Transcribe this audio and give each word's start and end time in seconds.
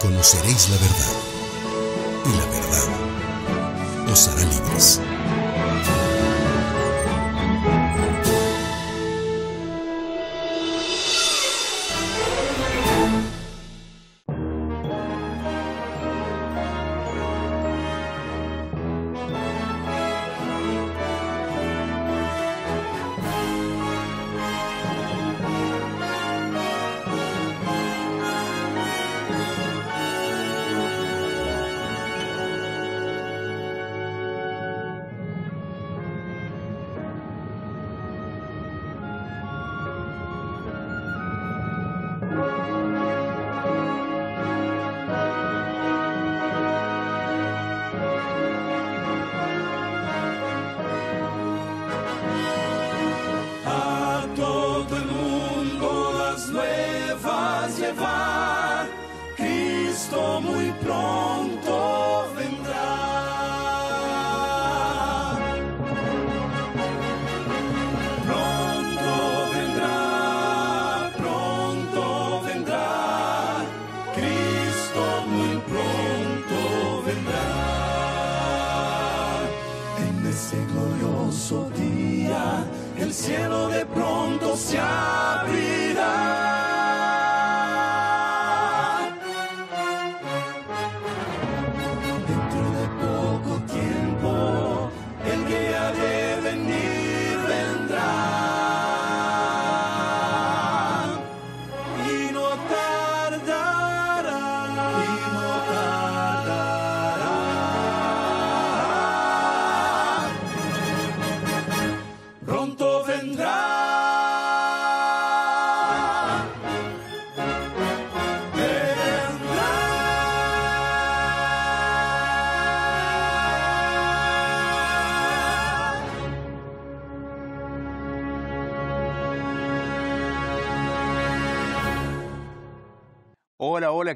conoceréis 0.00 0.68
la 0.70 0.76
verdad, 0.78 1.14
y 2.24 2.36
la 2.36 2.44
verdad 2.46 4.12
os 4.12 4.28
hará 4.28 4.44
libres. 4.44 5.00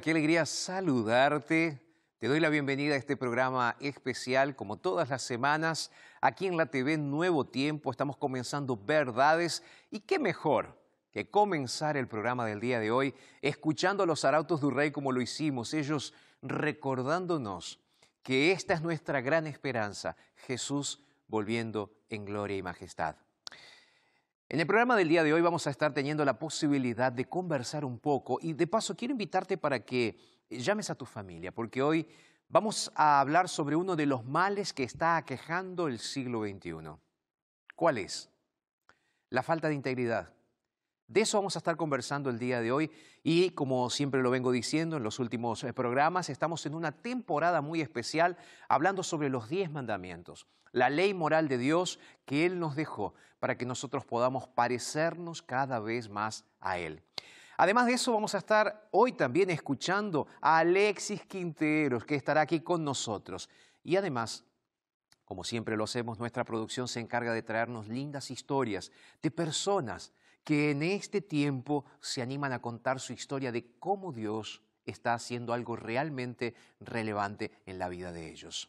Qué 0.01 0.13
alegría 0.13 0.47
saludarte. 0.47 1.79
Te 2.19 2.29
doy 2.29 2.41
la 2.41 2.49
bienvenida 2.49 2.95
a 2.95 2.97
este 2.97 3.19
programa 3.19 3.77
especial, 3.81 4.57
como 4.57 4.79
todas 4.79 5.11
las 5.11 5.21
semanas, 5.21 5.91
aquí 6.23 6.47
en 6.47 6.57
la 6.57 6.67
TV 6.67 6.97
Nuevo 6.97 7.45
Tiempo. 7.45 7.91
Estamos 7.91 8.17
comenzando 8.17 8.79
Verdades 8.79 9.63
y 9.91 10.01
qué 10.01 10.19
mejor 10.19 10.81
que 11.11 11.29
comenzar 11.29 11.99
el 11.99 12.09
programa 12.09 12.47
del 12.47 12.61
día 12.61 12.81
de 12.81 12.91
hoy 12.91 13.15
escuchando 13.43 14.05
a 14.05 14.07
los 14.07 14.25
arautos 14.25 14.63
del 14.63 14.71
rey 14.71 14.91
como 14.91 15.13
lo 15.13 15.21
hicimos, 15.21 15.75
ellos 15.75 16.15
recordándonos 16.41 17.79
que 18.23 18.53
esta 18.53 18.73
es 18.73 18.81
nuestra 18.81 19.21
gran 19.21 19.47
esperanza, 19.47 20.17
Jesús 20.37 21.03
volviendo 21.27 21.93
en 22.09 22.25
gloria 22.25 22.57
y 22.57 22.63
majestad. 22.63 23.17
En 24.51 24.59
el 24.59 24.67
programa 24.67 24.97
del 24.97 25.09
día 25.09 25.23
de 25.23 25.33
hoy 25.33 25.41
vamos 25.43 25.69
a 25.69 25.71
estar 25.71 25.95
teniendo 25.95 26.25
la 26.25 26.37
posibilidad 26.37 27.13
de 27.13 27.25
conversar 27.25 27.85
un 27.85 28.01
poco 28.01 28.41
y 28.43 28.53
de 28.53 28.67
paso 28.67 28.97
quiero 28.97 29.13
invitarte 29.13 29.57
para 29.57 29.85
que 29.85 30.17
llames 30.51 30.91
a 30.91 30.97
tu 30.97 31.07
familia, 31.07 31.53
porque 31.53 31.81
hoy 31.81 32.09
vamos 32.49 32.91
a 32.97 33.21
hablar 33.21 33.49
sobre 33.49 33.77
uno 33.77 33.95
de 33.95 34.07
los 34.07 34.25
males 34.25 34.73
que 34.73 34.83
está 34.83 35.17
aquejando 35.17 35.87
el 35.87 36.01
siglo 36.01 36.41
XXI. 36.41 36.97
¿Cuál 37.77 37.99
es? 37.99 38.29
La 39.29 39.45
falta 39.45 39.69
de 39.69 39.75
integridad. 39.75 40.35
De 41.11 41.23
eso 41.23 41.39
vamos 41.39 41.57
a 41.57 41.59
estar 41.59 41.77
conversando 41.77 42.31
el 42.31 42.39
día 42.39 42.61
de 42.61 42.71
hoy 42.71 42.89
y 43.25 43.51
como 43.51 43.91
siempre 43.91 44.23
lo 44.23 44.31
vengo 44.31 44.53
diciendo 44.53 44.97
en 44.97 45.03
los 45.03 45.19
últimos 45.19 45.65
eh, 45.65 45.73
programas, 45.73 46.31
estamos 46.31 46.65
en 46.67 46.75
una 46.77 46.93
temporada 46.93 47.61
muy 47.61 47.81
especial 47.81 48.37
hablando 48.69 49.03
sobre 49.03 49.29
los 49.29 49.49
diez 49.49 49.73
mandamientos 49.73 50.47
la 50.71 50.89
ley 50.89 51.13
moral 51.13 51.49
de 51.49 51.59
Dios 51.59 51.99
que 52.25 52.47
Él 52.47 52.61
nos 52.61 52.77
dejó 52.77 53.15
para 53.41 53.59
que 53.59 53.67
nosotros 53.67 54.05
podamos 54.05 54.47
parecernos 54.47 55.43
cada 55.43 55.81
vez 55.81 56.09
más 56.09 56.45
a 56.61 56.79
Él. 56.79 57.03
Además 57.57 57.87
de 57.87 57.95
eso, 57.95 58.13
vamos 58.13 58.37
a 58.37 58.39
estar 58.39 58.89
hoy 58.93 59.11
también 59.11 59.51
escuchando 59.51 60.29
a 60.41 60.59
Alexis 60.59 61.27
Quinteros, 61.27 62.05
que 62.05 62.15
estará 62.15 62.43
aquí 62.43 62.61
con 62.61 62.85
nosotros. 62.85 63.51
Y 63.83 63.97
además, 63.97 64.45
como 65.25 65.43
siempre 65.43 65.77
lo 65.77 65.85
hacemos, 65.85 66.21
nuestra 66.21 66.45
producción 66.45 66.87
se 66.87 67.01
encarga 67.01 67.33
de 67.33 67.43
traernos 67.43 67.89
lindas 67.89 68.31
historias 68.31 68.93
de 69.21 69.31
personas 69.33 70.13
que 70.51 70.73
en 70.73 70.83
este 70.83 71.21
tiempo 71.21 71.85
se 72.01 72.23
animan 72.23 72.53
a 72.53 72.61
contar 72.61 72.99
su 72.99 73.13
historia 73.13 73.53
de 73.53 73.71
cómo 73.79 74.11
Dios 74.11 74.63
está 74.85 75.15
haciendo 75.15 75.53
algo 75.53 75.77
realmente 75.77 76.57
relevante 76.81 77.53
en 77.67 77.79
la 77.79 77.89
vida 77.89 78.11
de 78.11 78.33
ellos. 78.33 78.69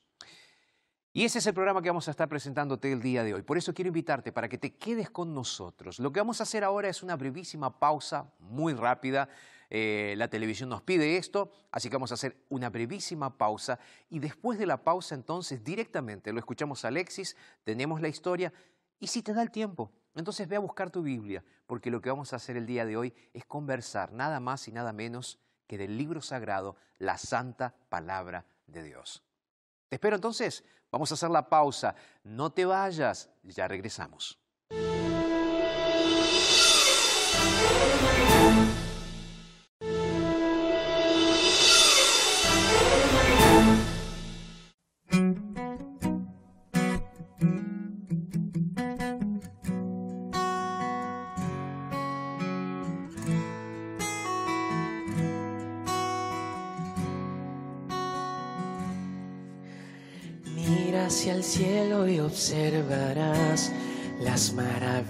Y 1.12 1.26
ese 1.26 1.40
es 1.40 1.48
el 1.48 1.56
programa 1.56 1.82
que 1.82 1.90
vamos 1.90 2.08
a 2.08 2.12
estar 2.12 2.30
presentándote 2.30 2.92
el 2.92 3.02
día 3.02 3.24
de 3.24 3.34
hoy. 3.34 3.42
Por 3.42 3.58
eso 3.58 3.74
quiero 3.74 3.88
invitarte 3.88 4.32
para 4.32 4.48
que 4.48 4.60
te 4.60 4.76
quedes 4.76 5.10
con 5.10 5.34
nosotros. 5.34 5.98
Lo 5.98 6.12
que 6.12 6.20
vamos 6.20 6.40
a 6.40 6.44
hacer 6.44 6.64
ahora 6.64 6.88
es 6.88 7.02
una 7.02 7.16
brevísima 7.16 7.80
pausa, 7.80 8.32
muy 8.38 8.76
rápida. 8.76 9.28
Eh, 9.72 10.14
la 10.18 10.28
televisión 10.28 10.70
nos 10.70 10.84
pide 10.84 11.18
esto, 11.18 11.50
así 11.72 11.90
que 11.90 11.96
vamos 11.96 12.12
a 12.12 12.14
hacer 12.14 12.38
una 12.50 12.70
brevísima 12.70 13.40
pausa 13.40 13.80
y 14.08 14.20
después 14.20 14.60
de 14.60 14.68
la 14.68 14.84
pausa 14.84 15.16
entonces 15.16 15.64
directamente 15.64 16.32
lo 16.32 16.38
escuchamos 16.38 16.86
a 16.86 16.90
Alexis, 16.90 17.36
tenemos 17.64 18.02
la 18.02 18.08
historia 18.08 18.54
y 19.00 19.08
si 19.08 19.24
te 19.24 19.34
da 19.34 19.42
el 19.42 19.50
tiempo, 19.50 19.92
entonces 20.20 20.48
ve 20.48 20.58
a 20.58 20.60
buscar 20.60 20.90
tu 20.90 21.02
Biblia, 21.02 21.44
porque 21.66 21.92
lo 21.92 22.02
que 22.02 22.10
vamos 22.10 22.34
a 22.34 22.36
hacer 22.36 22.58
el 22.58 22.66
día 22.66 22.86
de 22.86 22.98
hoy 22.98 23.14
es 23.34 23.46
conversar 23.46 24.12
nada 24.12 24.40
más 24.40 24.68
y 24.68 24.72
nada 24.72 24.94
menos 24.94 25.40
que 25.68 25.78
del 25.78 25.98
libro 25.98 26.22
sagrado, 26.22 26.76
la 26.98 27.18
santa 27.18 27.74
palabra 27.90 28.46
de 28.68 28.84
Dios. 28.84 29.24
Te 29.88 29.96
espero 29.96 30.16
entonces 30.16 30.64
Vamos 30.92 31.10
a 31.10 31.14
hacer 31.14 31.30
la 31.30 31.48
pausa. 31.48 31.96
No 32.24 32.52
te 32.52 32.66
vayas, 32.66 33.30
ya 33.44 33.68
regresamos. 33.68 34.38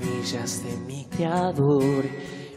De 0.01 0.77
mi 0.87 1.05
Creador. 1.05 2.03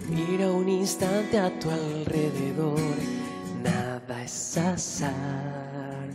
Mira 0.09 0.51
un 0.51 0.69
instante 0.69 1.39
a 1.39 1.51
tu 1.59 1.71
alrededor, 1.71 2.81
nada 3.63 4.23
es 4.23 4.57
azar. 4.57 6.09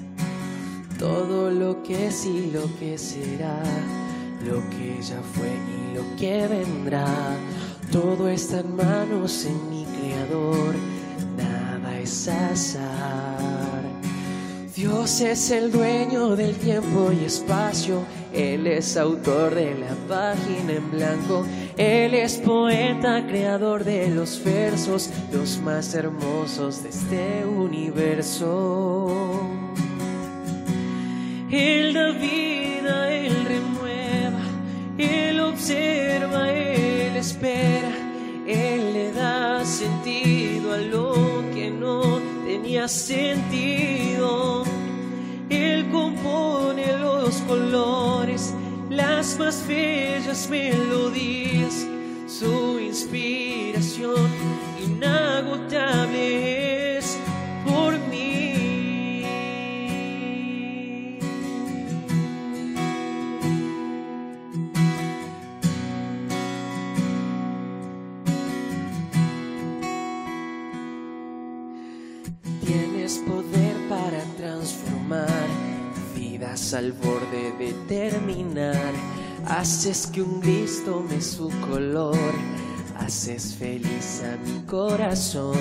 Todo 0.97 1.51
lo 1.51 1.83
que 1.83 2.07
es 2.07 2.25
y 2.25 2.51
lo 2.51 2.63
que 2.79 2.97
será, 2.97 3.61
lo 4.43 4.59
que 4.69 5.01
ya 5.01 5.21
fue 5.33 5.49
y 5.49 5.95
lo 5.95 6.15
que 6.17 6.47
vendrá, 6.47 7.07
todo 7.91 8.27
está 8.27 8.59
en 8.61 8.75
manos 8.75 9.45
en 9.45 9.69
mi 9.69 9.85
Creador, 9.85 10.75
nada 11.37 11.99
es 11.99 12.27
azar. 12.27 13.83
Dios 14.75 15.21
es 15.21 15.51
el 15.51 15.71
dueño 15.71 16.35
del 16.35 16.55
tiempo 16.55 17.11
y 17.11 17.25
espacio, 17.25 18.01
Él 18.33 18.67
es 18.67 18.95
autor 18.95 19.55
de 19.55 19.75
la 19.75 19.95
página 20.07 20.73
en 20.73 20.91
blanco, 20.91 21.45
Él 21.77 22.13
es 22.13 22.37
poeta, 22.37 23.25
creador 23.25 23.83
de 23.83 24.09
los 24.09 24.43
versos, 24.43 25.09
los 25.31 25.57
más 25.59 25.95
hermosos 25.95 26.83
de 26.83 26.89
este 26.89 27.45
universo. 27.45 29.41
Él 31.51 31.93
da 31.93 32.11
vida, 32.11 33.11
Él 33.11 33.33
renueva, 33.45 34.43
Él 34.99 35.39
observa, 35.39 36.51
Él 36.51 37.15
espera, 37.15 37.91
Él 38.45 38.93
le 38.93 39.11
da 39.11 39.65
sentido 39.65 40.73
a 40.73 40.77
lo 40.77 41.43
que 41.51 41.71
no 41.71 42.19
tenía 42.45 42.87
sentido. 42.87 44.63
Él 45.49 45.89
compone 45.91 46.97
los 46.97 47.35
colores, 47.47 48.53
las 48.89 49.37
más 49.39 49.65
bellas 49.67 50.49
melodías, 50.49 51.87
su 52.27 52.79
inspiración 52.79 54.29
inagotable 54.85 56.48
al 76.73 76.91
borde 76.91 77.53
de 77.57 77.73
terminar. 77.87 78.91
Haces 79.45 80.07
que 80.07 80.21
un 80.21 80.39
gris 80.39 80.83
tome 80.85 81.21
su 81.21 81.49
color, 81.69 82.17
haces 82.97 83.55
feliz 83.55 84.23
a 84.23 84.37
mi 84.45 84.61
corazón. 84.65 85.57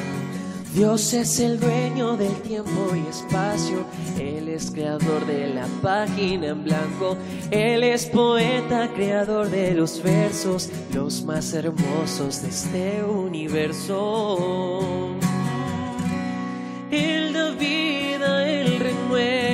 Dios 0.74 1.14
es 1.14 1.40
el 1.40 1.58
dueño 1.58 2.16
del 2.16 2.34
tiempo 2.42 2.94
y 2.94 3.08
espacio, 3.08 3.84
Él 4.18 4.48
es 4.48 4.70
creador 4.70 5.26
de 5.26 5.48
la 5.48 5.66
página 5.82 6.48
en 6.48 6.62
blanco, 6.64 7.16
Él 7.50 7.82
es 7.82 8.04
poeta, 8.06 8.90
creador 8.94 9.48
de 9.48 9.72
los 9.72 10.02
versos, 10.02 10.68
los 10.92 11.22
más 11.24 11.54
hermosos 11.54 12.42
de 12.42 12.48
este 12.48 13.02
universo. 13.02 14.36
Él 16.90 17.32
da 17.32 17.50
vida, 17.50 18.48
Él 18.48 18.78
renueva, 18.78 19.47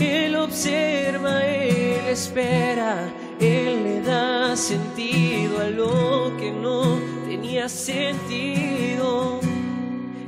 Él 0.00 0.34
observa, 0.36 1.44
Él 1.46 2.06
espera, 2.08 3.12
Él 3.38 3.84
le 3.84 4.00
da 4.00 4.56
sentido 4.56 5.60
a 5.60 5.68
lo 5.68 6.32
que 6.38 6.50
no 6.50 6.98
tenía 7.28 7.68
sentido. 7.68 9.40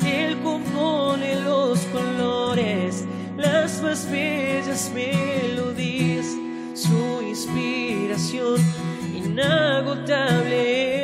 Él 0.04 0.38
compone 0.42 1.36
los 1.40 1.78
colores, 1.86 3.06
las 3.38 3.80
más 3.82 4.10
bellas 4.10 4.90
melodías, 4.94 6.26
su 6.74 7.22
inspiración 7.22 8.60
inagotable 9.14 11.01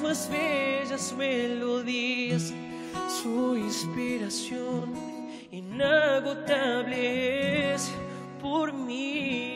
más 0.00 0.28
bellas 0.30 1.12
melodías, 1.12 2.52
su 3.22 3.56
inspiración 3.56 4.94
inagotable 5.50 6.94
es 7.74 7.90
por 8.40 8.72
mí. 8.72 9.51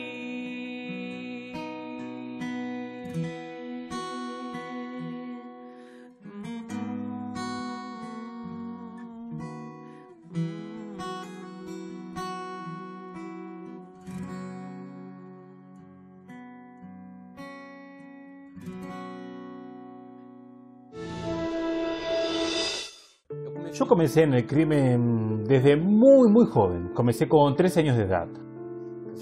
Comencé 23.87 24.23
en 24.23 24.33
el 24.33 24.45
crimen 24.45 25.43
desde 25.45 25.77
muy, 25.77 26.29
muy 26.29 26.45
joven. 26.45 26.89
Comencé 26.93 27.27
con 27.27 27.55
13 27.55 27.79
años 27.79 27.97
de 27.97 28.03
edad. 28.03 28.27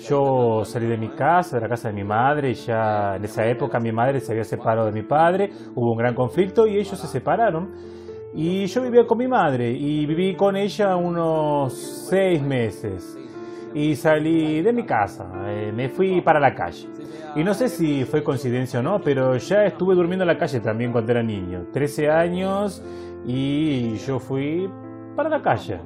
Yo 0.10 0.64
salí 0.66 0.88
de 0.88 0.98
mi 0.98 1.10
casa, 1.10 1.58
de 1.58 1.62
la 1.62 1.70
casa 1.70 1.90
de 1.90 1.94
mi 1.94 2.04
madre, 2.04 2.52
y 2.52 2.54
ya 2.56 3.16
en 3.16 3.24
esa 3.24 3.46
época 3.46 3.80
mi 3.80 3.92
madre 3.92 4.20
se 4.20 4.32
había 4.32 4.44
separado 4.44 4.88
de 4.88 4.92
mi 4.92 5.04
padre, 5.04 5.52
hubo 5.76 5.92
un 5.92 5.98
gran 5.98 6.16
conflicto 6.16 6.68
y 6.68 6.78
ellos 6.78 7.00
se 7.00 7.08
separaron. 7.08 7.72
Y 8.34 8.66
yo 8.66 8.82
vivía 8.82 9.06
con 9.06 9.18
mi 9.20 9.28
madre 9.28 9.72
y 9.72 10.06
viví 10.06 10.36
con 10.36 10.58
ella 10.58 10.96
unos 10.96 11.74
seis 12.10 12.42
meses. 12.42 13.18
Y 13.74 13.96
salí 13.96 14.62
de 14.62 14.74
mi 14.74 14.86
casa, 14.86 15.30
eh, 15.48 15.72
me 15.74 15.90
fui 15.90 16.22
para 16.22 16.40
la 16.40 16.56
calle. 16.56 16.88
Y 17.36 17.44
no 17.44 17.54
sé 17.54 17.68
si 17.68 18.04
fue 18.06 18.24
coincidencia 18.24 18.80
o 18.80 18.84
no, 18.84 19.00
pero 19.00 19.38
ya 19.38 19.66
estuve 19.66 19.94
durmiendo 19.96 20.24
en 20.24 20.30
la 20.30 20.38
calle 20.38 20.60
también 20.60 20.92
cuando 20.92 21.12
era 21.12 21.22
niño. 21.22 21.68
13 21.72 22.10
años 22.10 22.82
y 23.26 23.96
yo 23.96 24.20
fui 24.20 24.70
para 25.16 25.30
la 25.30 25.42
calle. 25.42 25.80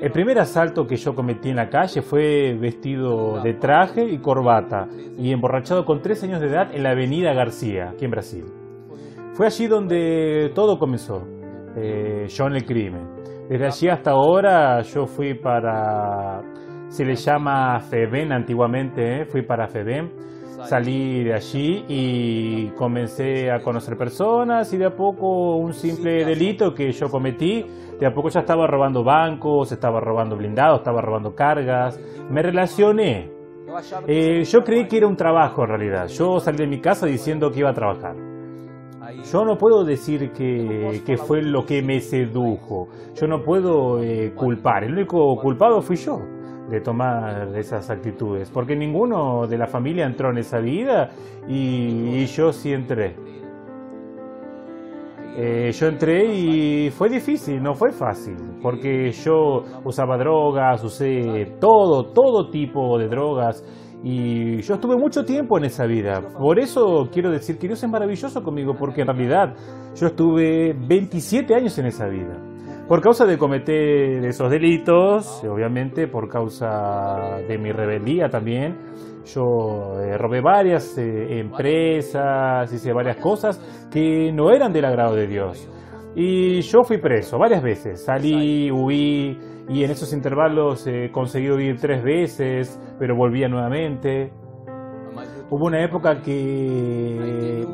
El 0.00 0.10
primer 0.10 0.38
asalto 0.40 0.86
que 0.86 0.96
yo 0.96 1.14
cometí 1.14 1.50
en 1.50 1.56
la 1.56 1.68
calle 1.68 2.02
fue 2.02 2.54
vestido 2.60 3.40
de 3.42 3.54
traje 3.54 4.04
y 4.04 4.18
corbata 4.18 4.88
y 5.16 5.32
emborrachado 5.32 5.84
con 5.84 6.02
13 6.02 6.26
años 6.26 6.40
de 6.40 6.48
edad 6.48 6.74
en 6.74 6.82
la 6.82 6.90
avenida 6.90 7.32
García, 7.32 7.90
aquí 7.90 8.04
en 8.04 8.10
Brasil. 8.10 8.44
Fue 9.34 9.46
allí 9.46 9.66
donde 9.66 10.50
todo 10.54 10.78
comenzó, 10.78 11.22
eh, 11.76 12.26
yo 12.28 12.46
en 12.46 12.54
el 12.54 12.64
crimen. 12.64 13.08
Desde 13.48 13.66
allí 13.66 13.88
hasta 13.88 14.10
ahora 14.10 14.82
yo 14.82 15.06
fui 15.06 15.34
para, 15.34 16.40
se 16.88 17.04
le 17.04 17.14
llama 17.14 17.78
FEBEN 17.78 18.32
antiguamente, 18.32 19.22
eh, 19.22 19.24
fui 19.26 19.42
para 19.42 19.68
FEBEN, 19.68 20.10
salí 20.64 21.24
de 21.24 21.34
allí 21.34 21.84
y 21.88 22.68
comencé 22.70 23.50
a 23.50 23.60
conocer 23.60 23.96
personas 23.96 24.72
y 24.72 24.78
de 24.78 24.86
a 24.86 24.90
poco 24.94 25.56
un 25.56 25.72
simple 25.72 26.24
delito 26.24 26.74
que 26.74 26.92
yo 26.92 27.08
cometí, 27.08 27.64
de 27.98 28.06
a 28.06 28.12
poco 28.12 28.28
ya 28.28 28.40
estaba 28.40 28.66
robando 28.66 29.04
bancos, 29.04 29.72
estaba 29.72 30.00
robando 30.00 30.36
blindados, 30.36 30.78
estaba 30.78 31.00
robando 31.00 31.34
cargas, 31.34 31.98
me 32.30 32.42
relacioné. 32.42 33.32
Eh, 34.06 34.44
yo 34.44 34.62
creí 34.62 34.86
que 34.86 34.98
era 34.98 35.06
un 35.06 35.16
trabajo 35.16 35.62
en 35.62 35.68
realidad, 35.68 36.06
yo 36.08 36.38
salí 36.38 36.58
de 36.58 36.66
mi 36.66 36.80
casa 36.80 37.06
diciendo 37.06 37.50
que 37.50 37.60
iba 37.60 37.70
a 37.70 37.74
trabajar. 37.74 38.14
Yo 39.30 39.44
no 39.44 39.56
puedo 39.56 39.84
decir 39.84 40.32
que, 40.32 41.02
que 41.04 41.16
fue 41.16 41.42
lo 41.42 41.64
que 41.64 41.82
me 41.82 42.00
sedujo, 42.00 42.88
yo 43.14 43.26
no 43.26 43.42
puedo 43.42 44.02
eh, 44.02 44.32
culpar, 44.34 44.84
el 44.84 44.92
único 44.92 45.36
culpado 45.36 45.80
fui 45.82 45.96
yo 45.96 46.33
de 46.68 46.80
tomar 46.80 47.54
esas 47.56 47.90
actitudes, 47.90 48.50
porque 48.50 48.74
ninguno 48.76 49.46
de 49.46 49.58
la 49.58 49.66
familia 49.66 50.06
entró 50.06 50.30
en 50.30 50.38
esa 50.38 50.58
vida 50.58 51.10
y, 51.46 52.24
yo 52.26 52.52
sí 52.52 52.72
entré. 52.72 53.16
Eh, 55.36 55.72
yo 55.72 55.88
entré 55.88 56.32
y 56.32 56.90
fue 56.90 57.08
difícil, 57.08 57.60
no 57.62 57.74
fue 57.74 57.90
fácil, 57.90 58.36
porque 58.62 59.10
yo 59.10 59.64
usaba 59.84 60.16
drogas, 60.16 60.82
usé 60.84 61.56
todo, 61.60 62.12
todo 62.12 62.50
tipo 62.50 62.96
de 62.98 63.08
drogas 63.08 63.64
Y 64.04 64.60
yo 64.60 64.74
estuve 64.74 64.96
mucho 64.96 65.24
tiempo 65.24 65.58
en 65.58 65.64
esa 65.64 65.86
vida. 65.86 66.20
Por 66.38 66.58
eso 66.58 67.08
quiero 67.10 67.30
decir 67.30 67.58
que 67.58 67.66
Dios 67.66 67.82
es 67.82 67.90
maravilloso 67.90 68.42
conmigo, 68.42 68.74
porque 68.78 69.00
en 69.00 69.08
realidad 69.08 69.54
yo 69.96 70.08
estuve 70.08 70.74
27 70.74 71.54
años 71.54 71.78
en 71.78 71.86
esa 71.86 72.06
vida. 72.06 72.53
Por 72.88 73.00
causa 73.00 73.24
de 73.24 73.38
cometer 73.38 74.22
esos 74.26 74.50
delitos, 74.50 75.42
obviamente 75.44 76.06
por 76.06 76.28
causa 76.28 77.38
de 77.48 77.56
mi 77.56 77.72
rebeldía 77.72 78.28
también, 78.28 78.76
yo 79.24 79.98
eh, 80.00 80.18
robé 80.18 80.42
varias 80.42 80.98
eh, 80.98 81.38
empresas, 81.38 82.70
hice 82.70 82.92
varias 82.92 83.16
cosas 83.16 83.58
que 83.90 84.30
no 84.32 84.50
eran 84.50 84.70
del 84.70 84.84
agrado 84.84 85.14
de 85.14 85.26
Dios. 85.26 85.66
Y 86.14 86.60
yo 86.60 86.84
fui 86.84 86.98
preso 86.98 87.38
varias 87.38 87.62
veces, 87.62 88.04
salí, 88.04 88.70
huí 88.70 89.38
y 89.66 89.82
en 89.82 89.90
esos 89.90 90.12
intervalos 90.12 90.86
eh, 90.86 91.10
conseguí 91.10 91.50
huir 91.50 91.78
tres 91.80 92.04
veces, 92.04 92.78
pero 92.98 93.16
volvía 93.16 93.48
nuevamente. 93.48 94.30
Hubo 95.48 95.64
una 95.64 95.82
época 95.82 96.20
que, 96.20 97.64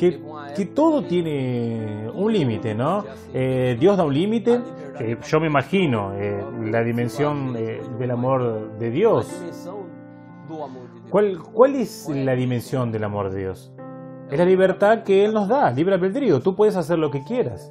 que, 0.00 0.18
que 0.56 0.64
todo 0.64 1.04
tiene 1.04 2.08
un 2.14 2.32
límite, 2.32 2.74
¿no? 2.74 3.04
Eh, 3.34 3.76
Dios 3.78 3.98
da 3.98 4.04
un 4.04 4.14
límite, 4.14 4.60
eh, 4.98 5.18
yo 5.28 5.40
me 5.40 5.46
imagino 5.46 6.14
eh, 6.14 6.42
la 6.64 6.82
dimensión 6.82 7.54
eh, 7.54 7.82
del 7.98 8.10
amor 8.10 8.78
de 8.78 8.90
Dios. 8.90 9.28
¿Cuál, 11.10 11.38
¿Cuál 11.38 11.74
es 11.74 12.08
la 12.08 12.34
dimensión 12.34 12.90
del 12.90 13.04
amor 13.04 13.30
de 13.30 13.40
Dios? 13.40 13.72
Es 14.30 14.38
la 14.38 14.46
libertad 14.46 15.02
que 15.02 15.24
Él 15.24 15.34
nos 15.34 15.48
da, 15.48 15.70
libre 15.70 15.94
albedrío. 15.94 16.40
Tú 16.40 16.56
puedes 16.56 16.76
hacer 16.76 16.98
lo 16.98 17.10
que 17.10 17.22
quieras. 17.22 17.70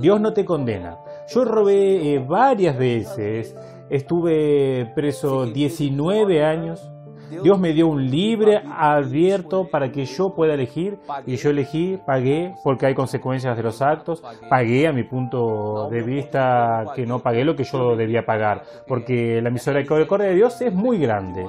Dios 0.00 0.20
no 0.20 0.32
te 0.32 0.44
condena. 0.44 0.98
Yo 1.28 1.44
robé 1.44 2.14
eh, 2.14 2.18
varias 2.18 2.76
veces, 2.76 3.54
estuve 3.88 4.90
preso 4.94 5.46
19 5.46 6.44
años. 6.44 6.90
Dios 7.30 7.58
me 7.58 7.72
dio 7.72 7.88
un 7.88 8.10
libre 8.10 8.62
abierto 8.76 9.68
para 9.68 9.90
que 9.90 10.04
yo 10.04 10.34
pueda 10.34 10.54
elegir 10.54 10.98
y 11.26 11.36
yo 11.36 11.50
elegí, 11.50 11.98
pagué, 12.06 12.54
porque 12.64 12.86
hay 12.86 12.94
consecuencias 12.94 13.56
de 13.56 13.62
los 13.62 13.82
actos, 13.82 14.22
pagué 14.48 14.86
a 14.86 14.92
mi 14.92 15.02
punto 15.02 15.88
de 15.90 16.02
vista 16.02 16.84
que 16.94 17.06
no 17.06 17.20
pagué 17.20 17.44
lo 17.44 17.56
que 17.56 17.64
yo 17.64 17.96
debía 17.96 18.24
pagar, 18.24 18.62
porque 18.86 19.40
la 19.42 19.50
misericordia 19.50 20.28
de 20.28 20.34
Dios 20.34 20.60
es 20.60 20.72
muy 20.72 20.98
grande. 20.98 21.46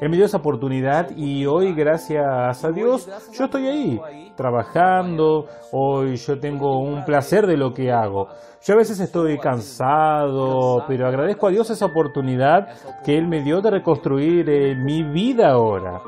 Él 0.00 0.10
me 0.10 0.16
dio 0.16 0.26
esa 0.26 0.36
oportunidad 0.38 1.10
y 1.16 1.46
hoy, 1.46 1.72
gracias 1.72 2.64
a 2.64 2.70
Dios, 2.70 3.08
yo 3.32 3.44
estoy 3.46 3.66
ahí, 3.66 4.32
trabajando, 4.36 5.46
hoy 5.72 6.16
yo 6.16 6.38
tengo 6.38 6.80
un 6.80 7.04
placer 7.04 7.46
de 7.46 7.56
lo 7.56 7.72
que 7.72 7.90
hago. 7.90 8.28
Yo 8.62 8.74
a 8.74 8.78
veces 8.78 9.00
estoy 9.00 9.38
cansado, 9.38 10.84
pero 10.86 11.06
agradezco 11.06 11.46
a 11.46 11.50
Dios 11.50 11.70
esa 11.70 11.86
oportunidad 11.86 12.68
que 13.04 13.16
Él 13.16 13.26
me 13.26 13.42
dio 13.42 13.60
de 13.60 13.70
reconstruir 13.70 14.50
eh, 14.50 14.74
mi 14.74 15.02
vida 15.02 15.50
ahora. 15.50 16.02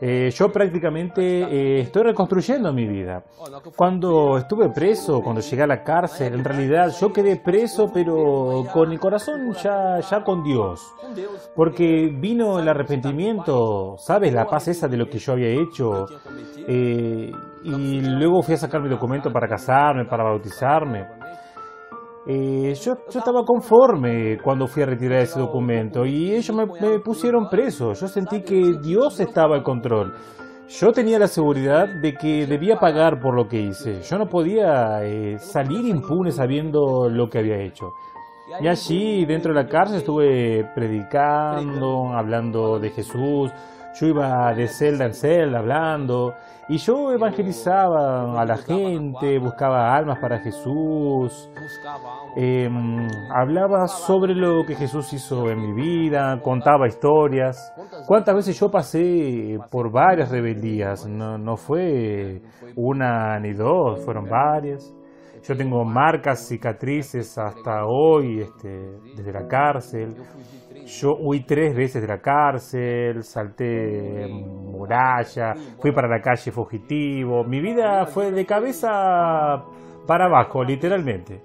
Eh, 0.00 0.30
yo 0.30 0.50
prácticamente 0.50 1.22
eh, 1.22 1.80
estoy 1.80 2.02
reconstruyendo 2.02 2.72
mi 2.72 2.86
vida. 2.86 3.22
Cuando 3.76 4.38
estuve 4.38 4.68
preso, 4.70 5.20
cuando 5.22 5.40
llegué 5.40 5.62
a 5.62 5.66
la 5.66 5.82
cárcel, 5.82 6.34
en 6.34 6.44
realidad 6.44 6.92
yo 7.00 7.12
quedé 7.12 7.36
preso, 7.36 7.90
pero 7.92 8.64
con 8.72 8.90
el 8.90 8.98
corazón 8.98 9.52
ya, 9.54 10.00
ya 10.00 10.22
con 10.24 10.42
Dios. 10.42 10.80
Porque 11.54 12.10
vino 12.12 12.58
el 12.58 12.68
arrepentimiento, 12.68 13.96
¿sabes? 13.98 14.32
La 14.32 14.46
paz 14.46 14.68
esa 14.68 14.88
de 14.88 14.96
lo 14.96 15.06
que 15.06 15.18
yo 15.18 15.32
había 15.32 15.48
hecho. 15.48 16.06
Eh, 16.66 17.30
y 17.62 18.00
luego 18.00 18.42
fui 18.42 18.54
a 18.54 18.58
sacar 18.58 18.82
mi 18.82 18.88
documento 18.88 19.32
para 19.32 19.48
casarme, 19.48 20.04
para 20.04 20.24
bautizarme. 20.24 21.06
Eh, 22.26 22.74
yo, 22.82 22.94
yo, 23.10 23.18
estaba 23.18 23.44
conforme 23.44 24.38
cuando 24.42 24.66
fui 24.66 24.82
a 24.82 24.86
retirar 24.86 25.20
ese 25.20 25.38
documento 25.38 26.06
y 26.06 26.32
ellos 26.32 26.56
me, 26.56 26.64
me, 26.66 26.98
pusieron 27.00 27.48
preso. 27.50 27.92
Yo 27.92 28.08
sentí 28.08 28.42
que 28.42 28.78
Dios 28.82 29.20
estaba 29.20 29.56
al 29.56 29.62
control. 29.62 30.14
Yo 30.68 30.92
tenía 30.92 31.18
la 31.18 31.28
seguridad 31.28 31.86
de 32.00 32.14
que 32.14 32.46
debía 32.46 32.76
pagar 32.76 33.20
por 33.20 33.36
lo 33.36 33.46
que 33.46 33.60
hice. 33.60 34.00
Yo 34.02 34.16
no 34.16 34.26
podía 34.26 35.04
eh, 35.04 35.38
salir 35.38 35.84
impune 35.84 36.32
sabiendo 36.32 37.08
lo 37.10 37.28
que 37.28 37.38
había 37.38 37.58
hecho. 37.58 37.92
Y 38.60 38.68
allí, 38.68 39.24
dentro 39.26 39.52
de 39.52 39.62
la 39.62 39.68
cárcel, 39.68 39.98
estuve 39.98 40.64
predicando, 40.74 42.12
hablando 42.14 42.78
de 42.78 42.90
Jesús. 42.90 43.50
Yo 43.94 44.08
iba 44.08 44.52
de 44.54 44.66
celda 44.66 45.04
en 45.04 45.14
celda 45.14 45.60
hablando 45.60 46.34
y 46.68 46.78
yo 46.78 47.12
evangelizaba 47.12 48.40
a 48.40 48.44
la 48.44 48.56
gente, 48.56 49.38
buscaba 49.38 49.94
almas 49.94 50.18
para 50.18 50.40
Jesús, 50.40 51.50
eh, 52.36 52.68
hablaba 53.32 53.86
sobre 53.86 54.34
lo 54.34 54.64
que 54.66 54.74
Jesús 54.74 55.12
hizo 55.12 55.48
en 55.50 55.60
mi 55.60 55.72
vida, 55.72 56.40
contaba 56.42 56.88
historias. 56.88 57.72
¿Cuántas 58.06 58.34
veces 58.34 58.58
yo 58.58 58.70
pasé 58.70 59.58
por 59.70 59.92
varias 59.92 60.30
rebeldías? 60.30 61.06
No, 61.06 61.38
no 61.38 61.56
fue 61.56 62.40
una 62.74 63.38
ni 63.38 63.52
dos, 63.52 64.04
fueron 64.04 64.24
varias. 64.24 64.92
Yo 65.46 65.54
tengo 65.54 65.84
marcas, 65.84 66.48
cicatrices 66.48 67.36
hasta 67.36 67.84
hoy, 67.84 68.40
este, 68.40 68.98
desde 69.14 69.30
la 69.30 69.46
cárcel. 69.46 70.16
Yo 70.86 71.16
huí 71.18 71.44
tres 71.44 71.74
veces 71.74 72.02
de 72.02 72.08
la 72.08 72.20
cárcel, 72.20 73.22
salté 73.22 74.26
muralla, 74.28 75.54
fui 75.80 75.92
para 75.92 76.08
la 76.08 76.20
calle 76.20 76.50
fugitivo. 76.50 77.44
Mi 77.44 77.60
vida 77.60 78.06
fue 78.06 78.30
de 78.30 78.44
cabeza 78.44 79.64
para 80.06 80.26
abajo, 80.26 80.62
literalmente. 80.62 81.40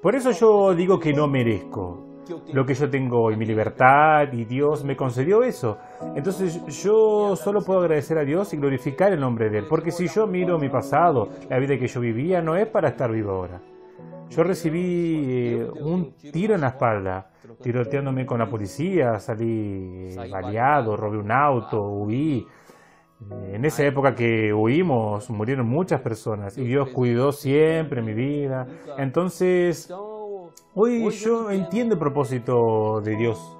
Por 0.00 0.14
eso 0.14 0.30
yo 0.30 0.74
digo 0.74 0.98
que 0.98 1.12
no 1.12 1.26
merezco 1.26 2.08
lo 2.52 2.64
que 2.64 2.74
yo 2.74 2.88
tengo 2.88 3.30
y 3.30 3.36
mi 3.36 3.46
libertad 3.46 4.32
y 4.32 4.44
Dios 4.44 4.84
me 4.84 4.96
concedió 4.96 5.42
eso. 5.42 5.78
Entonces 6.14 6.64
yo 6.82 7.34
solo 7.34 7.60
puedo 7.60 7.80
agradecer 7.80 8.18
a 8.18 8.24
Dios 8.24 8.52
y 8.52 8.58
glorificar 8.58 9.12
el 9.12 9.20
nombre 9.20 9.50
de 9.50 9.58
Él. 9.58 9.66
Porque 9.68 9.90
si 9.90 10.06
yo 10.08 10.26
miro 10.26 10.58
mi 10.58 10.68
pasado, 10.68 11.28
la 11.48 11.58
vida 11.58 11.78
que 11.78 11.86
yo 11.86 12.00
vivía 12.00 12.40
no 12.42 12.56
es 12.56 12.66
para 12.68 12.90
estar 12.90 13.10
vivo 13.10 13.32
ahora. 13.32 13.60
Yo 14.30 14.42
recibí 14.42 15.54
eh, 15.54 15.68
un 15.80 16.14
tiro 16.32 16.54
en 16.54 16.60
la 16.60 16.68
espalda, 16.68 17.30
tiroteándome 17.62 18.26
con 18.26 18.38
la 18.38 18.48
policía, 18.48 19.18
salí 19.18 20.14
baleado, 20.30 20.96
robé 20.96 21.18
un 21.18 21.30
auto, 21.30 21.82
huí. 21.82 22.46
En 23.52 23.64
esa 23.64 23.84
época 23.84 24.14
que 24.14 24.52
huimos, 24.54 25.28
murieron 25.28 25.66
muchas 25.66 26.00
personas 26.00 26.56
y 26.56 26.64
Dios 26.64 26.90
cuidó 26.90 27.32
siempre 27.32 28.00
mi 28.00 28.14
vida. 28.14 28.66
Entonces, 28.96 29.92
hoy 30.74 31.10
yo 31.10 31.50
entiendo 31.50 31.94
el 31.94 31.98
propósito 31.98 33.00
de 33.00 33.16
Dios 33.16 33.57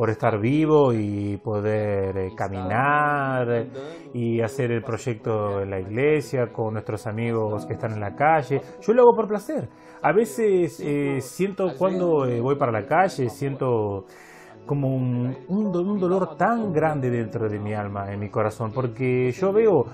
por 0.00 0.08
estar 0.08 0.40
vivo 0.40 0.94
y 0.94 1.36
poder 1.36 2.16
eh, 2.16 2.30
caminar 2.34 3.66
y 4.14 4.40
hacer 4.40 4.72
el 4.72 4.82
proyecto 4.82 5.60
en 5.60 5.68
la 5.68 5.78
iglesia 5.78 6.50
con 6.50 6.72
nuestros 6.72 7.06
amigos 7.06 7.66
que 7.66 7.74
están 7.74 7.92
en 7.92 8.00
la 8.00 8.14
calle. 8.14 8.62
Yo 8.80 8.94
lo 8.94 9.02
hago 9.02 9.14
por 9.14 9.28
placer. 9.28 9.68
A 10.00 10.10
veces 10.14 10.80
eh, 10.82 11.20
siento 11.20 11.74
cuando 11.76 12.24
eh, 12.24 12.40
voy 12.40 12.56
para 12.56 12.72
la 12.72 12.86
calle, 12.86 13.28
siento 13.28 14.06
como 14.64 14.88
un, 14.88 15.36
un, 15.48 15.66
un 15.66 16.00
dolor 16.00 16.34
tan 16.34 16.72
grande 16.72 17.10
dentro 17.10 17.46
de 17.46 17.58
mi 17.58 17.74
alma, 17.74 18.10
en 18.10 18.20
mi 18.20 18.30
corazón, 18.30 18.72
porque 18.72 19.30
yo 19.32 19.52
veo 19.52 19.84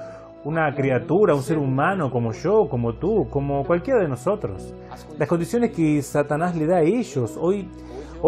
una 0.44 0.72
criatura, 0.72 1.34
un 1.34 1.42
ser 1.42 1.58
humano 1.58 2.12
como 2.12 2.30
yo, 2.30 2.68
como 2.70 2.94
tú, 2.94 3.26
como 3.28 3.64
cualquiera 3.64 4.02
de 4.02 4.08
nosotros. 4.08 4.72
Las 5.18 5.28
condiciones 5.28 5.72
que 5.74 6.00
Satanás 6.00 6.54
le 6.54 6.68
da 6.68 6.76
a 6.76 6.82
ellos, 6.82 7.36
hoy, 7.40 7.68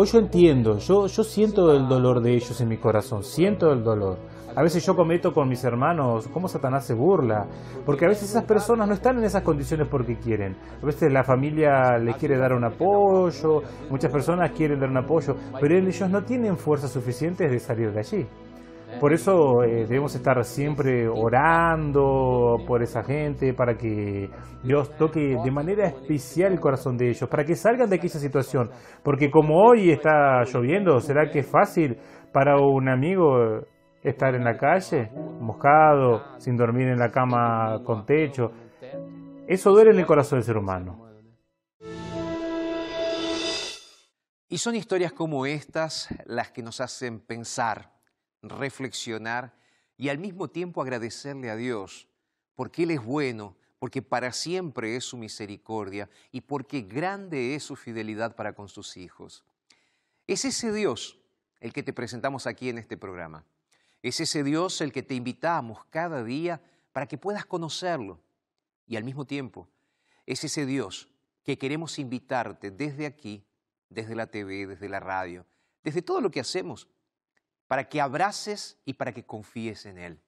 hoy 0.01 0.07
yo 0.07 0.21
entiendo, 0.21 0.79
yo, 0.79 1.09
yo 1.09 1.25
siento 1.25 1.73
el 1.75 1.89
dolor 1.89 2.23
de 2.23 2.33
ellos 2.33 2.61
en 2.61 2.69
mi 2.69 2.77
corazón, 2.77 3.25
siento 3.25 3.73
el 3.73 3.83
dolor. 3.83 4.19
A 4.55 4.63
veces 4.63 4.87
yo 4.87 4.95
cometo 4.95 5.33
con 5.33 5.49
mis 5.49 5.65
hermanos 5.65 6.29
cómo 6.33 6.47
Satanás 6.47 6.87
se 6.87 6.95
burla, 6.95 7.49
porque 7.85 8.05
a 8.05 8.09
veces 8.09 8.31
esas 8.31 8.45
personas 8.45 8.87
no 8.87 8.95
están 8.95 9.19
en 9.19 9.25
esas 9.25 9.43
condiciones 9.43 9.89
porque 9.91 10.17
quieren. 10.17 10.57
A 10.81 10.87
veces 10.87 11.13
la 11.13 11.25
familia 11.25 11.99
les 11.99 12.15
quiere 12.15 12.39
dar 12.39 12.53
un 12.53 12.65
apoyo, 12.65 13.63
muchas 13.91 14.13
personas 14.13 14.53
quieren 14.53 14.79
dar 14.79 14.89
un 14.89 14.99
apoyo, 14.99 15.35
pero 15.61 15.77
ellos 15.77 16.09
no 16.09 16.23
tienen 16.23 16.57
fuerzas 16.57 16.93
suficientes 16.93 17.51
de 17.51 17.59
salir 17.59 17.93
de 17.93 17.99
allí. 17.99 18.27
Por 19.01 19.13
eso 19.13 19.63
eh, 19.63 19.87
debemos 19.87 20.13
estar 20.17 20.43
siempre 20.43 21.07
orando 21.07 22.57
por 22.67 22.83
esa 22.83 23.05
gente, 23.05 23.55
para 23.55 23.77
que 23.77 24.29
Dios 24.65 24.91
toque 24.97 25.37
de 25.41 25.51
manera 25.53 25.87
especial 25.87 26.53
el 26.53 26.59
corazón 26.59 26.97
de 26.97 27.11
ellos, 27.11 27.29
para 27.29 27.45
que 27.45 27.55
salgan 27.55 27.89
de 27.89 27.97
aquella 27.97 28.19
situación. 28.19 28.71
Porque 29.05 29.31
como 29.31 29.63
hoy 29.63 29.93
está 29.93 30.43
lloviendo, 30.43 30.99
¿será 30.99 31.31
que 31.31 31.41
es 31.41 31.47
fácil 31.47 31.97
para 32.33 32.57
un 32.57 32.89
amigo 32.89 33.61
estar 34.03 34.35
en 34.35 34.43
la 34.43 34.57
calle, 34.57 35.13
mojado, 35.41 36.39
sin 36.39 36.57
dormir 36.57 36.89
en 36.89 36.99
la 36.99 37.11
cama 37.11 37.81
con 37.85 38.05
techo? 38.05 38.51
Eso 39.47 39.71
duele 39.71 39.93
en 39.93 40.01
el 40.01 40.07
corazón 40.07 40.39
del 40.39 40.45
ser 40.45 40.57
humano. 40.57 41.07
Y 44.49 44.59
son 44.59 44.75
historias 44.75 45.13
como 45.13 45.47
estas 45.47 46.09
las 46.27 46.51
que 46.51 46.63
nos 46.63 46.81
hacen 46.81 47.21
pensar 47.21 47.98
reflexionar 48.43 49.55
y 49.97 50.09
al 50.09 50.19
mismo 50.19 50.49
tiempo 50.49 50.81
agradecerle 50.81 51.51
a 51.51 51.57
Dios, 51.57 52.09
porque 52.55 52.85
Él 52.85 52.93
es 52.93 53.03
bueno, 53.03 53.57
porque 53.79 54.03
para 54.03 54.33
siempre 54.33 54.97
es 54.97 55.05
su 55.05 55.17
misericordia 55.17 56.09
y 56.33 56.41
porque 56.41 56.83
grande 56.83 57.55
es 57.55 57.63
su 57.65 57.77
fidelidad 57.77 58.35
para 58.35 58.55
con 58.55 58.69
sus 58.69 58.97
hijos. 58.97 59.45
Es 60.27 60.45
ese 60.45 60.73
Dios 60.73 61.19
el 61.61 61.73
que 61.73 61.83
te 61.83 61.93
presentamos 61.93 62.47
aquí 62.47 62.69
en 62.69 62.79
este 62.79 62.97
programa. 62.97 63.45
Es 64.03 64.21
ese 64.21 64.45
Dios 64.45 64.81
el 64.81 64.93
que 64.93 65.03
te 65.03 65.15
invitamos 65.15 65.85
cada 65.87 66.23
día 66.23 66.61
para 66.93 67.07
que 67.07 67.19
puedas 67.19 67.45
conocerlo. 67.47 68.21
Y 68.87 68.97
al 68.97 69.05
mismo 69.05 69.27
tiempo, 69.27 69.69
es 70.27 70.45
ese 70.45 70.67
Dios 70.67 71.09
que 71.43 71.59
queremos 71.59 71.99
invitarte 71.99 72.71
desde 72.71 73.07
aquí, 73.07 73.45
desde 73.89 74.15
la 74.15 74.27
TV, 74.27 74.67
desde 74.67 74.89
la 74.89 75.01
radio, 75.01 75.47
desde 75.83 76.03
todo 76.03 76.21
lo 76.21 76.31
que 76.31 76.41
hacemos, 76.41 76.89
para 77.69 77.89
que 77.89 78.01
abraces 78.01 78.79
y 78.85 78.95
para 78.95 79.13
que 79.13 79.25
confíes 79.25 79.87
en 79.87 79.99
Él. 79.99 80.21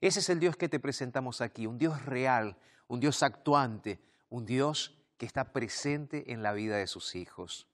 Ese 0.00 0.20
es 0.20 0.28
el 0.28 0.40
Dios 0.40 0.56
que 0.56 0.68
te 0.68 0.78
presentamos 0.78 1.40
aquí, 1.40 1.66
un 1.66 1.78
Dios 1.78 2.04
real, 2.04 2.58
un 2.88 3.00
Dios 3.00 3.22
actuante, 3.22 4.00
un 4.28 4.44
Dios 4.44 4.98
que 5.16 5.24
está 5.24 5.52
presente 5.52 6.32
en 6.32 6.42
la 6.42 6.52
vida 6.52 6.76
de 6.76 6.86
sus 6.86 7.14
hijos. 7.14 7.66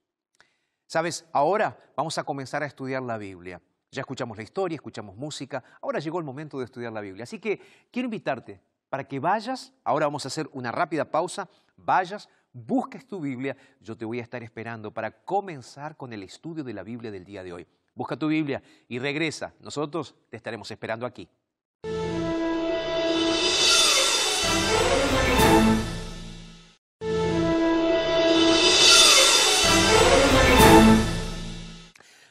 Sabes, 0.87 1.25
ahora 1.33 1.79
vamos 1.97 2.19
a 2.19 2.25
comenzar 2.25 2.63
a 2.63 2.67
estudiar 2.67 3.03
la 3.03 3.19
Biblia. 3.19 3.61
Ya 3.91 4.01
escuchamos 4.01 4.37
la 4.37 4.43
historia, 4.43 4.77
escuchamos 4.77 5.17
música, 5.17 5.65
ahora 5.81 5.99
llegó 5.99 6.19
el 6.19 6.25
momento 6.25 6.59
de 6.59 6.67
estudiar 6.67 6.93
la 6.93 7.01
Biblia. 7.01 7.25
Así 7.25 7.39
que 7.39 7.61
quiero 7.91 8.07
invitarte 8.07 8.61
para 8.89 9.05
que 9.05 9.19
vayas, 9.19 9.73
ahora 9.85 10.07
vamos 10.07 10.25
a 10.25 10.29
hacer 10.29 10.49
una 10.53 10.71
rápida 10.71 11.11
pausa, 11.11 11.49
vayas, 11.77 12.29
busques 12.53 13.07
tu 13.07 13.21
Biblia, 13.21 13.57
yo 13.81 13.97
te 13.97 14.05
voy 14.05 14.21
a 14.21 14.23
estar 14.23 14.43
esperando 14.43 14.93
para 14.93 15.25
comenzar 15.25 15.97
con 15.97 16.13
el 16.13 16.23
estudio 16.23 16.63
de 16.63 16.75
la 16.75 16.83
Biblia 16.83 17.11
del 17.11 17.25
día 17.25 17.43
de 17.43 17.53
hoy. 17.53 17.67
Busca 17.95 18.17
tu 18.17 18.29
Biblia 18.29 18.63
y 18.89 18.99
regresa, 18.99 19.55
nosotros 19.61 20.15
te 20.31 20.37
estaremos 20.37 20.71
esperando 20.71 21.05
aquí. 21.05 21.29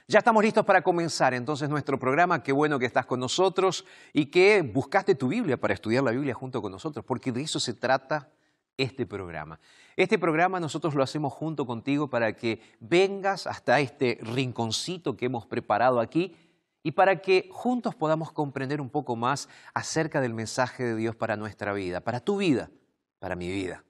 Ya 0.08 0.20
estamos 0.20 0.44
listos 0.44 0.65
para 0.65 0.82
comenzar 0.82 1.34
entonces 1.34 1.70
nuestro 1.70 1.98
programa. 1.98 2.44
Qué 2.44 2.51
bueno 2.51 2.77
que 2.77 2.86
estás 2.86 3.06
con 3.06 3.22
nosotros 3.22 3.86
y 4.12 4.25
que 4.25 4.62
buscaste 4.62 5.15
tu 5.15 5.30
Biblia 5.30 5.56
para 5.56 5.74
estudiar 5.74 6.03
la 6.03 6.12
Biblia 6.12 6.34
junto 6.34 6.62
con 6.62 6.72
nosotros, 6.72 7.06
porque 7.06 7.32
de 7.32 7.44
eso 7.44 7.62
se 7.62 7.74
trata 7.75 8.30
este 8.77 9.05
programa. 9.05 9.59
Este 9.95 10.17
programa 10.17 10.59
nosotros 10.59 10.95
lo 10.95 11.03
hacemos 11.03 11.33
junto 11.33 11.65
contigo 11.65 12.09
para 12.09 12.35
que 12.35 12.61
vengas 12.79 13.47
hasta 13.47 13.79
este 13.79 14.19
rinconcito 14.21 15.17
que 15.17 15.25
hemos 15.25 15.45
preparado 15.45 15.99
aquí 15.99 16.35
y 16.83 16.91
para 16.91 17.21
que 17.21 17.47
juntos 17.51 17.95
podamos 17.95 18.31
comprender 18.31 18.81
un 18.81 18.89
poco 18.89 19.15
más 19.15 19.49
acerca 19.73 20.21
del 20.21 20.33
mensaje 20.33 20.83
de 20.83 20.95
Dios 20.95 21.15
para 21.15 21.37
nuestra 21.37 21.73
vida, 21.73 22.01
para 22.01 22.19
tu 22.19 22.37
vida, 22.37 22.71
para 23.19 23.35
mi 23.35 23.49
vida. 23.49 23.83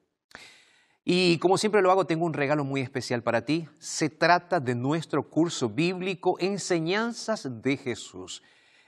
Y 1.03 1.39
como 1.39 1.57
siempre 1.57 1.81
lo 1.81 1.89
hago, 1.89 2.05
tengo 2.05 2.25
un 2.25 2.33
regalo 2.33 2.63
muy 2.63 2.81
especial 2.81 3.23
para 3.23 3.43
ti. 3.43 3.67
Se 3.79 4.09
trata 4.09 4.59
de 4.59 4.75
nuestro 4.75 5.29
curso 5.29 5.69
bíblico 5.69 6.37
Enseñanzas 6.39 7.61
de 7.61 7.77
Jesús. 7.77 8.43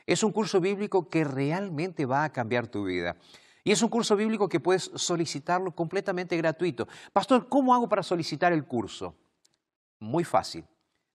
Es 0.06 0.24
un 0.24 0.32
curso 0.32 0.60
bíblico 0.60 1.10
que 1.10 1.24
realmente 1.24 2.06
va 2.06 2.26
a 2.26 2.32
cambiar 2.32 2.68
tu 2.68 2.84
vida. 2.84 3.16
Y 3.64 3.72
es 3.72 3.82
un 3.82 3.90
curso 3.90 4.16
bíblico 4.16 4.50
que 4.50 4.60
puedes 4.60 4.92
solicitarlo 4.96 5.72
completamente 5.72 6.36
gratuito. 6.36 6.88
Pastor, 7.14 7.48
¿cómo 7.48 7.74
hago 7.74 7.88
para 7.88 8.04
solicitar 8.04 8.52
el 8.52 8.66
curso? 8.66 9.16
Muy 10.00 10.24
fácil. 10.24 10.66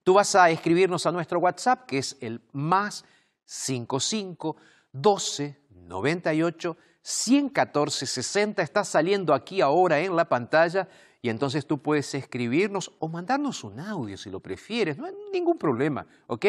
Tú 0.02 0.14
vas 0.14 0.34
a 0.34 0.48
escribirnos 0.48 1.04
a 1.04 1.12
nuestro 1.12 1.38
WhatsApp, 1.40 1.84
que 1.84 1.98
es 1.98 2.16
el 2.20 2.40
más 2.52 3.04
55 3.44 4.56
12 4.92 5.60
98 5.70 6.76
114 7.02 8.06
60 8.06 8.62
está 8.62 8.84
saliendo 8.84 9.34
aquí 9.34 9.60
ahora 9.60 10.00
en 10.00 10.16
la 10.16 10.28
pantalla 10.28 10.88
y 11.22 11.30
entonces 11.30 11.66
tú 11.66 11.78
puedes 11.78 12.14
escribirnos 12.14 12.92
o 12.98 13.08
mandarnos 13.08 13.64
un 13.64 13.80
audio 13.80 14.16
si 14.16 14.30
lo 14.30 14.40
prefieres, 14.40 14.98
no 14.98 15.06
hay 15.06 15.14
ningún 15.32 15.58
problema, 15.58 16.06
¿ok? 16.26 16.46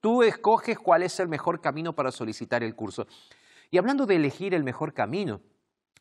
Tú 0.00 0.22
escoges 0.22 0.78
cuál 0.78 1.02
es 1.02 1.20
el 1.20 1.28
mejor 1.28 1.60
camino 1.60 1.94
para 1.94 2.10
solicitar 2.10 2.62
el 2.62 2.74
curso. 2.74 3.06
Y 3.70 3.78
hablando 3.78 4.06
de 4.06 4.16
elegir 4.16 4.54
el 4.54 4.64
mejor 4.64 4.92
camino, 4.92 5.40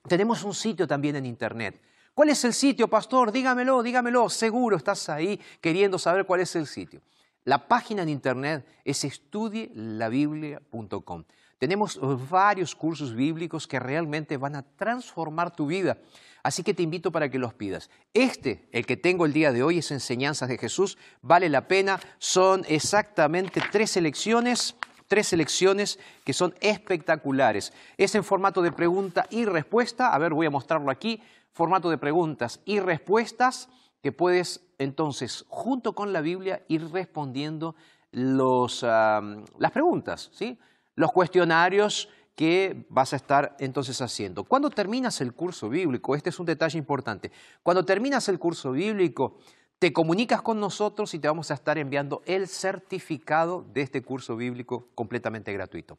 tenemos 0.08 0.44
un 0.44 0.54
sitio 0.54 0.88
también 0.88 1.16
en 1.16 1.26
Internet. 1.26 1.82
¿Cuál 2.14 2.29
es 2.29 2.44
el 2.44 2.53
sitio, 2.53 2.90
pastor? 2.90 3.32
Dígamelo, 3.32 3.82
dígamelo. 3.84 4.29
Seguro 4.29 4.77
estás 4.77 5.10
ahí 5.10 5.40
queriendo 5.62 6.00
saber 6.00 6.25
cuál 6.25 6.42
es 6.42 6.55
el 6.55 6.68
sitio. 6.68 7.01
La 7.46 7.68
página 7.68 8.03
en 8.03 8.10
Internet 8.10 8.66
es 8.84 9.03
estudielabiblia.com. 9.03 11.24
Tenemos 11.58 12.00
varios 12.29 12.75
cursos 12.75 13.16
bíblicos 13.16 13.66
que 13.68 13.79
realmente 13.79 14.38
van 14.38 14.55
a 14.55 14.62
transformar 14.64 15.55
tu 15.55 15.66
vida. 15.68 15.98
Así 16.42 16.64
que 16.64 16.74
te 16.74 16.84
invito 16.84 17.12
para 17.12 17.29
que 17.29 17.38
los 17.38 17.53
pidas. 17.53 17.90
Este, 18.14 18.70
el 18.72 18.86
que 18.86 18.96
tengo 18.96 19.25
el 19.25 19.34
día 19.34 19.51
de 19.51 19.62
hoy, 19.62 19.79
es 19.79 19.92
Enseñanzas 19.92 20.48
de 20.48 20.58
Jesús. 20.58 20.98
Vale 21.22 21.50
la 21.50 21.68
pena. 21.68 22.00
Son 22.18 22.64
exactamente 22.68 23.62
tres 23.72 23.98
elecciones, 23.98 24.75
tres 25.09 25.27
selecciones 25.27 26.00
que 26.24 26.31
son 26.31 26.55
espectaculares. 26.61 27.74
Es 27.98 28.15
en 28.15 28.24
formato 28.24 28.61
de 28.61 28.72
pregunta 28.72 29.25
y 29.29 29.43
respuesta. 29.43 30.13
A 30.13 30.17
ver, 30.19 30.33
voy 30.33 30.45
a 30.45 30.51
mostrarlo 30.51 30.89
aquí. 30.89 31.22
Formato 31.51 31.89
de 31.89 31.98
preguntas 31.98 32.61
y 32.63 32.79
respuestas 32.79 33.67
que 34.01 34.13
puedes 34.13 34.61
entonces, 34.77 35.43
junto 35.50 35.93
con 35.93 36.13
la 36.13 36.22
Biblia, 36.22 36.63
ir 36.69 36.89
respondiendo 36.89 37.75
los, 38.11 38.83
las 38.83 39.72
preguntas, 39.74 40.29
¿sí? 40.31 40.57
los 40.95 41.11
cuestionarios 41.11 42.07
que 42.33 42.85
vas 42.89 43.11
a 43.11 43.17
estar 43.17 43.57
entonces 43.59 44.01
haciendo. 44.01 44.45
Cuando 44.45 44.69
terminas 44.69 45.19
el 45.19 45.33
curso 45.33 45.67
bíblico, 45.67 46.15
este 46.15 46.29
es 46.29 46.39
un 46.39 46.45
detalle 46.45 46.77
importante, 46.77 47.31
cuando 47.61 47.83
terminas 47.83 48.29
el 48.29 48.39
curso 48.39 48.72
bíblico, 48.72 49.39
te 49.79 49.94
comunicas 49.94 50.42
con 50.42 50.59
nosotros 50.59 51.13
y 51.13 51.20
te 51.20 51.27
vamos 51.29 51.51
a 51.51 51.53
estar 51.53 51.77
enviando 51.77 52.22
el 52.25 52.48
certificado 52.48 53.65
de 53.74 53.81
este 53.81 54.01
curso 54.01 54.35
bíblico 54.35 54.89
completamente 54.94 55.53
gratuito. 55.53 55.98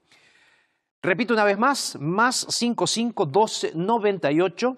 Repito 1.02 1.32
una 1.32 1.44
vez 1.44 1.58
más, 1.58 1.96
más 1.98 2.46
55 2.50 3.24
12 3.24 3.72
98 3.74 4.76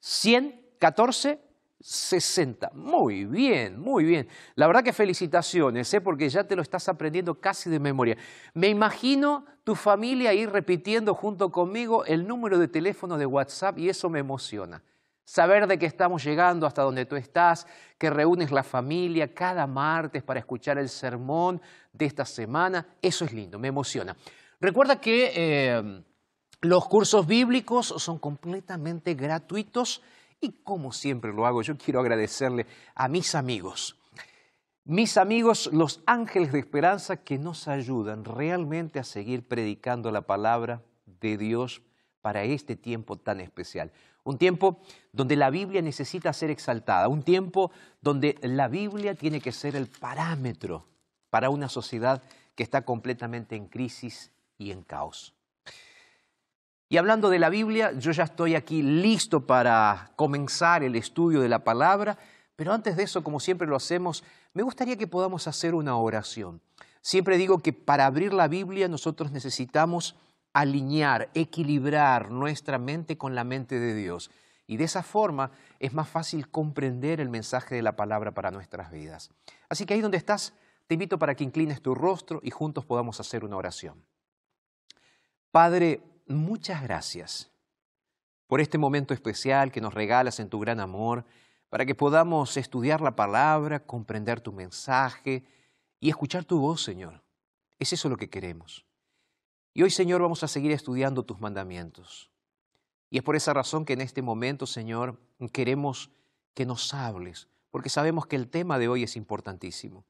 114 0.00 1.40
60. 1.78 2.70
Muy 2.72 3.26
bien, 3.26 3.78
muy 3.78 4.04
bien. 4.04 4.28
La 4.54 4.66
verdad 4.66 4.82
que 4.82 4.94
felicitaciones, 4.94 5.92
¿eh? 5.92 6.00
porque 6.00 6.28
ya 6.30 6.44
te 6.44 6.56
lo 6.56 6.62
estás 6.62 6.88
aprendiendo 6.88 7.34
casi 7.34 7.68
de 7.68 7.78
memoria. 7.78 8.16
Me 8.54 8.68
imagino 8.68 9.44
tu 9.62 9.74
familia 9.74 10.32
ir 10.32 10.50
repitiendo 10.50 11.14
junto 11.14 11.52
conmigo 11.52 12.06
el 12.06 12.26
número 12.26 12.58
de 12.58 12.68
teléfono 12.68 13.18
de 13.18 13.26
WhatsApp 13.26 13.78
y 13.78 13.90
eso 13.90 14.08
me 14.08 14.20
emociona. 14.20 14.82
Saber 15.26 15.66
de 15.66 15.76
que 15.76 15.86
estamos 15.86 16.22
llegando 16.22 16.68
hasta 16.68 16.82
donde 16.82 17.04
tú 17.04 17.16
estás, 17.16 17.66
que 17.98 18.10
reúnes 18.10 18.52
la 18.52 18.62
familia 18.62 19.34
cada 19.34 19.66
martes 19.66 20.22
para 20.22 20.38
escuchar 20.38 20.78
el 20.78 20.88
sermón 20.88 21.60
de 21.92 22.06
esta 22.06 22.24
semana, 22.24 22.86
eso 23.02 23.24
es 23.24 23.32
lindo, 23.32 23.58
me 23.58 23.66
emociona. 23.66 24.16
Recuerda 24.60 25.00
que 25.00 25.32
eh, 25.34 26.02
los 26.60 26.86
cursos 26.86 27.26
bíblicos 27.26 27.88
son 27.88 28.20
completamente 28.20 29.14
gratuitos 29.14 30.00
y 30.40 30.52
como 30.62 30.92
siempre 30.92 31.32
lo 31.32 31.44
hago, 31.44 31.60
yo 31.60 31.76
quiero 31.76 31.98
agradecerle 31.98 32.64
a 32.94 33.08
mis 33.08 33.34
amigos, 33.34 33.98
mis 34.84 35.16
amigos 35.16 35.68
los 35.72 36.02
ángeles 36.06 36.52
de 36.52 36.60
esperanza 36.60 37.16
que 37.16 37.36
nos 37.36 37.66
ayudan 37.66 38.24
realmente 38.24 39.00
a 39.00 39.04
seguir 39.04 39.42
predicando 39.48 40.12
la 40.12 40.22
palabra 40.22 40.82
de 41.04 41.36
Dios 41.36 41.82
para 42.20 42.44
este 42.44 42.76
tiempo 42.76 43.16
tan 43.16 43.40
especial. 43.40 43.90
Un 44.26 44.38
tiempo 44.38 44.80
donde 45.12 45.36
la 45.36 45.50
Biblia 45.50 45.80
necesita 45.82 46.32
ser 46.32 46.50
exaltada, 46.50 47.06
un 47.06 47.22
tiempo 47.22 47.70
donde 48.00 48.36
la 48.42 48.66
Biblia 48.66 49.14
tiene 49.14 49.40
que 49.40 49.52
ser 49.52 49.76
el 49.76 49.86
parámetro 49.86 50.84
para 51.30 51.48
una 51.48 51.68
sociedad 51.68 52.20
que 52.56 52.64
está 52.64 52.84
completamente 52.84 53.54
en 53.54 53.68
crisis 53.68 54.32
y 54.58 54.72
en 54.72 54.82
caos. 54.82 55.32
Y 56.88 56.96
hablando 56.96 57.30
de 57.30 57.38
la 57.38 57.50
Biblia, 57.50 57.92
yo 57.92 58.10
ya 58.10 58.24
estoy 58.24 58.56
aquí 58.56 58.82
listo 58.82 59.46
para 59.46 60.10
comenzar 60.16 60.82
el 60.82 60.96
estudio 60.96 61.40
de 61.40 61.48
la 61.48 61.62
palabra, 61.62 62.18
pero 62.56 62.72
antes 62.72 62.96
de 62.96 63.04
eso, 63.04 63.22
como 63.22 63.38
siempre 63.38 63.68
lo 63.68 63.76
hacemos, 63.76 64.24
me 64.54 64.64
gustaría 64.64 64.96
que 64.96 65.06
podamos 65.06 65.46
hacer 65.46 65.72
una 65.72 65.96
oración. 65.96 66.60
Siempre 67.00 67.36
digo 67.36 67.58
que 67.58 67.72
para 67.72 68.06
abrir 68.06 68.32
la 68.32 68.48
Biblia 68.48 68.88
nosotros 68.88 69.30
necesitamos 69.30 70.16
alinear, 70.56 71.28
equilibrar 71.34 72.30
nuestra 72.30 72.78
mente 72.78 73.18
con 73.18 73.34
la 73.34 73.44
mente 73.44 73.78
de 73.78 73.94
Dios. 73.94 74.30
Y 74.66 74.78
de 74.78 74.84
esa 74.84 75.02
forma 75.02 75.50
es 75.80 75.92
más 75.92 76.08
fácil 76.08 76.48
comprender 76.48 77.20
el 77.20 77.28
mensaje 77.28 77.74
de 77.74 77.82
la 77.82 77.94
palabra 77.94 78.32
para 78.32 78.50
nuestras 78.50 78.90
vidas. 78.90 79.30
Así 79.68 79.84
que 79.84 79.92
ahí 79.92 80.00
donde 80.00 80.16
estás, 80.16 80.54
te 80.86 80.94
invito 80.94 81.18
para 81.18 81.34
que 81.34 81.44
inclines 81.44 81.82
tu 81.82 81.94
rostro 81.94 82.40
y 82.42 82.50
juntos 82.50 82.86
podamos 82.86 83.20
hacer 83.20 83.44
una 83.44 83.58
oración. 83.58 84.02
Padre, 85.50 86.00
muchas 86.26 86.82
gracias 86.82 87.50
por 88.46 88.62
este 88.62 88.78
momento 88.78 89.12
especial 89.12 89.70
que 89.70 89.82
nos 89.82 89.92
regalas 89.92 90.40
en 90.40 90.48
tu 90.48 90.58
gran 90.58 90.80
amor, 90.80 91.26
para 91.68 91.84
que 91.84 91.94
podamos 91.94 92.56
estudiar 92.56 93.02
la 93.02 93.14
palabra, 93.14 93.80
comprender 93.80 94.40
tu 94.40 94.52
mensaje 94.52 95.44
y 96.00 96.08
escuchar 96.08 96.46
tu 96.46 96.60
voz, 96.60 96.82
Señor. 96.82 97.22
Es 97.78 97.92
eso 97.92 98.08
lo 98.08 98.16
que 98.16 98.30
queremos. 98.30 98.85
Y 99.76 99.82
hoy, 99.82 99.90
Señor, 99.90 100.22
vamos 100.22 100.42
a 100.42 100.48
seguir 100.48 100.72
estudiando 100.72 101.22
tus 101.22 101.38
mandamientos. 101.38 102.30
Y 103.10 103.18
es 103.18 103.22
por 103.22 103.36
esa 103.36 103.52
razón 103.52 103.84
que 103.84 103.92
en 103.92 104.00
este 104.00 104.22
momento, 104.22 104.66
Señor, 104.66 105.20
queremos 105.52 106.08
que 106.54 106.64
nos 106.64 106.94
hables, 106.94 107.48
porque 107.70 107.90
sabemos 107.90 108.26
que 108.26 108.36
el 108.36 108.48
tema 108.48 108.78
de 108.78 108.88
hoy 108.88 109.02
es 109.02 109.16
importantísimo. 109.16 110.06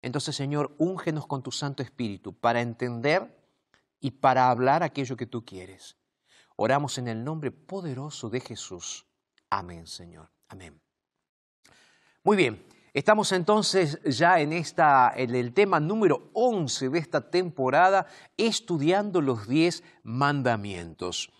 Entonces, 0.00 0.34
Señor, 0.34 0.74
úngenos 0.78 1.26
con 1.26 1.42
tu 1.42 1.52
Santo 1.52 1.82
Espíritu 1.82 2.32
para 2.32 2.62
entender 2.62 3.38
y 4.00 4.12
para 4.12 4.48
hablar 4.48 4.82
aquello 4.82 5.14
que 5.14 5.26
tú 5.26 5.44
quieres. 5.44 5.98
Oramos 6.56 6.96
en 6.96 7.06
el 7.06 7.22
nombre 7.22 7.50
poderoso 7.50 8.30
de 8.30 8.40
Jesús. 8.40 9.04
Amén, 9.50 9.86
Señor. 9.86 10.30
Amén. 10.48 10.80
Muy 12.24 12.38
bien, 12.38 12.64
estamos 12.94 13.32
entonces 13.32 14.00
ya 14.04 14.40
en, 14.40 14.52
esta, 14.52 15.08
el 15.10 15.52
tema 15.52 15.80
número 15.80 16.30
11 16.34 16.90
de 16.90 16.98
esta 16.98 17.30
temporada, 17.30 18.06
estudiando 18.36 19.20
los 19.20 19.48
10 19.48 19.82
mandamientos. 20.02 21.30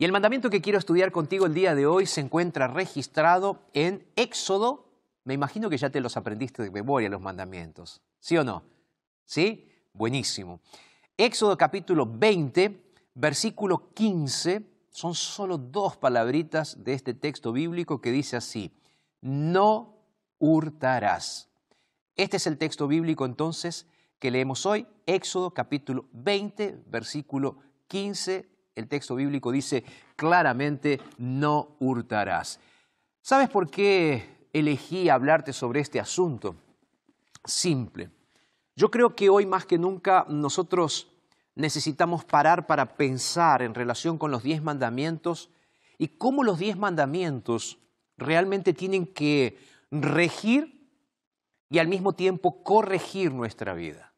Y 0.00 0.04
el 0.04 0.12
mandamiento 0.12 0.48
que 0.48 0.60
quiero 0.60 0.78
estudiar 0.78 1.10
contigo 1.10 1.46
el 1.46 1.54
día 1.54 1.74
de 1.74 1.86
hoy 1.86 2.06
se 2.06 2.20
encuentra 2.20 2.68
registrado 2.68 3.62
en 3.72 4.06
Éxodo. 4.14 4.86
Me 5.24 5.34
imagino 5.34 5.68
que 5.68 5.76
ya 5.76 5.90
te 5.90 6.00
los 6.00 6.16
aprendiste 6.16 6.62
de 6.62 6.70
memoria 6.70 7.08
los 7.08 7.20
mandamientos. 7.20 8.00
¿Sí 8.20 8.36
o 8.36 8.44
no? 8.44 8.62
¿Sí? 9.24 9.68
Buenísimo. 9.92 10.60
Éxodo 11.16 11.56
capítulo 11.56 12.06
20, 12.06 12.80
versículo 13.14 13.92
15, 13.92 14.62
son 14.88 15.16
solo 15.16 15.58
dos 15.58 15.96
palabritas 15.96 16.84
de 16.84 16.92
este 16.92 17.12
texto 17.12 17.50
bíblico 17.50 18.00
que 18.00 18.12
dice 18.12 18.36
así, 18.36 18.72
no 19.20 19.97
hurtarás. 20.38 21.48
Este 22.16 22.36
es 22.36 22.46
el 22.46 22.58
texto 22.58 22.88
bíblico 22.88 23.24
entonces 23.24 23.86
que 24.18 24.30
leemos 24.30 24.66
hoy, 24.66 24.86
Éxodo 25.06 25.52
capítulo 25.52 26.06
20, 26.12 26.82
versículo 26.86 27.58
15 27.86 28.58
el 28.78 28.86
texto 28.86 29.16
bíblico 29.16 29.50
dice 29.50 29.84
claramente, 30.14 31.00
no 31.18 31.76
hurtarás. 31.80 32.60
¿Sabes 33.20 33.50
por 33.50 33.68
qué 33.68 34.46
elegí 34.52 35.08
hablarte 35.08 35.52
sobre 35.52 35.80
este 35.80 35.98
asunto? 35.98 36.54
Simple. 37.44 38.10
Yo 38.76 38.90
creo 38.90 39.16
que 39.16 39.28
hoy 39.28 39.46
más 39.46 39.66
que 39.66 39.78
nunca 39.78 40.24
nosotros 40.28 41.08
necesitamos 41.56 42.24
parar 42.24 42.68
para 42.68 42.94
pensar 42.94 43.62
en 43.62 43.74
relación 43.74 44.16
con 44.16 44.30
los 44.30 44.44
diez 44.44 44.62
mandamientos 44.62 45.50
y 45.98 46.08
cómo 46.08 46.44
los 46.44 46.60
diez 46.60 46.76
mandamientos 46.76 47.78
realmente 48.16 48.72
tienen 48.72 49.06
que 49.06 49.58
regir 49.90 50.90
y 51.70 51.78
al 51.78 51.88
mismo 51.88 52.14
tiempo 52.14 52.62
corregir 52.62 53.32
nuestra 53.32 53.74
vida. 53.74 54.12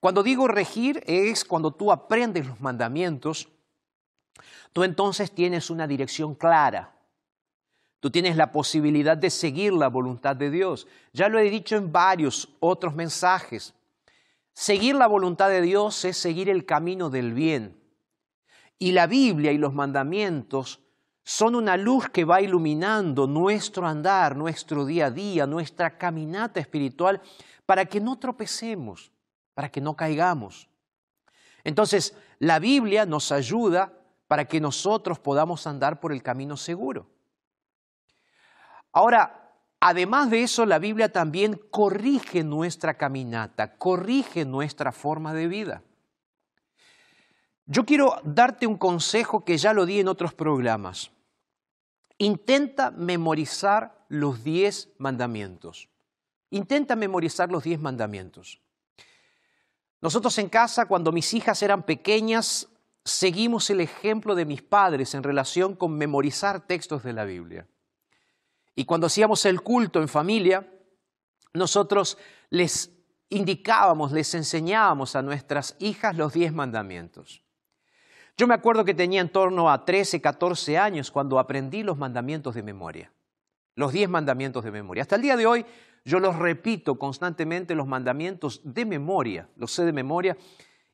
Cuando 0.00 0.22
digo 0.22 0.46
regir 0.46 1.02
es 1.06 1.44
cuando 1.44 1.72
tú 1.72 1.90
aprendes 1.90 2.46
los 2.46 2.60
mandamientos 2.60 3.48
tú 4.72 4.84
entonces 4.84 5.32
tienes 5.32 5.70
una 5.70 5.86
dirección 5.86 6.34
clara. 6.34 6.94
Tú 8.00 8.10
tienes 8.10 8.36
la 8.36 8.52
posibilidad 8.52 9.16
de 9.16 9.30
seguir 9.30 9.72
la 9.72 9.88
voluntad 9.88 10.36
de 10.36 10.50
Dios. 10.50 10.86
Ya 11.12 11.28
lo 11.28 11.38
he 11.38 11.50
dicho 11.50 11.74
en 11.74 11.90
varios 11.90 12.48
otros 12.60 12.94
mensajes. 12.94 13.74
Seguir 14.52 14.94
la 14.94 15.08
voluntad 15.08 15.48
de 15.48 15.60
Dios 15.60 16.04
es 16.04 16.16
seguir 16.16 16.48
el 16.48 16.64
camino 16.64 17.10
del 17.10 17.32
bien. 17.32 17.76
Y 18.78 18.92
la 18.92 19.08
Biblia 19.08 19.50
y 19.50 19.58
los 19.58 19.74
mandamientos 19.74 20.80
son 21.28 21.54
una 21.54 21.76
luz 21.76 22.08
que 22.08 22.24
va 22.24 22.40
iluminando 22.40 23.26
nuestro 23.26 23.86
andar, 23.86 24.34
nuestro 24.34 24.86
día 24.86 25.06
a 25.06 25.10
día, 25.10 25.46
nuestra 25.46 25.98
caminata 25.98 26.58
espiritual, 26.58 27.20
para 27.66 27.84
que 27.84 28.00
no 28.00 28.18
tropecemos, 28.18 29.12
para 29.52 29.70
que 29.70 29.82
no 29.82 29.94
caigamos. 29.94 30.70
Entonces, 31.64 32.16
la 32.38 32.58
Biblia 32.58 33.04
nos 33.04 33.30
ayuda 33.30 33.92
para 34.26 34.46
que 34.46 34.58
nosotros 34.58 35.18
podamos 35.18 35.66
andar 35.66 36.00
por 36.00 36.12
el 36.12 36.22
camino 36.22 36.56
seguro. 36.56 37.10
Ahora, 38.90 39.52
además 39.80 40.30
de 40.30 40.44
eso, 40.44 40.64
la 40.64 40.78
Biblia 40.78 41.12
también 41.12 41.60
corrige 41.70 42.42
nuestra 42.42 42.94
caminata, 42.94 43.76
corrige 43.76 44.46
nuestra 44.46 44.92
forma 44.92 45.34
de 45.34 45.46
vida. 45.46 45.82
Yo 47.66 47.84
quiero 47.84 48.18
darte 48.24 48.66
un 48.66 48.78
consejo 48.78 49.44
que 49.44 49.58
ya 49.58 49.74
lo 49.74 49.84
di 49.84 50.00
en 50.00 50.08
otros 50.08 50.32
programas. 50.32 51.12
Intenta 52.18 52.90
memorizar 52.90 54.04
los 54.08 54.42
diez 54.42 54.90
mandamientos. 54.98 55.88
Intenta 56.50 56.96
memorizar 56.96 57.50
los 57.50 57.64
diez 57.64 57.80
mandamientos. 57.80 58.60
Nosotros 60.00 60.36
en 60.38 60.48
casa, 60.48 60.86
cuando 60.86 61.12
mis 61.12 61.32
hijas 61.34 61.62
eran 61.62 61.84
pequeñas, 61.84 62.68
seguimos 63.04 63.70
el 63.70 63.80
ejemplo 63.80 64.34
de 64.34 64.44
mis 64.44 64.62
padres 64.62 65.14
en 65.14 65.22
relación 65.22 65.74
con 65.74 65.96
memorizar 65.96 66.66
textos 66.66 67.02
de 67.02 67.12
la 67.12 67.24
Biblia. 67.24 67.66
Y 68.74 68.84
cuando 68.84 69.08
hacíamos 69.08 69.44
el 69.44 69.60
culto 69.60 70.00
en 70.00 70.08
familia, 70.08 70.72
nosotros 71.52 72.18
les 72.50 72.92
indicábamos, 73.28 74.12
les 74.12 74.34
enseñábamos 74.34 75.16
a 75.16 75.22
nuestras 75.22 75.76
hijas 75.80 76.16
los 76.16 76.32
diez 76.32 76.52
mandamientos. 76.52 77.42
Yo 78.38 78.46
me 78.46 78.54
acuerdo 78.54 78.84
que 78.84 78.94
tenía 78.94 79.20
en 79.20 79.30
torno 79.30 79.68
a 79.68 79.84
13, 79.84 80.20
14 80.20 80.78
años 80.78 81.10
cuando 81.10 81.40
aprendí 81.40 81.82
los 81.82 81.98
mandamientos 81.98 82.54
de 82.54 82.62
memoria, 82.62 83.12
los 83.74 83.92
diez 83.92 84.08
mandamientos 84.08 84.62
de 84.62 84.70
memoria. 84.70 85.02
Hasta 85.02 85.16
el 85.16 85.22
día 85.22 85.36
de 85.36 85.44
hoy 85.44 85.66
yo 86.04 86.20
los 86.20 86.36
repito 86.36 87.00
constantemente, 87.00 87.74
los 87.74 87.88
mandamientos 87.88 88.60
de 88.62 88.86
memoria, 88.86 89.48
los 89.56 89.72
sé 89.72 89.84
de 89.84 89.92
memoria, 89.92 90.36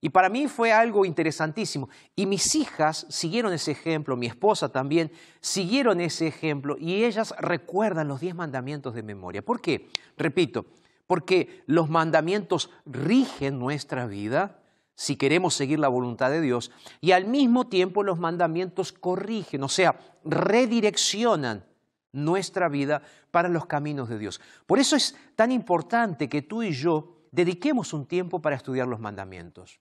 y 0.01 0.09
para 0.09 0.31
mí 0.31 0.49
fue 0.49 0.73
algo 0.73 1.05
interesantísimo. 1.05 1.91
Y 2.17 2.25
mis 2.25 2.55
hijas 2.55 3.07
siguieron 3.11 3.53
ese 3.53 3.73
ejemplo, 3.73 4.17
mi 4.17 4.27
esposa 4.27 4.71
también, 4.71 5.13
siguieron 5.43 6.01
ese 6.01 6.27
ejemplo 6.27 6.79
y 6.79 7.05
ellas 7.05 7.35
recuerdan 7.39 8.09
los 8.09 8.21
diez 8.21 8.35
mandamientos 8.35 8.95
de 8.95 9.03
memoria. 9.03 9.43
¿Por 9.43 9.61
qué? 9.61 9.91
Repito, 10.17 10.65
porque 11.07 11.63
los 11.67 11.91
mandamientos 11.91 12.71
rigen 12.87 13.59
nuestra 13.59 14.07
vida 14.07 14.64
si 14.95 15.17
queremos 15.17 15.55
seguir 15.55 15.79
la 15.79 15.89
voluntad 15.89 16.31
de 16.31 16.41
Dios 16.41 16.71
y 17.01 17.13
al 17.13 17.27
mismo 17.27 17.67
tiempo 17.67 18.03
los 18.03 18.19
mandamientos 18.19 18.93
corrigen, 18.93 19.63
o 19.63 19.69
sea, 19.69 19.99
redireccionan 20.25 21.65
nuestra 22.13 22.69
vida 22.69 23.03
para 23.31 23.49
los 23.49 23.67
caminos 23.67 24.09
de 24.09 24.19
Dios. 24.19 24.41
Por 24.67 24.79
eso 24.79 24.95
es 24.97 25.17
tan 25.35 25.51
importante 25.51 26.29
que 26.29 26.43
tú 26.43 26.63
y 26.63 26.73
yo 26.73 27.17
dediquemos 27.33 27.93
un 27.93 28.07
tiempo 28.07 28.41
para 28.41 28.57
estudiar 28.57 28.87
los 28.87 29.01
mandamientos. 29.01 29.81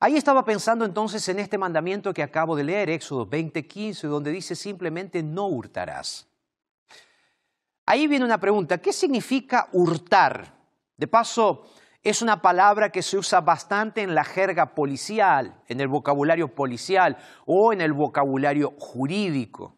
Ahí 0.00 0.16
estaba 0.16 0.44
pensando 0.44 0.84
entonces 0.84 1.26
en 1.28 1.38
este 1.38 1.58
mandamiento 1.58 2.12
que 2.12 2.22
acabo 2.22 2.56
de 2.56 2.64
leer, 2.64 2.90
Éxodo 2.90 3.26
20:15, 3.26 4.08
donde 4.08 4.32
dice 4.32 4.54
simplemente 4.54 5.22
no 5.22 5.46
hurtarás. 5.46 6.26
Ahí 7.86 8.06
viene 8.06 8.24
una 8.24 8.40
pregunta, 8.40 8.78
¿qué 8.78 8.92
significa 8.92 9.68
hurtar? 9.72 10.54
De 10.96 11.06
paso, 11.06 11.66
es 12.04 12.20
una 12.20 12.42
palabra 12.42 12.90
que 12.90 13.02
se 13.02 13.16
usa 13.16 13.40
bastante 13.40 14.02
en 14.02 14.14
la 14.14 14.24
jerga 14.24 14.74
policial, 14.74 15.62
en 15.68 15.80
el 15.80 15.88
vocabulario 15.88 16.54
policial 16.54 17.16
o 17.46 17.72
en 17.72 17.80
el 17.80 17.94
vocabulario 17.94 18.74
jurídico. 18.78 19.74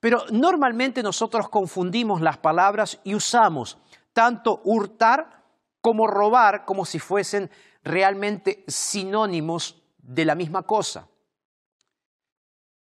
Pero 0.00 0.24
normalmente 0.32 1.04
nosotros 1.04 1.48
confundimos 1.48 2.20
las 2.20 2.36
palabras 2.38 3.00
y 3.04 3.14
usamos 3.14 3.78
tanto 4.12 4.60
hurtar 4.64 5.44
como 5.80 6.08
robar 6.08 6.64
como 6.64 6.84
si 6.84 6.98
fuesen 6.98 7.48
realmente 7.84 8.64
sinónimos 8.66 9.80
de 9.98 10.24
la 10.24 10.34
misma 10.34 10.64
cosa. 10.64 11.06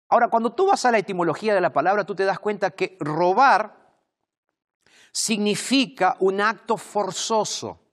Ahora, 0.09 0.28
cuando 0.28 0.52
tú 0.52 0.66
vas 0.66 0.85
a 0.85 0.92
la 0.92 0.98
etimología 0.98 1.52
de 1.52 1.61
la 1.61 1.72
palabra, 1.72 2.04
tú 2.04 2.14
te 2.14 2.24
das 2.24 2.38
cuenta 2.38 2.70
que 2.70 2.96
robar 3.00 3.74
significa 5.11 6.16
un 6.20 6.40
acto 6.40 6.76
forzoso. 6.76 7.86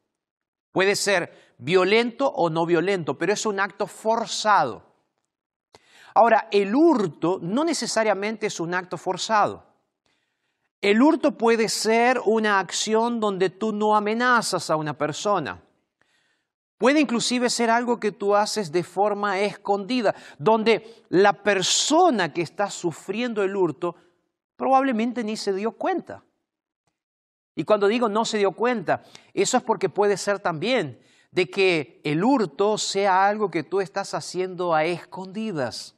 Puede 0.73 0.97
ser 0.97 1.53
violento 1.59 2.27
o 2.27 2.49
no 2.49 2.65
violento, 2.65 3.17
pero 3.17 3.31
es 3.31 3.45
un 3.45 3.61
acto 3.61 3.87
forzado. 3.87 4.83
Ahora, 6.15 6.47
el 6.51 6.75
hurto 6.75 7.39
no 7.41 7.63
necesariamente 7.63 8.47
es 8.47 8.59
un 8.59 8.73
acto 8.73 8.97
forzado. 8.97 9.63
El 10.81 11.01
hurto 11.01 11.37
puede 11.37 11.69
ser 11.69 12.19
una 12.25 12.59
acción 12.59 13.19
donde 13.19 13.49
tú 13.49 13.71
no 13.71 13.95
amenazas 13.95 14.69
a 14.69 14.75
una 14.75 14.97
persona. 14.97 15.61
Puede 16.77 16.99
inclusive 16.99 17.49
ser 17.49 17.69
algo 17.69 17.99
que 17.99 18.11
tú 18.11 18.35
haces 18.35 18.71
de 18.71 18.83
forma 18.83 19.39
escondida, 19.39 20.13
donde 20.39 21.05
la 21.09 21.33
persona 21.43 22.33
que 22.33 22.41
está 22.41 22.69
sufriendo 22.69 23.43
el 23.43 23.55
hurto 23.55 23.95
probablemente 24.55 25.23
ni 25.23 25.37
se 25.37 25.53
dio 25.53 25.71
cuenta. 25.71 26.23
Y 27.55 27.63
cuando 27.63 27.87
digo 27.87 28.09
no 28.09 28.25
se 28.25 28.37
dio 28.37 28.51
cuenta, 28.51 29.03
eso 29.33 29.57
es 29.57 29.63
porque 29.63 29.89
puede 29.89 30.17
ser 30.17 30.39
también 30.39 30.99
de 31.31 31.49
que 31.49 32.01
el 32.03 32.23
hurto 32.23 32.77
sea 32.77 33.27
algo 33.27 33.49
que 33.49 33.63
tú 33.63 33.81
estás 33.81 34.13
haciendo 34.13 34.73
a 34.73 34.85
escondidas, 34.85 35.95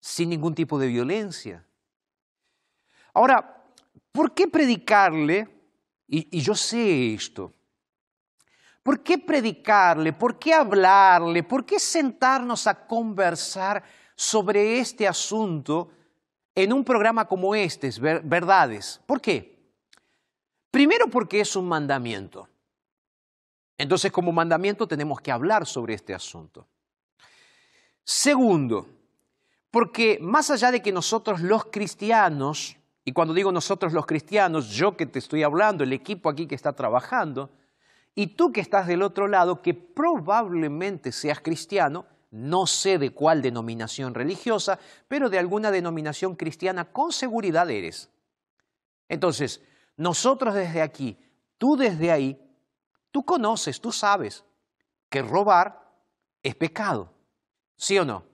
sin 0.00 0.30
ningún 0.30 0.54
tipo 0.54 0.78
de 0.78 0.86
violencia. 0.86 1.64
Ahora, 3.12 3.64
¿por 4.12 4.32
qué 4.32 4.46
predicarle 4.48 5.58
y, 6.08 6.40
yo 6.40 6.54
sé 6.54 7.14
esto. 7.14 7.52
¿Por 8.82 9.02
qué 9.02 9.18
predicarle? 9.18 10.14
¿Por 10.14 10.38
qué 10.38 10.54
hablarle? 10.54 11.42
¿Por 11.42 11.66
qué 11.66 11.78
sentarnos 11.78 12.66
a 12.66 12.86
conversar 12.86 13.84
sobre 14.16 14.80
este 14.80 15.06
asunto 15.06 15.90
en 16.62 16.72
un 16.72 16.82
programa 16.82 17.28
como 17.28 17.54
este, 17.54 17.88
Verdades? 18.00 19.00
¿Por 19.06 19.20
qué? 19.20 19.56
Primero 20.72 21.06
porque 21.06 21.38
es 21.38 21.54
un 21.54 21.68
mandamiento. 21.68 22.48
Entonces, 23.78 24.10
como 24.10 24.32
mandamiento 24.32 24.88
tenemos 24.88 25.20
que 25.20 25.30
hablar 25.30 25.66
sobre 25.66 25.94
este 25.94 26.14
asunto. 26.14 26.66
Segundo, 28.02 28.88
porque 29.70 30.18
más 30.20 30.50
allá 30.50 30.72
de 30.72 30.82
que 30.82 30.90
nosotros 30.90 31.42
los 31.42 31.66
cristianos, 31.66 32.76
y 33.04 33.12
cuando 33.12 33.34
digo 33.34 33.52
nosotros 33.52 33.92
los 33.92 34.04
cristianos, 34.04 34.70
yo 34.70 34.96
que 34.96 35.06
te 35.06 35.20
estoy 35.20 35.44
hablando, 35.44 35.84
el 35.84 35.92
equipo 35.92 36.28
aquí 36.28 36.48
que 36.48 36.56
está 36.56 36.72
trabajando, 36.72 37.50
y 38.16 38.26
tú 38.34 38.50
que 38.50 38.60
estás 38.60 38.88
del 38.88 39.02
otro 39.02 39.28
lado, 39.28 39.62
que 39.62 39.74
probablemente 39.74 41.12
seas 41.12 41.40
cristiano, 41.40 42.04
no 42.30 42.66
sé 42.66 42.98
de 42.98 43.10
cuál 43.10 43.42
denominación 43.42 44.14
religiosa, 44.14 44.78
pero 45.08 45.30
de 45.30 45.38
alguna 45.38 45.70
denominación 45.70 46.36
cristiana 46.36 46.84
con 46.84 47.12
seguridad 47.12 47.70
eres. 47.70 48.10
Entonces, 49.08 49.62
nosotros 49.96 50.54
desde 50.54 50.82
aquí, 50.82 51.18
tú 51.56 51.76
desde 51.76 52.10
ahí, 52.10 52.38
tú 53.10 53.24
conoces, 53.24 53.80
tú 53.80 53.92
sabes 53.92 54.44
que 55.08 55.22
robar 55.22 55.90
es 56.42 56.54
pecado, 56.54 57.12
¿sí 57.76 57.98
o 57.98 58.04
no? 58.04 58.24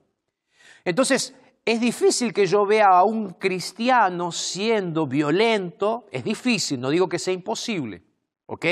Entonces, 0.84 1.34
es 1.64 1.80
difícil 1.80 2.34
que 2.34 2.46
yo 2.46 2.66
vea 2.66 2.88
a 2.88 3.04
un 3.04 3.30
cristiano 3.30 4.30
siendo 4.32 5.06
violento, 5.06 6.06
es 6.10 6.24
difícil, 6.24 6.80
no 6.80 6.90
digo 6.90 7.08
que 7.08 7.18
sea 7.18 7.32
imposible, 7.32 8.02
¿ok? 8.46 8.66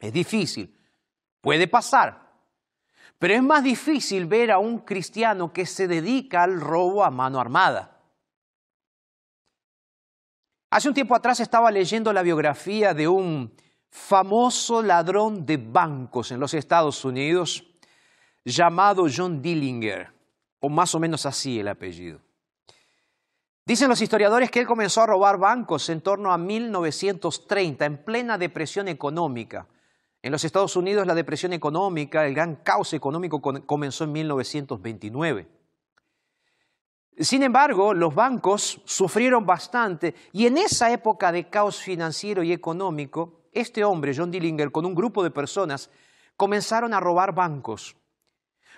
Es 0.00 0.12
difícil, 0.12 0.76
puede 1.40 1.68
pasar, 1.68 2.23
pero 3.24 3.36
es 3.36 3.42
más 3.42 3.64
difícil 3.64 4.26
ver 4.26 4.50
a 4.50 4.58
un 4.58 4.80
cristiano 4.80 5.50
que 5.50 5.64
se 5.64 5.88
dedica 5.88 6.42
al 6.42 6.60
robo 6.60 7.02
a 7.02 7.10
mano 7.10 7.40
armada. 7.40 7.98
Hace 10.68 10.88
un 10.88 10.94
tiempo 10.94 11.16
atrás 11.16 11.40
estaba 11.40 11.70
leyendo 11.70 12.12
la 12.12 12.20
biografía 12.20 12.92
de 12.92 13.08
un 13.08 13.50
famoso 13.88 14.82
ladrón 14.82 15.46
de 15.46 15.56
bancos 15.56 16.32
en 16.32 16.38
los 16.38 16.52
Estados 16.52 17.02
Unidos 17.02 17.64
llamado 18.44 19.06
John 19.08 19.40
Dillinger, 19.40 20.12
o 20.60 20.68
más 20.68 20.94
o 20.94 21.00
menos 21.00 21.24
así 21.24 21.58
el 21.58 21.68
apellido. 21.68 22.20
Dicen 23.64 23.88
los 23.88 24.02
historiadores 24.02 24.50
que 24.50 24.60
él 24.60 24.66
comenzó 24.66 25.00
a 25.00 25.06
robar 25.06 25.38
bancos 25.38 25.88
en 25.88 26.02
torno 26.02 26.30
a 26.30 26.36
1930, 26.36 27.86
en 27.86 28.04
plena 28.04 28.36
depresión 28.36 28.86
económica. 28.86 29.66
En 30.24 30.32
los 30.32 30.42
Estados 30.42 30.74
Unidos 30.74 31.06
la 31.06 31.14
depresión 31.14 31.52
económica, 31.52 32.26
el 32.26 32.34
gran 32.34 32.56
caos 32.56 32.94
económico 32.94 33.42
comenzó 33.42 34.04
en 34.04 34.12
1929. 34.12 35.46
Sin 37.18 37.42
embargo, 37.42 37.92
los 37.92 38.14
bancos 38.14 38.80
sufrieron 38.86 39.44
bastante 39.44 40.14
y 40.32 40.46
en 40.46 40.56
esa 40.56 40.90
época 40.90 41.30
de 41.30 41.50
caos 41.50 41.78
financiero 41.78 42.42
y 42.42 42.54
económico, 42.54 43.42
este 43.52 43.84
hombre, 43.84 44.14
John 44.16 44.30
Dillinger, 44.30 44.72
con 44.72 44.86
un 44.86 44.94
grupo 44.94 45.22
de 45.22 45.30
personas, 45.30 45.90
comenzaron 46.38 46.94
a 46.94 47.00
robar 47.00 47.34
bancos. 47.34 47.94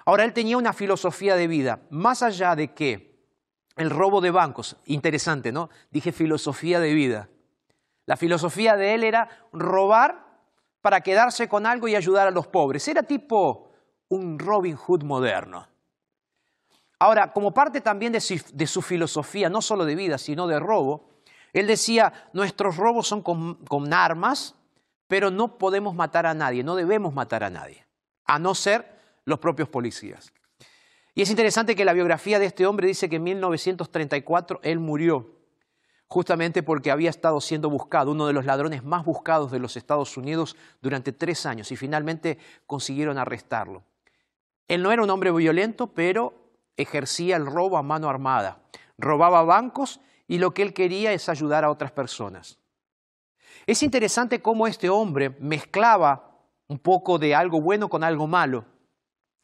Ahora, 0.05 0.25
él 0.25 0.33
tenía 0.33 0.59
una 0.59 0.73
filosofía 0.73 1.37
de 1.37 1.47
vida, 1.47 1.79
más 1.91 2.25
allá 2.25 2.57
de 2.57 2.75
que 2.75 3.21
el 3.77 3.91
robo 3.91 4.21
de 4.21 4.33
bancos, 4.33 4.79
interesante, 4.87 5.53
¿no? 5.53 5.71
Dije 5.93 6.11
filosofía 6.11 6.81
de 6.81 6.93
vida. 6.93 7.29
La 8.05 8.17
filosofía 8.17 8.77
de 8.77 8.95
él 8.95 9.05
era 9.05 9.29
robar 9.53 10.26
para 10.87 11.01
quedarse 11.01 11.49
con 11.49 11.67
algo 11.67 11.89
y 11.89 11.97
ayudar 11.97 12.29
a 12.29 12.31
los 12.31 12.47
pobres. 12.47 12.87
Era 12.87 13.03
tipo 13.03 13.73
un 14.09 14.39
Robin 14.39 14.77
Hood 14.77 15.03
moderno. 15.03 15.67
Ahora, 17.01 17.33
como 17.33 17.53
parte 17.53 17.81
también 17.81 18.13
de 18.13 18.21
su, 18.21 18.83
filosofía, 18.83 19.49
no 19.49 19.63
solo 19.63 19.85
de 19.85 19.97
vida, 19.97 20.17
sino 20.17 20.47
de 20.47 20.61
robo, 20.61 21.11
él 21.53 21.67
decía, 21.67 22.13
nuestros 22.33 22.77
robos 22.77 23.09
son 23.09 23.21
con, 23.21 23.93
armas, 23.93 24.55
pero 25.09 25.33
no 25.33 25.59
podemos 25.59 25.97
matar 25.97 26.25
a 26.25 26.35
nadie, 26.35 26.63
no 26.63 26.77
debemos 26.77 27.13
matar 27.13 27.43
a 27.43 27.51
nadie, 27.51 27.85
a 28.25 28.39
no 28.39 28.55
ser 28.55 28.89
los 29.25 29.41
propios 29.41 29.69
policías. 29.69 30.33
Y 31.17 31.23
es 31.23 31.31
interesante 31.31 31.75
que 31.75 31.85
la 31.85 31.95
biografía 31.95 32.39
de 32.39 32.47
este 32.47 32.65
hombre 32.65 32.87
dice 32.87 33.09
que 33.09 33.17
en 33.17 33.25
1934 33.25 34.61
él 34.63 34.79
murió 34.79 35.36
justamente 36.09 36.63
porque 36.63 36.91
había 36.91 37.11
estado 37.11 37.41
siendo 37.41 37.69
buscado, 37.69 38.13
uno 38.13 38.27
de 38.27 38.33
los 38.33 38.45
ladrones 38.45 38.85
más 38.85 39.05
buscados 39.05 39.51
de 39.51 39.59
los 39.59 39.77
Estados 39.77 40.17
Unidos 40.17 40.57
durante 40.81 41.13
tres 41.13 41.47
años 41.47 41.73
y 41.73 41.77
finalmente 41.77 42.39
consiguieron 42.67 43.19
arrestarlo. 43.19 43.83
Él 44.69 44.83
no 44.83 44.93
era 44.93 45.03
un 45.03 45.11
hombre 45.11 45.31
violento, 45.33 45.89
pero 45.89 46.35
ejercía 46.77 47.37
el 47.37 47.47
robo 47.47 47.77
a 47.77 47.83
mano 47.83 48.09
armada, 48.09 48.61
robaba 48.99 49.43
bancos 49.43 50.01
y 50.29 50.39
lo 50.39 50.55
que 50.55 50.63
él 50.63 50.75
quería 50.75 51.13
es 51.13 51.29
ayudar 51.29 51.65
a 51.65 51.71
otras 51.71 51.93
personas. 51.93 52.59
Es 53.67 53.83
interesante 53.83 54.43
cómo 54.43 54.67
este 54.67 54.89
hombre 54.89 55.37
mezclaba 55.41 56.37
un 56.69 56.79
poco 56.79 57.19
de 57.19 57.35
algo 57.35 57.61
bueno 57.61 57.89
con 57.89 58.05
algo 58.05 58.27
malo 58.27 58.65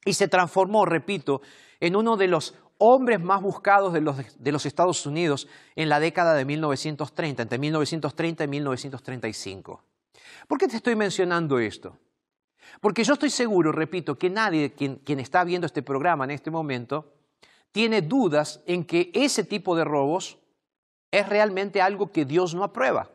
y 0.04 0.14
se 0.14 0.28
transformó, 0.28 0.84
repito, 0.84 1.40
en 1.80 1.96
uno 1.96 2.16
de 2.16 2.28
los 2.28 2.54
hombres 2.84 3.20
más 3.20 3.40
buscados 3.40 3.92
de 3.92 4.00
los, 4.00 4.16
de 4.42 4.50
los, 4.50 4.66
Estados 4.66 5.06
Unidos 5.06 5.46
en 5.76 5.88
la 5.88 6.00
década 6.00 6.34
de 6.34 6.44
1930, 6.44 7.42
entre 7.44 7.58
1930 7.58 8.42
y 8.42 8.48
1935. 8.48 9.84
¿Por 10.48 10.58
qué 10.58 10.66
te 10.66 10.76
estoy 10.76 10.96
mencionando 10.96 11.60
esto? 11.60 11.96
Porque 12.80 13.04
yo 13.04 13.12
estoy 13.12 13.30
seguro, 13.30 13.70
repito, 13.70 14.18
que 14.18 14.30
nadie 14.30 14.72
quien, 14.72 14.96
quien 14.96 15.20
está 15.20 15.44
viendo 15.44 15.66
este 15.66 15.82
programa 15.82 16.24
en 16.24 16.32
este 16.32 16.50
momento 16.50 17.12
tiene 17.70 18.02
dudas 18.02 18.60
en 18.66 18.84
que 18.84 19.12
ese 19.14 19.44
tipo 19.44 19.76
de 19.76 19.84
robos 19.84 20.38
es 21.12 21.28
realmente 21.28 21.80
algo 21.80 22.10
que 22.10 22.24
Dios 22.24 22.52
no 22.52 22.64
aprueba. 22.64 23.10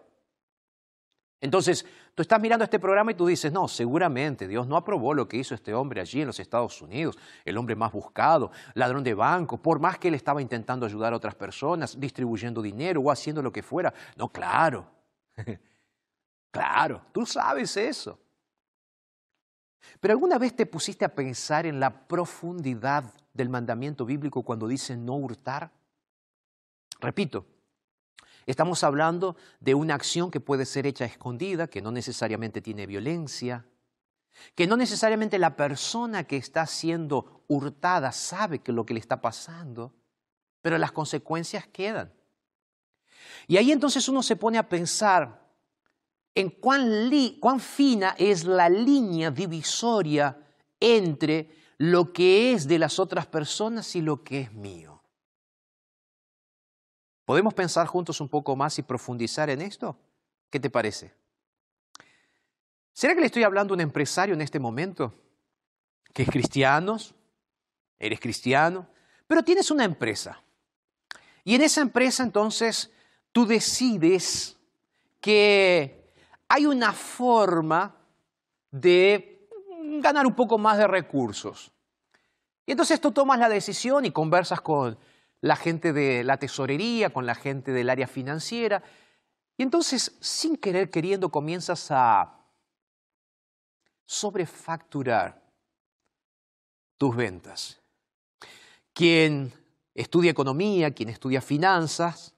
Entonces, 1.41 1.85
tú 2.17 2.23
estás 2.23 2.41
mirando 2.41 2.63
este 2.63 2.79
programa 2.79 3.11
y 3.11 3.13
tú 3.13 3.27
dices, 3.27 3.51
no, 3.51 3.67
seguramente 3.67 4.47
Dios 4.47 4.65
no 4.65 4.75
aprobó 4.75 5.13
lo 5.13 5.27
que 5.27 5.37
hizo 5.37 5.53
este 5.53 5.75
hombre 5.75 6.01
allí 6.01 6.21
en 6.21 6.25
los 6.25 6.39
Estados 6.39 6.81
Unidos, 6.81 7.15
el 7.45 7.55
hombre 7.59 7.75
más 7.75 7.91
buscado, 7.91 8.49
ladrón 8.73 9.03
de 9.03 9.13
banco, 9.13 9.61
por 9.61 9.79
más 9.79 9.99
que 9.99 10.07
él 10.07 10.15
estaba 10.15 10.41
intentando 10.41 10.87
ayudar 10.87 11.13
a 11.13 11.17
otras 11.17 11.35
personas, 11.35 11.99
distribuyendo 11.99 12.63
dinero 12.63 13.01
o 13.01 13.11
haciendo 13.11 13.43
lo 13.43 13.51
que 13.51 13.61
fuera. 13.61 13.93
No, 14.15 14.29
claro, 14.29 14.87
claro, 16.51 17.03
tú 17.11 17.23
sabes 17.23 17.77
eso. 17.77 18.19
Pero 19.99 20.13
alguna 20.13 20.39
vez 20.39 20.55
te 20.55 20.65
pusiste 20.65 21.05
a 21.05 21.13
pensar 21.13 21.67
en 21.67 21.79
la 21.79 22.07
profundidad 22.07 23.13
del 23.31 23.49
mandamiento 23.49 24.07
bíblico 24.07 24.41
cuando 24.41 24.67
dice 24.67 24.97
no 24.97 25.17
hurtar? 25.17 25.69
Repito, 26.99 27.45
estamos 28.47 28.83
hablando 28.83 29.35
de 29.59 29.75
una 29.75 29.93
acción 29.93 30.31
que 30.31 30.39
puede 30.39 30.65
ser 30.65 30.87
hecha 30.87 31.05
escondida, 31.05 31.67
que 31.67 31.81
no 31.81 31.91
necesariamente 31.91 32.61
tiene 32.61 32.87
violencia, 32.87 33.65
que 34.55 34.67
no 34.67 34.77
necesariamente 34.77 35.37
la 35.37 35.55
persona 35.55 36.23
que 36.23 36.37
está 36.37 36.65
siendo 36.65 37.43
hurtada 37.47 38.11
sabe 38.11 38.59
que 38.59 38.71
lo 38.71 38.85
que 38.85 38.93
le 38.93 38.99
está 38.99 39.21
pasando, 39.21 39.93
pero 40.61 40.77
las 40.77 40.91
consecuencias 40.91 41.67
quedan. 41.67 42.13
Y 43.47 43.57
ahí 43.57 43.71
entonces 43.71 44.07
uno 44.07 44.23
se 44.23 44.35
pone 44.35 44.57
a 44.57 44.67
pensar 44.67 45.47
en 46.33 46.49
cuán, 46.49 47.09
cuán 47.39 47.59
fina 47.59 48.15
es 48.17 48.45
la 48.45 48.69
línea 48.69 49.31
divisoria 49.31 50.37
entre 50.79 51.49
lo 51.77 52.13
que 52.13 52.53
es 52.53 52.67
de 52.67 52.79
las 52.79 52.99
otras 52.99 53.25
personas 53.27 53.95
y 53.95 54.01
lo 54.01 54.23
que 54.23 54.41
es 54.41 54.53
mío. 54.53 54.96
¿Podemos 57.27 57.53
pensar 57.53 57.87
juntos 57.87 58.21
un 58.21 58.29
poco 58.29 58.55
más 58.55 58.79
y 58.79 58.83
profundizar 58.83 59.49
en 59.49 59.61
esto? 59.61 59.99
¿Qué 60.49 60.61
te 60.61 60.69
parece? 60.69 61.13
¿Será 62.93 63.13
que 63.13 63.19
le 63.19 63.25
estoy 63.25 63.43
hablando 63.43 63.73
a 63.73 63.75
un 63.75 63.81
empresario 63.81 64.33
en 64.33 64.39
este 64.39 64.61
momento? 64.61 65.13
Que 66.13 66.23
es 66.23 66.29
cristiano, 66.29 66.95
eres 67.99 68.21
cristiano, 68.21 68.87
pero 69.27 69.43
tienes 69.43 69.69
una 69.71 69.83
empresa. 69.83 70.41
Y 71.43 71.55
en 71.55 71.63
esa 71.63 71.81
empresa 71.81 72.23
entonces 72.23 72.93
tú 73.33 73.45
decides 73.45 74.55
que 75.19 76.13
hay 76.47 76.65
una 76.65 76.93
forma 76.93 77.93
de 78.71 79.49
ganar 79.99 80.25
un 80.25 80.33
poco 80.33 80.57
más 80.57 80.77
de 80.77 80.87
recursos. 80.87 81.73
Y 82.65 82.71
entonces 82.71 83.01
tú 83.01 83.11
tomas 83.11 83.37
la 83.37 83.49
decisión 83.49 84.05
y 84.05 84.11
conversas 84.11 84.61
con 84.61 84.97
la 85.41 85.55
gente 85.55 85.93
de 85.93 86.23
la 86.23 86.37
tesorería, 86.37 87.11
con 87.11 87.25
la 87.25 87.35
gente 87.35 87.71
del 87.71 87.89
área 87.89 88.07
financiera, 88.07 88.83
y 89.57 89.63
entonces, 89.63 90.15
sin 90.21 90.55
querer 90.55 90.91
queriendo, 90.91 91.29
comienzas 91.29 91.89
a 91.89 92.45
sobrefacturar 94.05 95.43
tus 96.97 97.15
ventas. 97.15 97.81
Quien 98.93 99.51
estudia 99.95 100.31
economía, 100.31 100.93
quien 100.93 101.09
estudia 101.09 101.41
finanzas, 101.41 102.35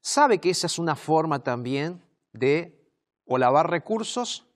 sabe 0.00 0.38
que 0.38 0.50
esa 0.50 0.66
es 0.66 0.78
una 0.78 0.96
forma 0.96 1.42
también 1.42 2.02
de 2.32 2.90
o 3.26 3.38
lavar 3.38 3.70
recursos 3.70 4.46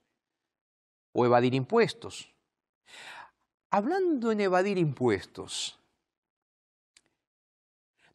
o 1.13 1.27
evadir 1.27 1.55
impuestos. 1.55 2.35
Hablando 3.71 4.33
en 4.33 4.41
evadir 4.41 4.79
impuestos, 4.79 5.79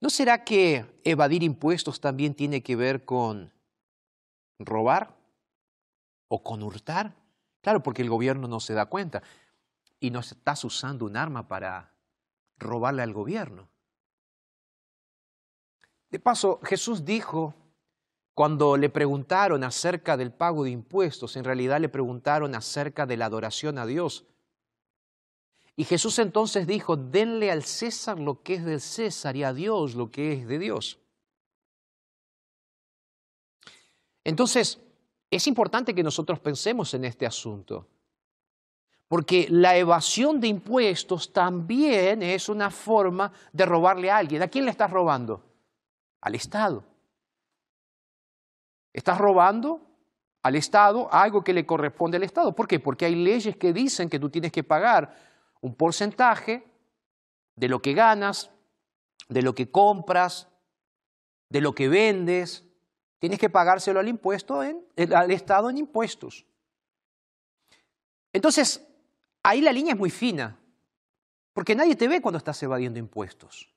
¿no 0.03 0.09
será 0.09 0.43
que 0.43 0.99
evadir 1.05 1.43
impuestos 1.43 2.01
también 2.01 2.35
tiene 2.35 2.61
que 2.61 2.75
ver 2.75 3.05
con 3.05 3.53
robar 4.59 5.15
o 6.27 6.43
con 6.43 6.61
hurtar? 6.61 7.15
Claro, 7.61 7.81
porque 7.81 8.01
el 8.01 8.09
gobierno 8.09 8.49
no 8.49 8.59
se 8.59 8.73
da 8.73 8.87
cuenta 8.87 9.23
y 10.01 10.11
no 10.11 10.19
estás 10.19 10.65
usando 10.65 11.05
un 11.05 11.15
arma 11.15 11.47
para 11.47 11.93
robarle 12.57 13.01
al 13.01 13.13
gobierno. 13.13 13.69
De 16.11 16.19
paso, 16.19 16.59
Jesús 16.63 17.05
dijo, 17.05 17.55
cuando 18.33 18.75
le 18.75 18.89
preguntaron 18.89 19.63
acerca 19.63 20.17
del 20.17 20.33
pago 20.33 20.65
de 20.65 20.71
impuestos, 20.71 21.37
en 21.37 21.45
realidad 21.45 21.79
le 21.79 21.87
preguntaron 21.87 22.55
acerca 22.55 23.05
de 23.05 23.15
la 23.15 23.27
adoración 23.27 23.77
a 23.77 23.85
Dios. 23.85 24.25
Y 25.75 25.85
Jesús 25.85 26.19
entonces 26.19 26.67
dijo, 26.67 26.95
denle 26.95 27.51
al 27.51 27.63
César 27.63 28.19
lo 28.19 28.43
que 28.43 28.55
es 28.55 28.65
del 28.65 28.79
César 28.79 29.35
y 29.35 29.43
a 29.43 29.53
Dios 29.53 29.95
lo 29.95 30.11
que 30.11 30.33
es 30.33 30.47
de 30.47 30.59
Dios. 30.59 30.99
Entonces, 34.23 34.79
es 35.31 35.47
importante 35.47 35.95
que 35.95 36.03
nosotros 36.03 36.39
pensemos 36.39 36.93
en 36.93 37.05
este 37.05 37.25
asunto, 37.25 37.87
porque 39.07 39.47
la 39.49 39.75
evasión 39.75 40.39
de 40.39 40.47
impuestos 40.47 41.33
también 41.33 42.21
es 42.21 42.49
una 42.49 42.69
forma 42.69 43.31
de 43.51 43.65
robarle 43.65 44.11
a 44.11 44.17
alguien. 44.17 44.43
¿A 44.43 44.47
quién 44.47 44.65
le 44.65 44.71
estás 44.71 44.91
robando? 44.91 45.43
Al 46.21 46.35
Estado. 46.35 46.83
Estás 48.93 49.17
robando 49.17 49.81
al 50.43 50.55
Estado 50.55 51.11
algo 51.11 51.43
que 51.43 51.53
le 51.53 51.65
corresponde 51.65 52.17
al 52.17 52.23
Estado. 52.23 52.53
¿Por 52.53 52.67
qué? 52.67 52.79
Porque 52.79 53.05
hay 53.05 53.15
leyes 53.15 53.57
que 53.57 53.73
dicen 53.73 54.09
que 54.09 54.19
tú 54.19 54.29
tienes 54.29 54.51
que 54.51 54.63
pagar 54.63 55.32
un 55.63 55.75
porcentaje 55.75 56.67
de 57.55 57.69
lo 57.69 57.81
que 57.81 57.93
ganas, 57.93 58.51
de 59.29 59.41
lo 59.41 59.55
que 59.55 59.71
compras, 59.71 60.49
de 61.47 61.61
lo 61.61 61.73
que 61.73 61.87
vendes, 61.87 62.65
tienes 63.19 63.39
que 63.39 63.49
pagárselo 63.49 64.01
al 64.01 64.09
impuesto 64.09 64.61
en, 64.61 64.85
al 65.15 65.31
Estado 65.31 65.69
en 65.69 65.77
impuestos. 65.77 66.45
Entonces, 68.33 68.85
ahí 69.41 69.61
la 69.61 69.71
línea 69.71 69.93
es 69.93 69.99
muy 69.99 70.09
fina, 70.09 70.59
porque 71.53 71.75
nadie 71.75 71.95
te 71.95 72.09
ve 72.09 72.21
cuando 72.21 72.39
estás 72.39 72.61
evadiendo 72.61 72.99
impuestos. 72.99 73.69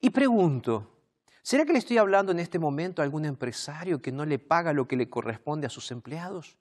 Y 0.00 0.10
pregunto, 0.10 1.04
¿será 1.40 1.64
que 1.64 1.72
le 1.72 1.78
estoy 1.78 1.98
hablando 1.98 2.32
en 2.32 2.40
este 2.40 2.58
momento 2.58 3.00
a 3.00 3.04
algún 3.04 3.26
empresario 3.26 4.02
que 4.02 4.10
no 4.10 4.26
le 4.26 4.40
paga 4.40 4.72
lo 4.72 4.88
que 4.88 4.96
le 4.96 5.08
corresponde 5.08 5.68
a 5.68 5.70
sus 5.70 5.92
empleados? 5.92 6.56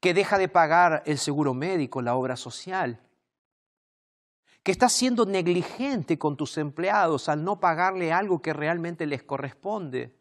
Que 0.00 0.14
deja 0.14 0.38
de 0.38 0.48
pagar 0.48 1.02
el 1.06 1.18
seguro 1.18 1.54
médico, 1.54 2.02
la 2.02 2.14
obra 2.14 2.36
social, 2.36 3.00
que 4.62 4.72
estás 4.72 4.92
siendo 4.92 5.26
negligente 5.26 6.18
con 6.18 6.36
tus 6.36 6.56
empleados 6.56 7.28
al 7.28 7.44
no 7.44 7.60
pagarle 7.60 8.12
algo 8.12 8.40
que 8.40 8.52
realmente 8.52 9.06
les 9.06 9.22
corresponde. 9.22 10.14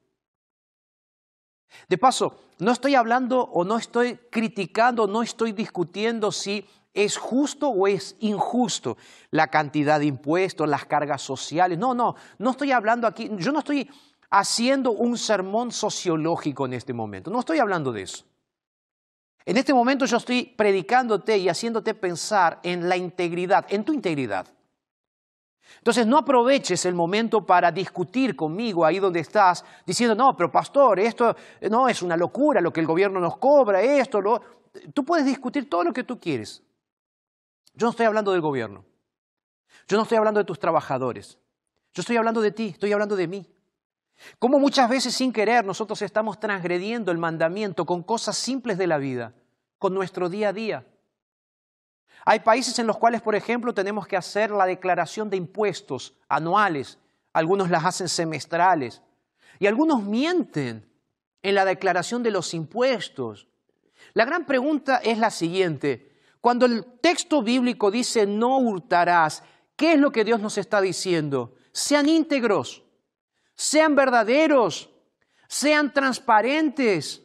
De 1.87 1.97
paso, 1.97 2.39
no 2.59 2.71
estoy 2.71 2.95
hablando 2.95 3.41
o 3.41 3.63
no 3.63 3.77
estoy 3.77 4.17
criticando, 4.29 5.07
no 5.07 5.23
estoy 5.23 5.53
discutiendo 5.53 6.31
si 6.31 6.67
es 6.93 7.17
justo 7.17 7.69
o 7.69 7.87
es 7.87 8.15
injusto 8.19 8.97
la 9.31 9.47
cantidad 9.47 9.99
de 9.99 10.05
impuestos, 10.05 10.69
las 10.69 10.85
cargas 10.85 11.21
sociales. 11.21 11.77
No, 11.77 11.93
no, 11.93 12.15
no 12.37 12.51
estoy 12.51 12.71
hablando 12.71 13.07
aquí, 13.07 13.31
yo 13.37 13.51
no 13.51 13.59
estoy 13.59 13.89
haciendo 14.29 14.91
un 14.91 15.17
sermón 15.17 15.71
sociológico 15.71 16.65
en 16.65 16.73
este 16.73 16.93
momento, 16.93 17.31
no 17.31 17.39
estoy 17.39 17.59
hablando 17.59 17.91
de 17.91 18.03
eso. 18.03 18.25
En 19.45 19.57
este 19.57 19.73
momento 19.73 20.05
yo 20.05 20.17
estoy 20.17 20.45
predicándote 20.45 21.37
y 21.37 21.49
haciéndote 21.49 21.93
pensar 21.93 22.59
en 22.63 22.87
la 22.87 22.95
integridad, 22.95 23.65
en 23.69 23.83
tu 23.83 23.93
integridad. 23.93 24.47
Entonces 25.77 26.07
no 26.07 26.17
aproveches 26.17 26.85
el 26.85 26.93
momento 26.93 27.45
para 27.45 27.71
discutir 27.71 28.35
conmigo 28.35 28.85
ahí 28.85 28.99
donde 28.99 29.19
estás, 29.19 29.65
diciendo, 29.85 30.15
no, 30.15 30.35
pero 30.37 30.51
pastor, 30.51 30.99
esto 30.99 31.35
no 31.69 31.89
es 31.89 32.01
una 32.01 32.15
locura 32.15 32.61
lo 32.61 32.71
que 32.71 32.79
el 32.79 32.87
gobierno 32.87 33.19
nos 33.19 33.37
cobra, 33.37 33.81
esto, 33.81 34.21
lo... 34.21 34.41
Tú 34.93 35.03
puedes 35.03 35.25
discutir 35.25 35.69
todo 35.69 35.83
lo 35.83 35.93
que 35.93 36.03
tú 36.03 36.19
quieres. 36.19 36.63
Yo 37.73 37.85
no 37.85 37.91
estoy 37.91 38.05
hablando 38.05 38.31
del 38.31 38.41
gobierno. 38.41 38.85
Yo 39.87 39.97
no 39.97 40.03
estoy 40.03 40.17
hablando 40.17 40.39
de 40.39 40.45
tus 40.45 40.59
trabajadores. 40.59 41.37
Yo 41.93 42.01
estoy 42.01 42.17
hablando 42.17 42.41
de 42.41 42.51
ti, 42.51 42.69
estoy 42.69 42.91
hablando 42.91 43.15
de 43.15 43.27
mí. 43.27 43.52
Como 44.39 44.59
muchas 44.59 44.89
veces 44.89 45.13
sin 45.13 45.31
querer 45.31 45.65
nosotros 45.65 46.01
estamos 46.01 46.39
transgrediendo 46.39 47.11
el 47.11 47.17
mandamiento 47.17 47.85
con 47.85 48.03
cosas 48.03 48.37
simples 48.37 48.77
de 48.77 48.87
la 48.87 48.97
vida, 48.97 49.33
con 49.79 49.93
nuestro 49.93 50.29
día 50.29 50.49
a 50.49 50.53
día. 50.53 50.85
Hay 52.25 52.39
países 52.39 52.79
en 52.79 52.87
los 52.87 52.97
cuales, 52.97 53.21
por 53.21 53.35
ejemplo, 53.35 53.73
tenemos 53.73 54.07
que 54.07 54.15
hacer 54.15 54.51
la 54.51 54.65
declaración 54.65 55.29
de 55.29 55.37
impuestos 55.37 56.15
anuales, 56.29 56.97
algunos 57.33 57.69
las 57.69 57.83
hacen 57.83 58.07
semestrales, 58.07 59.01
y 59.59 59.67
algunos 59.67 60.03
mienten 60.03 60.89
en 61.41 61.55
la 61.55 61.65
declaración 61.65 62.23
de 62.23 62.31
los 62.31 62.53
impuestos. 62.53 63.47
La 64.13 64.25
gran 64.25 64.45
pregunta 64.45 64.97
es 64.97 65.17
la 65.17 65.31
siguiente, 65.31 66.13
cuando 66.39 66.65
el 66.65 66.85
texto 67.01 67.41
bíblico 67.41 67.91
dice 67.91 68.25
no 68.25 68.57
hurtarás, 68.57 69.43
¿qué 69.75 69.93
es 69.93 69.99
lo 69.99 70.11
que 70.11 70.23
Dios 70.23 70.39
nos 70.39 70.57
está 70.57 70.81
diciendo? 70.81 71.55
Sean 71.71 72.07
íntegros, 72.07 72.82
sean 73.55 73.95
verdaderos, 73.95 74.89
sean 75.47 75.93
transparentes. 75.93 77.21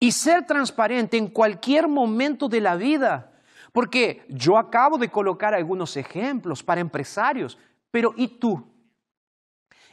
Y 0.00 0.12
ser 0.12 0.46
transparente 0.46 1.16
en 1.16 1.28
cualquier 1.28 1.88
momento 1.88 2.48
de 2.48 2.60
la 2.60 2.76
vida. 2.76 3.32
Porque 3.72 4.24
yo 4.28 4.58
acabo 4.58 4.98
de 4.98 5.10
colocar 5.10 5.54
algunos 5.54 5.96
ejemplos 5.96 6.62
para 6.62 6.80
empresarios, 6.80 7.58
pero 7.90 8.12
¿y 8.16 8.28
tú? 8.28 8.72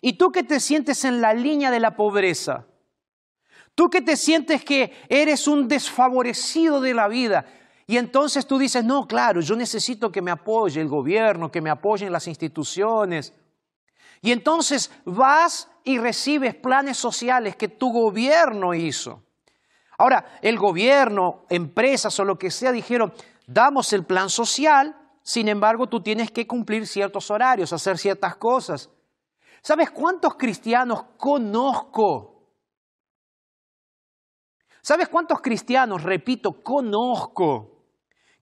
¿Y 0.02 0.14
tú 0.14 0.32
que 0.32 0.44
te 0.44 0.60
sientes 0.60 1.06
en 1.06 1.22
la 1.22 1.34
línea 1.34 1.72
de 1.72 1.80
la 1.80 1.96
pobreza? 1.96 2.68
Tú 3.74 3.90
que 3.90 4.02
te 4.02 4.18
sientes 4.18 4.66
que 4.66 4.94
eres 5.08 5.48
un 5.48 5.68
desfavorecido 5.68 6.82
de 6.82 6.94
la 6.94 7.08
vida. 7.08 7.46
Y 7.88 7.98
entonces 7.98 8.46
tú 8.46 8.58
dices, 8.58 8.84
no, 8.84 9.08
claro, 9.08 9.42
yo 9.42 9.56
necesito 9.56 10.12
que 10.12 10.22
me 10.22 10.32
apoye 10.32 10.82
el 10.82 10.88
gobierno, 10.88 11.52
que 11.52 11.62
me 11.62 11.70
apoyen 11.70 12.12
las 12.12 12.28
instituciones. 12.28 13.34
Y 14.22 14.32
entonces 14.32 14.92
vas 15.04 15.68
y 15.84 15.98
recibes 15.98 16.56
planes 16.56 16.98
sociales 16.98 17.56
que 17.56 17.68
tu 17.68 17.92
gobierno 17.92 18.74
hizo. 18.74 19.24
Ahora, 19.98 20.26
el 20.42 20.58
gobierno, 20.58 21.46
empresas 21.50 22.20
o 22.20 22.26
lo 22.26 22.38
que 22.38 22.52
sea 22.52 22.72
dijeron, 22.72 23.14
damos 23.48 23.94
el 23.94 24.06
plan 24.06 24.30
social, 24.30 24.96
sin 25.24 25.48
embargo 25.48 25.88
tú 25.88 26.02
tienes 26.02 26.32
que 26.32 26.48
cumplir 26.48 26.88
ciertos 26.88 27.30
horarios, 27.32 27.74
hacer 27.74 27.98
ciertas 27.98 28.36
cosas. 28.36 28.90
¿Sabes 29.62 29.92
cuántos 29.92 30.36
cristianos 30.36 31.04
conozco? 31.18 32.32
¿Sabes 34.82 35.08
cuántos 35.10 35.42
cristianos, 35.42 36.02
repito, 36.02 36.64
conozco, 36.64 37.86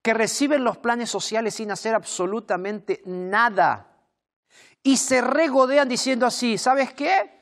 que 0.02 0.14
reciben 0.14 0.64
los 0.64 0.78
planes 0.78 1.10
sociales 1.10 1.56
sin 1.56 1.72
hacer 1.72 1.94
absolutamente 1.94 3.02
nada? 3.06 3.89
Y 4.84 4.98
se 4.98 5.22
regodean 5.22 5.90
diciendo 5.90 6.26
así, 6.26 6.58
¿sabes 6.58 6.94
qué? 6.94 7.40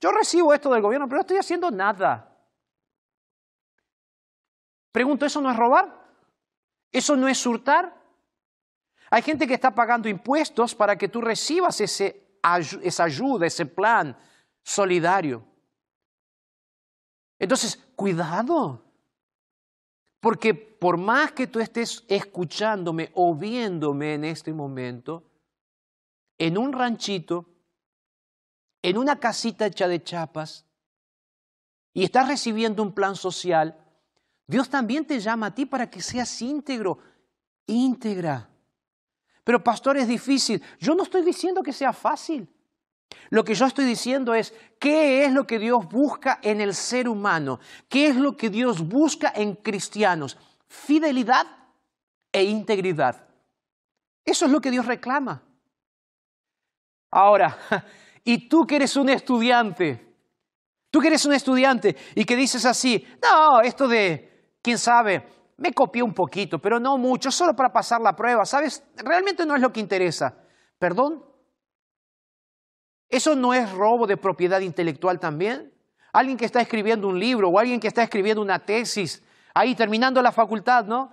Yo 0.00 0.10
recibo 0.10 0.52
esto 0.52 0.70
del 0.70 0.82
gobierno, 0.82 1.06
pero 1.06 1.18
no 1.18 1.20
estoy 1.22 1.38
haciendo 1.38 1.70
nada. 1.70 2.36
Pregunto, 4.92 5.26
¿eso 5.26 5.40
no 5.40 5.50
es 5.50 5.56
robar? 5.56 6.06
¿Eso 6.90 7.16
no 7.16 7.28
es 7.28 7.44
hurtar? 7.46 7.94
Hay 9.10 9.22
gente 9.22 9.46
que 9.46 9.54
está 9.54 9.74
pagando 9.74 10.08
impuestos 10.08 10.74
para 10.74 10.96
que 10.96 11.08
tú 11.08 11.20
recibas 11.20 11.80
ese, 11.80 12.38
esa 12.82 13.04
ayuda, 13.04 13.46
ese 13.46 13.66
plan 13.66 14.16
solidario. 14.62 15.44
Entonces, 17.38 17.76
cuidado. 17.94 18.82
Porque 20.20 20.54
por 20.54 20.96
más 20.96 21.32
que 21.32 21.46
tú 21.46 21.60
estés 21.60 22.04
escuchándome 22.08 23.10
o 23.14 23.34
viéndome 23.34 24.14
en 24.14 24.24
este 24.24 24.52
momento, 24.52 25.22
en 26.38 26.58
un 26.58 26.72
ranchito, 26.72 27.46
en 28.82 28.98
una 28.98 29.18
casita 29.18 29.66
hecha 29.66 29.88
de 29.88 30.02
chapas, 30.02 30.64
y 31.92 32.04
estás 32.04 32.28
recibiendo 32.28 32.82
un 32.82 32.92
plan 32.92 33.16
social, 33.16 33.76
Dios 34.46 34.68
también 34.68 35.06
te 35.06 35.18
llama 35.18 35.46
a 35.46 35.54
ti 35.54 35.66
para 35.66 35.88
que 35.88 36.00
seas 36.00 36.40
íntegro, 36.42 36.98
íntegra. 37.66 38.48
Pero 39.42 39.62
pastor, 39.62 39.96
es 39.96 40.06
difícil. 40.06 40.62
Yo 40.78 40.94
no 40.94 41.04
estoy 41.04 41.22
diciendo 41.22 41.62
que 41.62 41.72
sea 41.72 41.92
fácil. 41.92 42.48
Lo 43.30 43.44
que 43.44 43.54
yo 43.54 43.66
estoy 43.66 43.84
diciendo 43.84 44.34
es, 44.34 44.52
¿qué 44.78 45.24
es 45.24 45.32
lo 45.32 45.46
que 45.46 45.58
Dios 45.58 45.88
busca 45.88 46.38
en 46.42 46.60
el 46.60 46.74
ser 46.74 47.08
humano? 47.08 47.60
¿Qué 47.88 48.08
es 48.08 48.16
lo 48.16 48.36
que 48.36 48.50
Dios 48.50 48.86
busca 48.86 49.32
en 49.34 49.54
cristianos? 49.54 50.36
Fidelidad 50.66 51.46
e 52.32 52.44
integridad. 52.44 53.26
Eso 54.24 54.46
es 54.46 54.50
lo 54.50 54.60
que 54.60 54.70
Dios 54.70 54.86
reclama. 54.86 55.42
Ahora, 57.16 57.56
y 58.24 58.48
tú 58.48 58.66
que 58.66 58.76
eres 58.76 58.96
un 58.96 59.08
estudiante, 59.08 60.14
tú 60.90 61.00
que 61.00 61.08
eres 61.08 61.24
un 61.24 61.32
estudiante 61.32 61.96
y 62.14 62.24
que 62.24 62.36
dices 62.36 62.64
así, 62.64 63.06
no, 63.22 63.60
esto 63.60 63.88
de, 63.88 64.58
quién 64.60 64.78
sabe, 64.78 65.26
me 65.56 65.72
copié 65.72 66.02
un 66.02 66.12
poquito, 66.12 66.58
pero 66.58 66.78
no 66.78 66.98
mucho, 66.98 67.30
solo 67.30 67.56
para 67.56 67.72
pasar 67.72 68.00
la 68.00 68.14
prueba, 68.14 68.44
¿sabes? 68.44 68.82
Realmente 68.96 69.46
no 69.46 69.54
es 69.54 69.62
lo 69.62 69.72
que 69.72 69.80
interesa. 69.80 70.34
¿Perdón? 70.78 71.24
¿Eso 73.08 73.34
no 73.34 73.54
es 73.54 73.70
robo 73.72 74.06
de 74.06 74.18
propiedad 74.18 74.60
intelectual 74.60 75.18
también? 75.18 75.72
alguien 76.16 76.38
que 76.38 76.46
está 76.46 76.62
escribiendo 76.62 77.08
un 77.08 77.20
libro 77.20 77.50
o 77.50 77.58
alguien 77.58 77.78
que 77.78 77.88
está 77.88 78.02
escribiendo 78.02 78.40
una 78.40 78.58
tesis, 78.58 79.22
ahí 79.52 79.74
terminando 79.74 80.22
la 80.22 80.32
facultad, 80.32 80.86
¿no? 80.86 81.12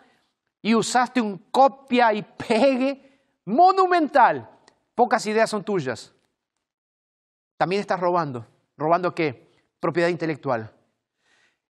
Y 0.62 0.76
usaste 0.76 1.20
un 1.20 1.38
copia 1.52 2.14
y 2.14 2.22
pegue 2.22 3.22
monumental. 3.44 4.50
Pocas 4.96 5.26
ideas 5.26 5.50
son 5.50 5.64
tuyas. 5.64 6.14
También 7.58 7.80
estás 7.80 8.00
robando. 8.00 8.46
¿Robando 8.78 9.14
qué? 9.14 9.52
Propiedad 9.80 10.10
intelectual. 10.10 10.72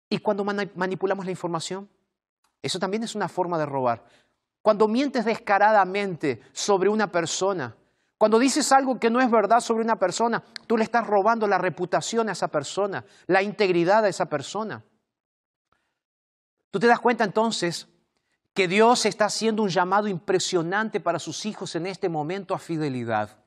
¿Y 0.08 0.18
cuando 0.18 0.44
manipulamos 0.44 1.24
la 1.24 1.30
información? 1.30 1.88
Eso 2.60 2.78
también 2.78 3.02
es 3.02 3.14
una 3.14 3.28
forma 3.28 3.58
de 3.58 3.66
robar. 3.66 4.04
Cuando 4.60 4.86
mientes 4.86 5.24
descaradamente 5.24 6.40
sobre 6.52 6.88
una 6.88 7.10
persona, 7.10 7.74
cuando 8.18 8.38
dices 8.38 8.70
algo 8.70 9.00
que 9.00 9.10
no 9.10 9.20
es 9.20 9.30
verdad 9.30 9.58
sobre 9.60 9.82
una 9.82 9.96
persona, 9.96 10.44
tú 10.68 10.76
le 10.76 10.84
estás 10.84 11.06
robando 11.06 11.48
la 11.48 11.58
reputación 11.58 12.28
a 12.28 12.32
esa 12.32 12.48
persona, 12.48 13.04
la 13.26 13.42
integridad 13.42 14.04
a 14.04 14.08
esa 14.08 14.26
persona. 14.26 14.84
Tú 16.70 16.78
te 16.78 16.86
das 16.86 17.00
cuenta 17.00 17.24
entonces 17.24 17.88
que 18.54 18.68
Dios 18.68 19.06
está 19.06 19.26
haciendo 19.26 19.62
un 19.62 19.68
llamado 19.68 20.08
impresionante 20.08 21.00
para 21.00 21.18
sus 21.18 21.46
hijos 21.46 21.74
en 21.74 21.86
este 21.86 22.08
momento 22.08 22.54
a 22.54 22.58
fidelidad. 22.58 23.38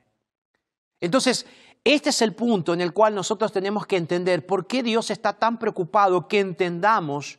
Entonces, 0.99 1.45
este 1.83 2.09
es 2.09 2.21
el 2.23 2.33
punto 2.33 2.73
en 2.73 2.81
el 2.81 2.93
cual 2.93 3.13
nosotros 3.13 3.51
tenemos 3.51 3.85
que 3.85 3.97
entender 3.97 4.45
por 4.45 4.65
qué 4.65 4.81
Dios 4.81 5.11
está 5.11 5.33
tan 5.33 5.59
preocupado 5.59 6.27
que 6.27 6.39
entendamos 6.39 7.37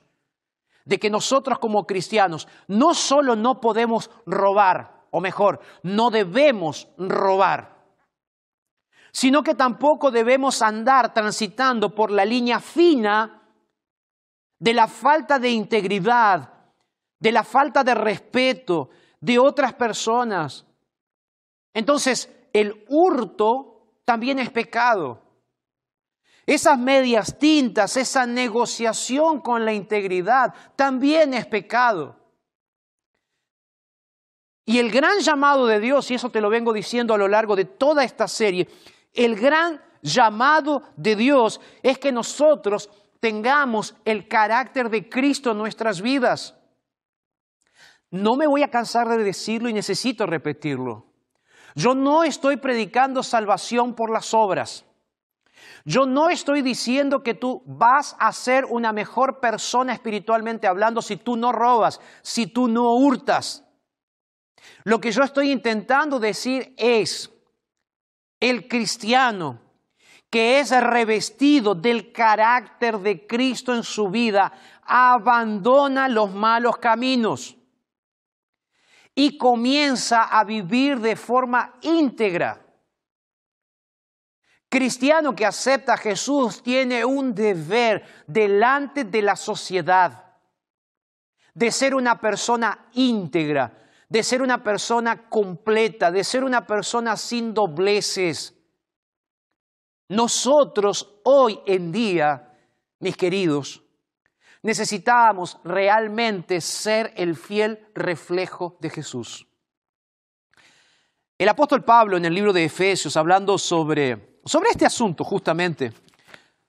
de 0.84 1.00
que 1.00 1.10
nosotros 1.10 1.58
como 1.58 1.84
cristianos 1.84 2.46
no 2.68 2.94
solo 2.94 3.34
no 3.34 3.60
podemos 3.60 4.08
robar, 4.24 5.02
o 5.10 5.20
mejor, 5.20 5.60
no 5.82 6.10
debemos 6.10 6.86
robar, 6.96 7.74
sino 9.10 9.42
que 9.42 9.56
tampoco 9.56 10.12
debemos 10.12 10.62
andar 10.62 11.12
transitando 11.12 11.92
por 11.92 12.12
la 12.12 12.24
línea 12.24 12.60
fina 12.60 13.42
de 14.60 14.74
la 14.74 14.86
falta 14.86 15.40
de 15.40 15.50
integridad, 15.50 16.55
de 17.18 17.32
la 17.32 17.44
falta 17.44 17.82
de 17.82 17.94
respeto 17.94 18.90
de 19.20 19.38
otras 19.38 19.74
personas. 19.74 20.64
Entonces, 21.72 22.30
el 22.52 22.84
hurto 22.88 23.76
también 24.04 24.38
es 24.38 24.50
pecado. 24.50 25.22
Esas 26.46 26.78
medias 26.78 27.38
tintas, 27.38 27.96
esa 27.96 28.24
negociación 28.24 29.40
con 29.40 29.64
la 29.64 29.72
integridad, 29.72 30.54
también 30.76 31.34
es 31.34 31.44
pecado. 31.46 32.16
Y 34.64 34.78
el 34.78 34.90
gran 34.90 35.20
llamado 35.20 35.66
de 35.66 35.80
Dios, 35.80 36.10
y 36.10 36.14
eso 36.14 36.30
te 36.30 36.40
lo 36.40 36.50
vengo 36.50 36.72
diciendo 36.72 37.14
a 37.14 37.18
lo 37.18 37.28
largo 37.28 37.54
de 37.54 37.64
toda 37.64 38.04
esta 38.04 38.26
serie, 38.26 38.68
el 39.12 39.36
gran 39.36 39.80
llamado 40.02 40.82
de 40.96 41.14
Dios 41.14 41.60
es 41.82 41.98
que 41.98 42.10
nosotros 42.10 42.90
tengamos 43.20 43.94
el 44.04 44.28
carácter 44.28 44.90
de 44.90 45.08
Cristo 45.08 45.52
en 45.52 45.58
nuestras 45.58 46.00
vidas. 46.00 46.55
No 48.16 48.36
me 48.36 48.46
voy 48.46 48.62
a 48.62 48.70
cansar 48.70 49.08
de 49.08 49.22
decirlo 49.22 49.68
y 49.68 49.72
necesito 49.72 50.26
repetirlo. 50.26 51.06
Yo 51.74 51.94
no 51.94 52.24
estoy 52.24 52.56
predicando 52.56 53.22
salvación 53.22 53.94
por 53.94 54.10
las 54.10 54.32
obras. 54.32 54.84
Yo 55.84 56.06
no 56.06 56.30
estoy 56.30 56.62
diciendo 56.62 57.22
que 57.22 57.34
tú 57.34 57.62
vas 57.66 58.16
a 58.18 58.32
ser 58.32 58.64
una 58.64 58.92
mejor 58.92 59.40
persona 59.40 59.92
espiritualmente 59.92 60.66
hablando 60.66 61.02
si 61.02 61.16
tú 61.16 61.36
no 61.36 61.52
robas, 61.52 62.00
si 62.22 62.46
tú 62.46 62.66
no 62.66 62.94
hurtas. 62.94 63.64
Lo 64.84 65.00
que 65.00 65.12
yo 65.12 65.22
estoy 65.22 65.52
intentando 65.52 66.18
decir 66.18 66.74
es, 66.76 67.30
el 68.40 68.68
cristiano 68.68 69.60
que 70.30 70.60
es 70.60 70.70
revestido 70.80 71.74
del 71.74 72.10
carácter 72.12 72.98
de 72.98 73.26
Cristo 73.26 73.74
en 73.74 73.84
su 73.84 74.08
vida, 74.08 74.52
abandona 74.82 76.08
los 76.08 76.32
malos 76.32 76.78
caminos 76.78 77.56
y 79.18 79.36
comienza 79.38 80.24
a 80.24 80.44
vivir 80.44 81.00
de 81.00 81.16
forma 81.16 81.74
íntegra. 81.80 82.64
Cristiano 84.68 85.34
que 85.34 85.46
acepta 85.46 85.94
a 85.94 85.96
Jesús 85.96 86.62
tiene 86.62 87.04
un 87.04 87.34
deber 87.34 88.04
delante 88.26 89.04
de 89.04 89.22
la 89.22 89.34
sociedad 89.34 90.26
de 91.56 91.72
ser 91.72 91.94
una 91.94 92.20
persona 92.20 92.90
íntegra, 92.92 93.88
de 94.10 94.22
ser 94.22 94.42
una 94.42 94.62
persona 94.62 95.26
completa, 95.30 96.10
de 96.10 96.22
ser 96.22 96.44
una 96.44 96.66
persona 96.66 97.16
sin 97.16 97.54
dobleces. 97.54 98.54
Nosotros 100.10 101.20
hoy 101.24 101.58
en 101.64 101.90
día, 101.90 102.52
mis 102.98 103.16
queridos, 103.16 103.82
necesitamos 104.66 105.58
realmente 105.62 106.60
ser 106.60 107.12
el 107.16 107.36
fiel 107.36 107.86
reflejo 107.94 108.76
de 108.80 108.90
Jesús. 108.90 109.46
El 111.38 111.48
apóstol 111.48 111.84
Pablo 111.84 112.16
en 112.16 112.24
el 112.24 112.34
libro 112.34 112.52
de 112.52 112.64
Efesios, 112.64 113.16
hablando 113.16 113.58
sobre, 113.58 114.40
sobre 114.44 114.70
este 114.70 114.84
asunto 114.84 115.22
justamente, 115.22 115.92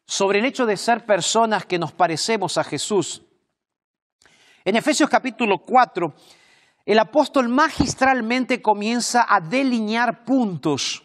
sobre 0.05 0.39
el 0.39 0.45
hecho 0.45 0.67
de 0.67 0.77
ser 0.77 1.07
personas 1.07 1.65
que 1.65 1.79
nos 1.79 1.91
parecemos 1.91 2.59
a 2.59 2.63
Jesús, 2.63 3.23
en 4.63 4.75
Efesios 4.75 5.09
capítulo 5.09 5.59
4, 5.59 6.13
el 6.85 6.99
apóstol 6.99 7.49
magistralmente 7.49 8.61
comienza 8.61 9.25
a 9.27 9.39
delinear 9.39 10.23
puntos 10.23 11.03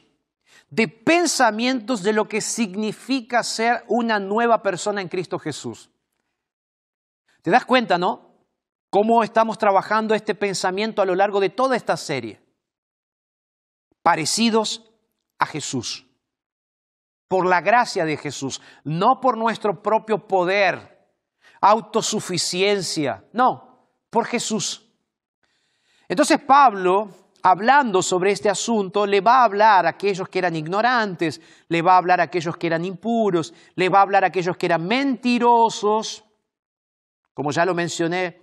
de 0.69 0.89
pensamientos 0.89 2.03
de 2.03 2.13
lo 2.13 2.29
que 2.29 2.41
significa 2.43 3.43
ser 3.43 3.83
una 3.89 4.19
nueva 4.19 4.63
persona 4.63 5.01
en 5.01 5.09
Cristo 5.09 5.39
Jesús. 5.39 5.92
¿Te 7.43 7.51
das 7.51 7.65
cuenta, 7.65 7.99
no? 7.99 8.31
Cómo 8.89 9.25
estamos 9.25 9.59
trabajando 9.59 10.15
este 10.15 10.35
pensamiento 10.35 11.03
a 11.03 11.05
lo 11.05 11.15
largo 11.15 11.41
de 11.41 11.51
toda 11.51 11.77
esta 11.77 11.97
serie. 11.97 12.41
Parecidos 14.03 14.91
a 15.39 15.47
Jesús. 15.47 16.07
Por 17.27 17.47
la 17.47 17.61
gracia 17.61 18.05
de 18.05 18.17
Jesús, 18.17 18.61
no 18.85 19.21
por 19.21 19.37
nuestro 19.37 19.83
propio 19.83 20.27
poder, 20.29 21.09
autosuficiencia, 21.61 23.25
no, 23.33 23.89
por 24.11 24.27
Jesús. 24.27 24.87
Entonces 26.07 26.39
Pablo, 26.41 27.09
hablando 27.43 28.03
sobre 28.03 28.33
este 28.33 28.51
asunto, 28.51 29.07
le 29.07 29.23
va 29.23 29.41
a 29.41 29.45
hablar 29.45 29.87
a 29.87 29.91
aquellos 29.91 30.29
que 30.29 30.41
eran 30.41 30.55
ignorantes, 30.55 31.41
le 31.69 31.81
va 31.81 31.95
a 31.95 31.97
hablar 31.97 32.21
a 32.21 32.25
aquellos 32.25 32.57
que 32.59 32.67
eran 32.67 32.85
impuros, 32.85 33.55
le 33.75 33.89
va 33.89 34.01
a 34.01 34.03
hablar 34.03 34.25
a 34.25 34.27
aquellos 34.27 34.57
que 34.59 34.67
eran 34.67 34.87
mentirosos, 34.87 36.25
como 37.35 37.51
ya 37.51 37.65
lo 37.65 37.75
mencioné, 37.75 38.41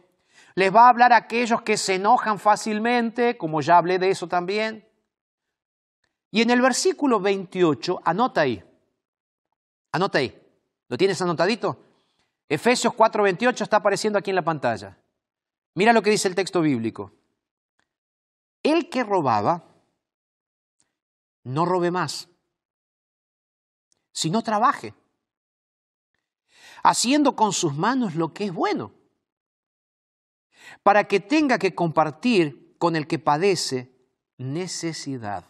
les 0.56 0.74
va 0.74 0.86
a 0.86 0.90
hablar 0.90 1.14
a 1.14 1.18
aquellos 1.18 1.62
que 1.62 1.78
se 1.78 1.96
enojan 1.96 2.40
fácilmente, 2.40 3.38
como 3.38 3.62
ya 3.62 3.78
hablé 3.78 4.00
de 4.00 4.10
eso 4.10 4.28
también. 4.28 4.88
Y 6.32 6.42
en 6.42 6.50
el 6.50 6.62
versículo 6.62 7.20
28, 7.20 8.02
anota 8.04 8.42
ahí, 8.42 8.64
anota 9.92 10.20
ahí, 10.20 10.40
¿lo 10.88 10.98
tienes 10.98 11.22
anotadito? 11.22 11.86
Efesios 12.48 12.94
4:28 12.94 13.62
está 13.62 13.78
apareciendo 13.78 14.18
aquí 14.18 14.32
en 14.32 14.36
la 14.36 14.44
pantalla. 14.44 14.98
Mira 15.76 15.94
lo 15.94 16.02
que 16.02 16.10
dice 16.10 16.28
el 16.28 16.36
texto 16.36 16.62
bíblico. 16.62 17.14
El 18.64 18.90
que 18.90 19.04
robaba, 19.04 19.64
no 21.44 21.66
robe 21.66 21.92
más, 21.92 22.28
sino 24.12 24.42
trabaje, 24.42 24.94
haciendo 26.84 27.36
con 27.36 27.54
sus 27.54 27.76
manos 27.76 28.16
lo 28.16 28.34
que 28.34 28.46
es 28.46 28.54
bueno, 28.54 28.92
para 30.84 31.06
que 31.06 31.20
tenga 31.20 31.58
que 31.58 31.76
compartir 31.76 32.76
con 32.78 32.96
el 32.96 33.08
que 33.08 33.20
padece 33.20 33.94
necesidad. 34.38 35.46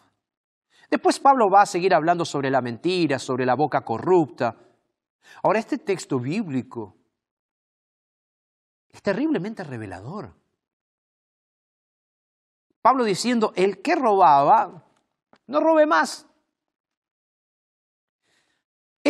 Después 0.90 1.20
Pablo 1.20 1.48
va 1.48 1.62
a 1.62 1.66
seguir 1.66 1.94
hablando 1.94 2.24
sobre 2.24 2.50
la 2.50 2.60
mentira, 2.60 3.18
sobre 3.18 3.46
la 3.46 3.54
boca 3.54 3.84
corrupta. 3.84 4.56
Ahora, 5.42 5.60
este 5.60 5.78
texto 5.78 6.18
bíblico 6.18 6.96
es 8.88 9.00
terriblemente 9.00 9.62
revelador. 9.62 10.34
Pablo 12.82 13.04
diciendo, 13.04 13.52
el 13.54 13.82
que 13.82 13.94
robaba, 13.94 14.84
no 15.46 15.60
robe 15.60 15.86
más. 15.86 16.26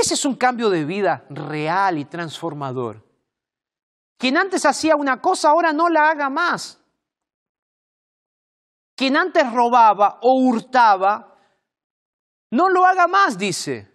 Ese 0.00 0.14
es 0.14 0.24
un 0.24 0.34
cambio 0.34 0.70
de 0.70 0.84
vida 0.84 1.26
real 1.28 1.98
y 1.98 2.06
transformador. 2.06 3.04
Quien 4.16 4.38
antes 4.38 4.64
hacía 4.64 4.96
una 4.96 5.20
cosa, 5.20 5.50
ahora 5.50 5.72
no 5.72 5.88
la 5.88 6.08
haga 6.08 6.30
más. 6.30 6.82
Quien 8.96 9.16
antes 9.16 9.50
robaba 9.52 10.18
o 10.22 10.40
hurtaba, 10.42 11.36
no 12.50 12.68
lo 12.68 12.86
haga 12.86 13.06
más, 13.06 13.36
dice 13.36 13.90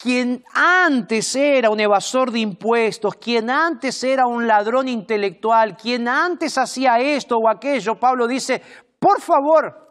quien 0.00 0.44
antes 0.54 1.34
era 1.34 1.70
un 1.70 1.80
evasor 1.80 2.30
de 2.30 2.38
impuestos, 2.38 3.16
quien 3.16 3.50
antes 3.50 4.04
era 4.04 4.28
un 4.28 4.46
ladrón 4.46 4.86
intelectual, 4.86 5.76
quien 5.76 6.06
antes 6.06 6.56
hacía 6.56 7.00
esto 7.00 7.36
o 7.36 7.48
aquello, 7.48 7.96
Pablo 7.96 8.28
dice, 8.28 8.62
por 9.00 9.20
favor, 9.20 9.87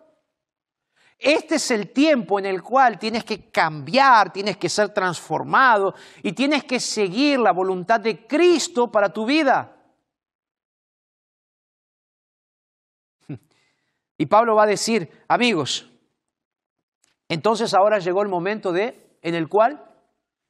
Este 1.18 1.56
es 1.56 1.72
el 1.72 1.92
tiempo 1.92 2.38
en 2.38 2.46
el 2.46 2.62
cual 2.62 3.00
tienes 3.00 3.24
que 3.24 3.50
cambiar, 3.50 4.32
tienes 4.32 4.58
que 4.58 4.70
ser 4.70 4.90
transformado 4.90 5.96
y 6.22 6.34
tienes 6.34 6.64
que 6.64 6.80
seguir 6.80 7.40
la 7.40 7.52
voluntad 7.52 8.00
de 8.00 8.28
Cristo 8.28 8.92
para 8.92 9.12
tu 9.12 9.26
vida. 9.26 9.76
Y 14.20 14.26
Pablo 14.26 14.56
va 14.56 14.64
a 14.64 14.68
decir, 14.68 15.12
amigos, 15.28 15.88
entonces 17.30 17.76
ahora 17.76 18.00
llegó 18.00 18.24
el 18.24 18.30
momento 18.30 18.72
de 18.72 19.18
en 19.22 19.36
el 19.36 19.48
cual 19.48 19.84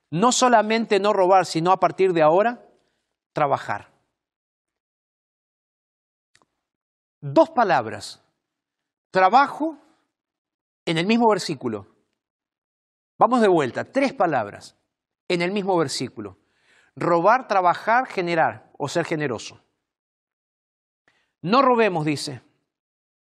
no 0.10 0.32
solamente 0.32 1.02
no 1.02 1.12
robar, 1.12 1.46
sino 1.46 1.72
a 1.74 1.80
partir 1.80 2.14
de 2.14 2.22
ahora 2.22 2.66
trabajar. 3.34 3.92
Dos 7.20 7.50
palabras, 7.50 8.22
trabajo 9.12 9.78
en 10.88 10.98
el 10.98 11.06
mismo 11.06 11.30
versículo. 11.30 11.86
Vamos 13.20 13.42
de 13.42 13.50
vuelta, 13.50 13.84
tres 13.84 14.14
palabras 14.14 14.78
en 15.28 15.42
el 15.42 15.52
mismo 15.52 15.76
versículo. 15.78 16.38
Robar, 16.96 17.48
trabajar, 17.48 18.08
generar 18.08 18.72
o 18.78 18.88
ser 18.88 19.04
generoso. 19.04 19.60
No 21.42 21.62
robemos, 21.62 22.06
dice. 22.06 22.42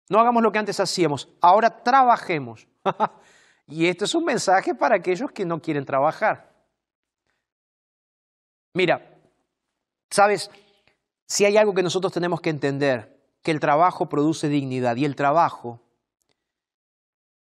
No 0.09 0.18
hagamos 0.18 0.42
lo 0.42 0.50
que 0.50 0.59
antes 0.61 0.80
hacíamos, 0.80 1.28
ahora 1.42 1.82
trabajemos. 1.82 2.66
y 3.66 3.86
este 3.86 4.07
es 4.07 4.14
un 4.14 4.24
mensaje 4.24 4.74
para 4.74 4.96
aquellos 4.96 5.30
que 5.30 5.44
no 5.44 5.61
quieren 5.61 5.84
trabajar. 5.84 6.55
Mira, 8.72 9.14
sabes, 10.11 10.50
si 11.26 11.44
hay 11.44 11.59
algo 11.59 11.74
que 11.74 11.82
nosotros 11.82 12.14
tenemos 12.14 12.40
que 12.40 12.48
entender, 12.48 13.20
que 13.42 13.50
el 13.50 13.61
trabajo 13.61 14.09
produce 14.09 14.48
dignidad 14.48 14.96
y 14.96 15.05
el 15.05 15.16
trabajo 15.16 15.82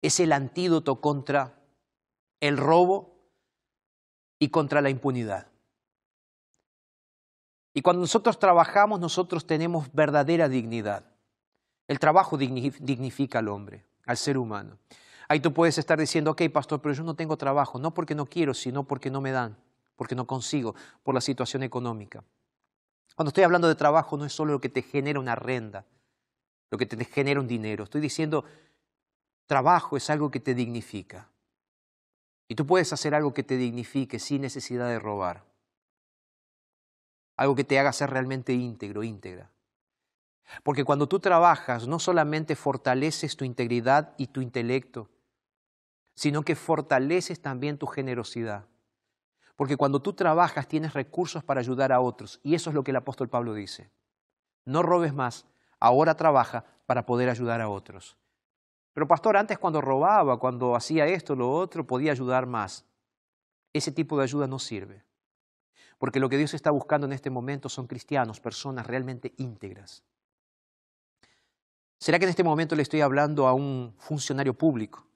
es 0.01 0.19
el 0.19 0.31
antídoto 0.31 1.01
contra 1.01 1.59
el 2.39 2.57
robo 2.57 3.15
y 4.39 4.49
contra 4.49 4.81
la 4.81 4.89
impunidad. 4.89 5.47
Y 7.73 7.81
cuando 7.81 8.01
nosotros 8.01 8.39
trabajamos, 8.39 8.99
nosotros 8.99 9.45
tenemos 9.45 9.91
verdadera 9.93 10.49
dignidad. 10.49 11.05
El 11.87 11.99
trabajo 11.99 12.37
dignifica 12.37 13.39
al 13.39 13.47
hombre, 13.47 13.85
al 14.05 14.17
ser 14.17 14.37
humano. 14.37 14.77
Ahí 15.27 15.39
tú 15.39 15.53
puedes 15.53 15.77
estar 15.77 15.99
diciendo, 15.99 16.31
ok, 16.31 16.43
pastor, 16.51 16.81
pero 16.81 16.95
yo 16.95 17.03
no 17.03 17.15
tengo 17.15 17.37
trabajo, 17.37 17.77
no 17.79 17.93
porque 17.93 18.15
no 18.15 18.25
quiero, 18.25 18.53
sino 18.53 18.83
porque 18.83 19.11
no 19.11 19.21
me 19.21 19.31
dan, 19.31 19.57
porque 19.95 20.15
no 20.15 20.25
consigo, 20.25 20.75
por 21.03 21.13
la 21.13 21.21
situación 21.21 21.61
económica. 21.63 22.23
Cuando 23.15 23.29
estoy 23.29 23.43
hablando 23.43 23.67
de 23.67 23.75
trabajo, 23.75 24.17
no 24.17 24.25
es 24.25 24.33
solo 24.33 24.53
lo 24.53 24.61
que 24.61 24.69
te 24.69 24.81
genera 24.81 25.19
una 25.19 25.35
renta, 25.35 25.85
lo 26.71 26.77
que 26.77 26.85
te 26.85 27.03
genera 27.05 27.39
un 27.39 27.47
dinero. 27.47 27.83
Estoy 27.83 28.01
diciendo 28.01 28.45
Trabajo 29.49 29.97
es 29.97 30.11
algo 30.11 30.29
que 30.29 30.39
te 30.39 30.53
dignifica. 30.53 31.27
Y 32.47 32.53
tú 32.53 32.67
puedes 32.67 32.93
hacer 32.93 33.15
algo 33.15 33.33
que 33.33 33.41
te 33.41 33.57
dignifique 33.57 34.19
sin 34.19 34.43
necesidad 34.43 34.87
de 34.87 34.99
robar. 34.99 35.43
Algo 37.35 37.55
que 37.55 37.63
te 37.63 37.79
haga 37.79 37.91
ser 37.91 38.11
realmente 38.11 38.53
íntegro, 38.53 39.01
íntegra. 39.01 39.49
Porque 40.61 40.85
cuando 40.85 41.09
tú 41.09 41.19
trabajas, 41.19 41.87
no 41.87 41.97
solamente 41.97 42.55
fortaleces 42.55 43.35
tu 43.37 43.43
integridad 43.43 44.13
y 44.19 44.27
tu 44.27 44.41
intelecto, 44.41 45.09
sino 46.13 46.43
que 46.43 46.55
fortaleces 46.55 47.41
también 47.41 47.79
tu 47.79 47.87
generosidad. 47.87 48.67
Porque 49.55 49.77
cuando 49.77 49.99
tú 49.99 50.13
trabajas 50.13 50.67
tienes 50.67 50.93
recursos 50.93 51.43
para 51.43 51.59
ayudar 51.59 51.91
a 51.91 52.01
otros. 52.01 52.39
Y 52.43 52.53
eso 52.53 52.69
es 52.69 52.75
lo 52.75 52.83
que 52.83 52.91
el 52.91 52.97
apóstol 52.97 53.29
Pablo 53.29 53.55
dice. 53.55 53.89
No 54.65 54.83
robes 54.83 55.11
más, 55.11 55.47
ahora 55.79 56.13
trabaja 56.13 56.65
para 56.85 57.07
poder 57.07 57.31
ayudar 57.31 57.61
a 57.61 57.69
otros. 57.69 58.15
Pero 58.99 59.07
pastor, 59.07 59.37
antes 59.37 59.57
cuando 59.57 59.79
robaba, 59.79 60.37
cuando 60.39 60.75
hacía 60.75 61.07
esto, 61.07 61.33
lo 61.33 61.49
otro, 61.49 61.87
podía 61.87 62.11
ayudar 62.11 62.45
más. 62.45 62.83
Ese 63.71 63.93
tipo 63.93 64.17
de 64.17 64.23
ayuda 64.23 64.45
no 64.45 64.59
sirve. 64.59 65.05
Porque 65.97 66.19
lo 66.19 66.27
que 66.27 66.35
Dios 66.35 66.53
está 66.53 66.69
buscando 66.69 67.07
en 67.07 67.13
este 67.13 67.29
momento 67.29 67.69
son 67.69 67.87
cristianos, 67.87 68.41
personas 68.41 68.85
realmente 68.85 69.33
íntegras. 69.37 70.03
¿Será 71.97 72.19
que 72.19 72.25
en 72.25 72.31
este 72.31 72.43
momento 72.43 72.75
le 72.75 72.81
estoy 72.81 72.99
hablando 72.99 73.47
a 73.47 73.53
un 73.53 73.95
funcionario 73.99 74.53
público? 74.53 75.07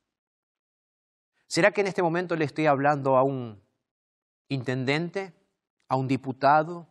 ¿Será 1.47 1.71
que 1.71 1.81
en 1.81 1.87
este 1.87 2.01
momento 2.01 2.37
le 2.37 2.45
estoy 2.45 2.67
hablando 2.67 3.17
a 3.17 3.23
un 3.23 3.61
intendente, 4.47 5.33
a 5.89 5.97
un 5.97 6.07
diputado, 6.07 6.87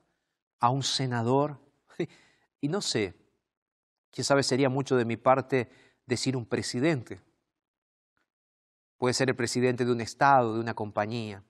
a 0.61 0.69
un 0.69 0.83
senador? 0.83 1.59
Y 2.61 2.69
no 2.69 2.83
sé, 2.83 3.15
quién 4.11 4.25
sabe, 4.25 4.43
sería 4.43 4.69
mucho 4.69 4.95
de 4.95 5.07
mi 5.07 5.17
parte 5.17 5.71
decir 6.13 6.37
un 6.37 6.45
presidente. 6.45 7.21
Puede 8.99 9.15
ser 9.15 9.31
el 9.31 9.37
presidente 9.37 9.85
de 9.85 9.93
un 9.93 10.01
estado, 10.01 10.55
de 10.55 10.61
una 10.61 10.75
compañía. 10.75 11.43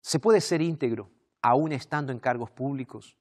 Se 0.00 0.18
puede 0.18 0.40
ser 0.40 0.62
íntegro 0.62 1.10
aún 1.42 1.72
estando 1.72 2.12
en 2.12 2.18
cargos 2.18 2.50
públicos 2.50 3.16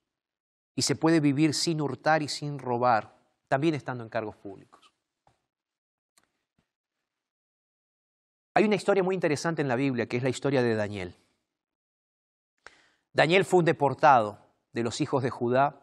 y 0.75 0.83
se 0.83 0.95
puede 0.95 1.19
vivir 1.19 1.53
sin 1.53 1.81
hurtar 1.81 2.21
y 2.21 2.27
sin 2.27 2.59
robar, 2.59 3.17
también 3.47 3.73
estando 3.73 4.03
en 4.03 4.09
cargos 4.09 4.35
públicos. 4.35 4.91
Hay 8.53 8.65
una 8.65 8.75
historia 8.75 9.03
muy 9.03 9.15
interesante 9.15 9.61
en 9.61 9.67
la 9.67 9.75
Biblia 9.75 10.07
que 10.07 10.17
es 10.17 10.23
la 10.23 10.29
historia 10.29 10.61
de 10.61 10.75
Daniel. 10.75 11.15
Daniel 13.13 13.45
fue 13.45 13.59
un 13.59 13.65
deportado 13.65 14.39
de 14.73 14.83
los 14.83 15.01
hijos 15.01 15.23
de 15.23 15.31
Judá 15.31 15.81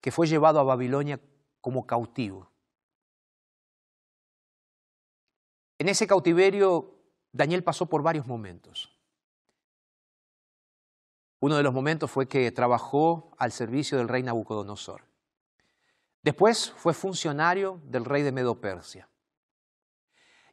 que 0.00 0.10
fue 0.10 0.26
llevado 0.26 0.58
a 0.58 0.64
Babilonia 0.64 1.20
como 1.60 1.86
cautivo. 1.86 2.50
En 5.78 5.88
ese 5.88 6.06
cautiverio, 6.06 6.94
Daniel 7.32 7.64
pasó 7.64 7.86
por 7.86 8.02
varios 8.02 8.26
momentos. 8.26 8.94
Uno 11.40 11.56
de 11.56 11.62
los 11.62 11.72
momentos 11.72 12.10
fue 12.10 12.28
que 12.28 12.52
trabajó 12.52 13.30
al 13.38 13.50
servicio 13.50 13.96
del 13.96 14.08
rey 14.08 14.22
Nabucodonosor. 14.22 15.04
Después 16.22 16.70
fue 16.76 16.92
funcionario 16.92 17.80
del 17.84 18.04
rey 18.04 18.22
de 18.22 18.32
Medo-Persia. 18.32 19.08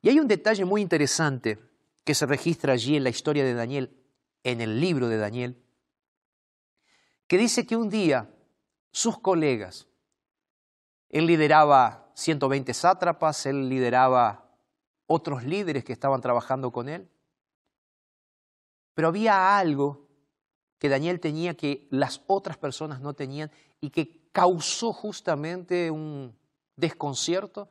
Y 0.01 0.09
hay 0.09 0.19
un 0.19 0.27
detalle 0.27 0.63
muy 0.63 0.81
interesante 0.81 1.59
que 2.05 2.15
se 2.15 2.25
registra 2.25 2.71
allí 2.71 2.95
en 2.95 3.03
la 3.03 3.09
historia 3.09 3.43
de 3.43 3.53
Daniel, 3.53 4.01
en 4.43 4.61
el 4.61 4.79
libro 4.79 5.09
de 5.09 5.17
Daniel, 5.17 5.61
que 7.27 7.37
dice 7.37 7.67
que 7.67 7.75
un 7.75 7.89
día 7.89 8.33
sus 8.91 9.19
colegas 9.19 9.87
él 11.09 11.25
lideraba 11.25 12.09
120 12.13 12.73
sátrapas, 12.73 13.45
él 13.45 13.69
lideraba 13.69 14.49
otros 15.05 15.43
líderes 15.43 15.83
que 15.83 15.93
estaban 15.93 16.21
trabajando 16.21 16.71
con 16.71 16.89
él. 16.89 17.09
Pero 18.93 19.07
había 19.09 19.57
algo 19.57 20.07
que 20.79 20.89
Daniel 20.89 21.19
tenía 21.19 21.55
que 21.55 21.87
las 21.89 22.21
otras 22.27 22.57
personas 22.57 23.01
no 23.01 23.13
tenían 23.13 23.51
y 23.79 23.89
que 23.89 24.29
causó 24.31 24.93
justamente 24.93 25.89
un 25.89 26.37
desconcierto 26.75 27.69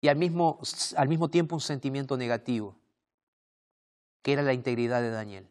y 0.00 0.08
al 0.08 0.16
mismo, 0.16 0.58
al 0.96 1.08
mismo 1.08 1.28
tiempo 1.28 1.54
un 1.54 1.60
sentimiento 1.60 2.16
negativo, 2.16 2.76
que 4.22 4.32
era 4.32 4.42
la 4.42 4.52
integridad 4.52 5.00
de 5.00 5.10
Daniel. 5.10 5.48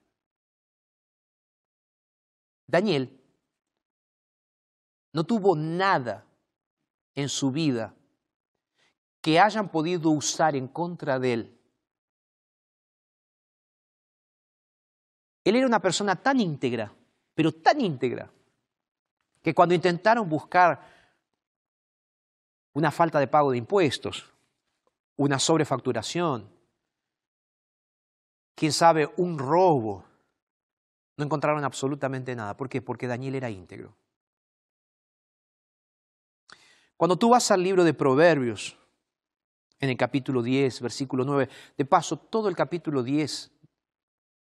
Daniel 2.68 3.20
no 5.14 5.24
tuvo 5.26 5.56
nada 5.56 6.26
en 7.16 7.30
su 7.30 7.52
vida 7.52 7.94
que 9.22 9.40
hayan 9.40 9.70
podido 9.70 10.10
usar 10.10 10.56
en 10.56 10.68
contra 10.68 11.20
de 11.20 11.34
él. 11.34 11.58
Él 15.44 15.56
era 15.56 15.68
una 15.68 15.80
persona 15.80 16.16
tan 16.16 16.40
íntegra, 16.40 16.94
pero 17.34 17.52
tan 17.52 17.82
íntegra, 17.82 18.32
que 19.42 19.54
cuando 19.54 19.74
intentaron 19.74 20.30
buscar 20.30 20.80
una 22.74 22.92
falta 22.92 23.20
de 23.20 23.28
pago 23.28 23.52
de 23.52 23.58
impuestos, 23.58 24.32
una 25.18 25.40
sobrefacturación, 25.40 26.50
quién 28.56 28.72
sabe, 28.72 29.12
un 29.18 29.38
robo, 29.38 30.06
no 31.18 31.26
encontraron 31.26 31.64
absolutamente 31.64 32.36
nada. 32.36 32.56
¿Por 32.56 32.70
qué? 32.70 32.82
Porque 32.82 33.08
Daniel 33.08 33.36
era 33.36 33.50
íntegro. 33.50 33.96
Cuando 37.02 37.18
tú 37.18 37.30
vas 37.30 37.50
al 37.50 37.64
libro 37.64 37.84
de 37.84 37.96
Proverbios, 37.96 38.78
en 39.80 39.90
el 39.90 39.98
capítulo 39.98 40.44
10, 40.44 40.82
versículo 40.82 41.26
9, 41.26 41.50
de 41.76 41.86
paso, 41.86 42.16
todo 42.16 42.48
el 42.48 42.56
capítulo 42.56 43.02
10 43.02 43.52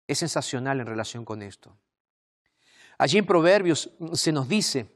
es 0.07 0.19
sensacional 0.19 0.81
en 0.81 0.87
relación 0.87 1.27
con 1.27 1.43
esto. 1.43 1.77
Allí 2.97 3.19
en 3.19 3.27
Proverbios 3.27 3.91
se 4.15 4.33
nos 4.33 4.49
dice, 4.49 4.91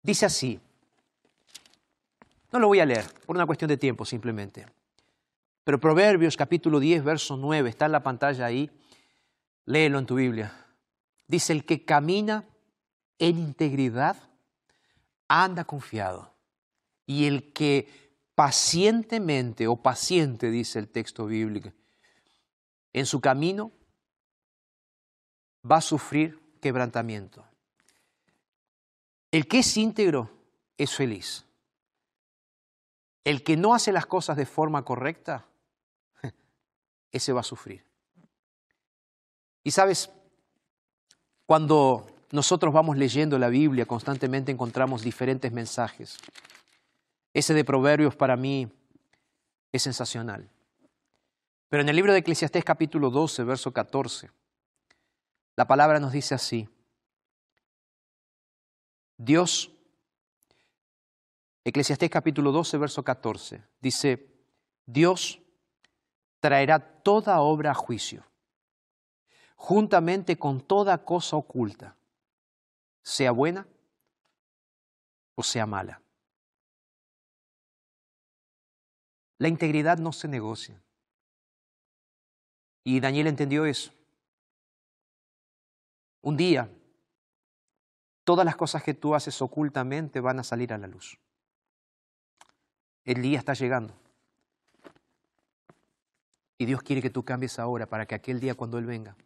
dice 0.00 0.24
así, 0.24 0.58
no 2.52 2.58
lo 2.58 2.68
voy 2.68 2.80
a 2.80 2.86
leer 2.86 3.04
por 3.26 3.36
una 3.36 3.44
cuestión 3.44 3.68
de 3.68 3.76
tiempo 3.76 4.06
simplemente, 4.06 4.64
pero 5.62 5.78
Proverbios 5.78 6.38
capítulo 6.38 6.80
10, 6.80 7.04
verso 7.04 7.36
9, 7.36 7.68
está 7.68 7.84
en 7.84 7.92
la 7.92 8.02
pantalla 8.02 8.46
ahí, 8.46 8.70
léelo 9.66 9.98
en 9.98 10.06
tu 10.06 10.14
Biblia. 10.14 10.68
Dice, 11.26 11.52
el 11.52 11.66
que 11.66 11.84
camina 11.84 12.46
en 13.18 13.36
integridad 13.36 14.29
anda 15.30 15.64
confiado. 15.64 16.34
Y 17.06 17.26
el 17.26 17.52
que 17.52 17.88
pacientemente 18.34 19.68
o 19.68 19.76
paciente, 19.76 20.50
dice 20.50 20.78
el 20.78 20.88
texto 20.88 21.26
bíblico, 21.26 21.72
en 22.92 23.06
su 23.06 23.20
camino, 23.20 23.70
va 25.70 25.76
a 25.76 25.80
sufrir 25.80 26.58
quebrantamiento. 26.60 27.46
El 29.30 29.46
que 29.46 29.60
es 29.60 29.76
íntegro 29.76 30.30
es 30.76 30.94
feliz. 30.94 31.44
El 33.22 33.44
que 33.44 33.56
no 33.56 33.74
hace 33.74 33.92
las 33.92 34.06
cosas 34.06 34.36
de 34.36 34.46
forma 34.46 34.84
correcta, 34.84 35.46
ese 37.12 37.32
va 37.32 37.40
a 37.40 37.44
sufrir. 37.44 37.84
Y 39.62 39.70
sabes, 39.70 40.10
cuando 41.46 42.19
nosotros 42.32 42.72
vamos 42.72 42.96
leyendo 42.96 43.38
la 43.38 43.48
Biblia, 43.48 43.86
constantemente 43.86 44.52
encontramos 44.52 45.02
diferentes 45.02 45.50
mensajes. 45.52 46.18
Ese 47.34 47.54
de 47.54 47.64
Proverbios 47.64 48.14
para 48.14 48.36
mí 48.36 48.70
es 49.72 49.82
sensacional. 49.82 50.48
Pero 51.68 51.82
en 51.82 51.88
el 51.88 51.96
libro 51.96 52.12
de 52.12 52.18
Eclesiastés 52.18 52.64
capítulo 52.64 53.10
12, 53.10 53.44
verso 53.44 53.72
14, 53.72 54.30
la 55.56 55.66
palabra 55.66 56.00
nos 56.00 56.12
dice 56.12 56.34
así. 56.34 56.68
Dios, 59.16 59.70
Eclesiastés 61.64 62.10
capítulo 62.10 62.52
12, 62.52 62.78
verso 62.78 63.02
14, 63.02 63.62
dice, 63.80 64.26
Dios 64.86 65.40
traerá 66.40 66.78
toda 66.78 67.40
obra 67.40 67.72
a 67.72 67.74
juicio, 67.74 68.24
juntamente 69.56 70.38
con 70.38 70.60
toda 70.60 71.04
cosa 71.04 71.36
oculta, 71.36 71.96
sea 73.02 73.30
buena 73.30 73.66
o 75.34 75.42
sea 75.42 75.66
mala. 75.66 76.02
La 79.38 79.48
integridad 79.48 79.98
no 79.98 80.12
se 80.12 80.28
negocia. 80.28 80.82
Y 82.84 83.00
Daniel 83.00 83.26
entendió 83.26 83.64
eso. 83.64 83.92
Un 86.22 86.36
día, 86.36 86.70
todas 88.24 88.44
las 88.44 88.56
cosas 88.56 88.82
que 88.82 88.92
tú 88.92 89.14
haces 89.14 89.40
ocultamente 89.40 90.20
van 90.20 90.38
a 90.38 90.44
salir 90.44 90.72
a 90.74 90.78
la 90.78 90.86
luz. 90.86 91.18
El 93.04 93.22
día 93.22 93.38
está 93.38 93.54
llegando. 93.54 93.94
Y 96.58 96.66
Dios 96.66 96.82
quiere 96.82 97.00
que 97.00 97.08
tú 97.08 97.24
cambies 97.24 97.58
ahora 97.58 97.86
para 97.86 98.04
que 98.04 98.14
aquel 98.14 98.40
día 98.40 98.54
cuando 98.54 98.76
Él 98.76 98.84
venga, 98.84 99.16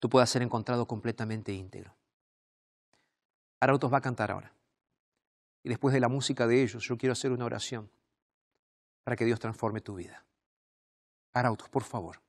tú 0.00 0.08
puedas 0.08 0.28
ser 0.28 0.42
encontrado 0.42 0.86
completamente 0.86 1.52
íntegro. 1.52 1.94
Arautos 3.60 3.92
va 3.92 3.98
a 3.98 4.02
cantar 4.02 4.32
ahora. 4.32 4.52
Y 5.62 5.68
después 5.68 5.92
de 5.92 6.00
la 6.00 6.08
música 6.08 6.46
de 6.46 6.62
ellos, 6.62 6.82
yo 6.82 6.96
quiero 6.96 7.12
hacer 7.12 7.30
una 7.30 7.44
oración 7.44 7.90
para 9.04 9.14
que 9.14 9.26
Dios 9.26 9.38
transforme 9.38 9.80
tu 9.80 9.94
vida. 9.94 10.24
Arautos, 11.32 11.68
por 11.68 11.84
favor. 11.84 12.20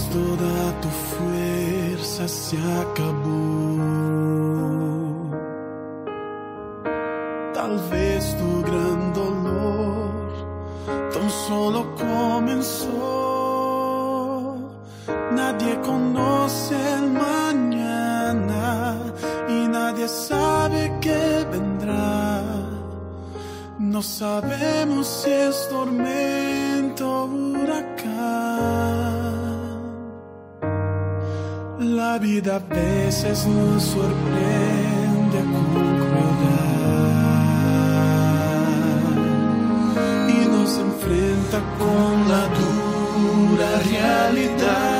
Vez 0.00 0.08
toda 0.08 0.80
tu 0.80 0.88
fuerza 0.88 2.28
se 2.28 2.56
acabó. 2.56 3.76
Tal 7.54 7.78
vez 7.90 8.36
tu 8.38 8.62
gran 8.62 9.12
dolor 9.12 10.10
tan 11.12 11.30
solo 11.30 11.84
comenzó. 11.96 12.88
Nadie 15.32 15.80
conoce 15.80 16.74
el 16.98 17.10
mañana 17.10 18.96
y 19.48 19.68
nadie 19.68 20.08
sabe 20.08 20.92
qué 21.00 21.46
vendrá. 21.50 22.42
No 23.78 24.02
sabemos 24.02 25.06
si 25.06 25.30
es 25.30 25.68
tormento 25.68 27.24
o 27.24 27.26
huracán. 27.26 27.99
La 31.80 32.18
vida 32.18 32.56
a 32.56 32.58
veces 32.58 33.46
nos 33.46 33.82
sorprende 33.82 35.38
con 35.50 35.96
crueldad 35.96 36.76
y 40.28 40.44
nos 40.46 40.76
enfrenta 40.76 41.58
con 41.78 42.28
la 42.28 42.48
dura 42.58 43.80
realidad. 43.88 44.90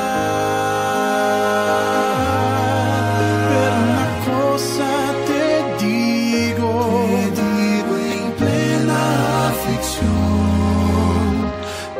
Pero 3.50 3.76
una 3.90 4.08
cosa 4.24 4.90
te 5.26 5.44
digo, 5.84 6.72
digo 7.36 7.94
en 7.98 8.24
plena 8.38 9.00
aflicción, 9.50 10.08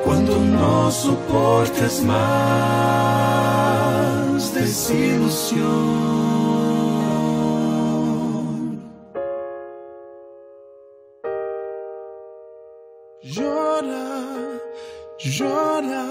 cuando 0.07 0.33
no 0.39 0.91
soportes 0.91 2.03
más 2.03 3.40
desilusión. 4.71 5.69
Llora, 13.35 14.11
llora, 15.19 16.07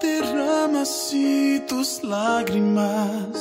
derrama 0.00 0.82
así 0.82 1.60
tus 1.68 2.04
lágrimas. 2.04 3.36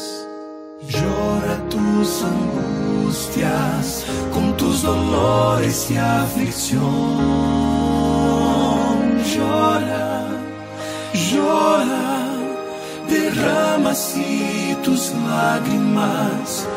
Llora 0.93 1.55
tus 1.69 2.23
angustias 2.23 4.05
con 4.33 4.57
tus 4.57 4.81
dolores 4.81 5.91
y 5.91 5.97
aflicción. 5.97 7.58
Así 13.89 14.77
tus 14.83 15.11
lágrimas, 15.27 16.67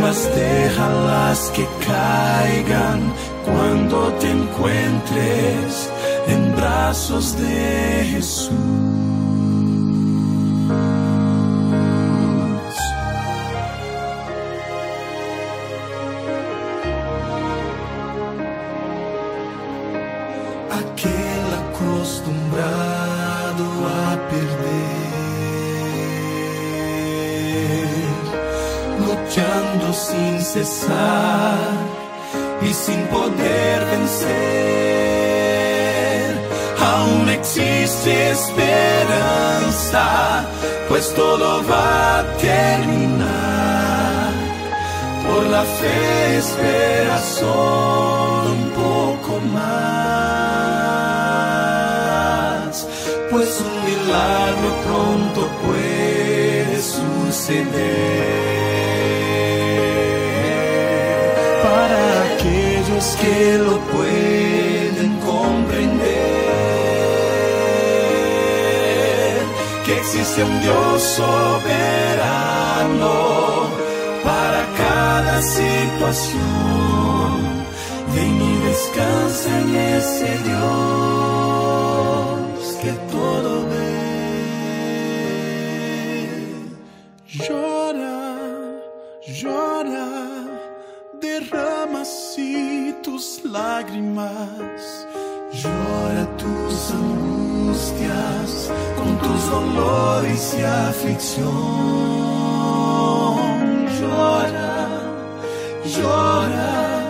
mas 0.00 0.28
déjalas 0.34 1.50
que 1.54 1.66
caigan 1.86 3.00
cuando 3.44 4.12
te 4.20 4.30
encuentres 4.30 5.90
en 6.26 6.54
brazos 6.56 7.36
de 7.38 8.04
Jesús. 8.12 9.17
Aún 36.90 37.28
existe 37.28 38.30
esperanza, 38.30 40.04
pues 40.88 41.12
todo 41.14 41.62
va 41.70 42.20
a 42.20 42.22
terminar. 42.38 44.32
Por 45.26 45.42
la 45.54 45.64
fe 45.78 46.38
espera 46.38 47.18
solo 47.18 48.48
un 48.60 48.70
poco 48.84 49.32
más, 49.52 49.98
pues 53.30 53.50
un 53.68 53.74
milagro 53.90 54.68
pronto 54.86 55.40
puede 55.64 56.76
suceder 56.96 57.68
para 61.64 62.00
aquellos 62.28 63.06
que 63.20 63.36
lo 63.66 63.74
pueden 63.92 64.47
existe 70.08 70.42
un 70.42 70.60
Dios 70.62 71.02
soberano 71.02 71.68
para 74.24 74.64
cada 74.78 75.42
situación. 75.42 76.38
Ven 78.14 78.40
y 78.40 78.56
descansa 78.68 79.50
en 79.60 79.76
ese 79.76 80.30
Dios 80.48 80.68
que 82.80 82.92
todo 83.12 83.50
ve. 83.68 83.98
Llora, 87.44 88.20
llora, 89.26 90.08
derrama 91.20 92.02
tus 93.02 93.24
lágrimas, 93.44 95.06
llora 95.52 96.24
tus 96.38 96.94
angustias 97.78 98.70
con 98.96 99.18
tus 99.18 99.50
dolores 99.50 100.56
y 100.58 100.62
aflicción. 100.62 101.46
Llora, 104.00 104.88
llora, 105.84 107.02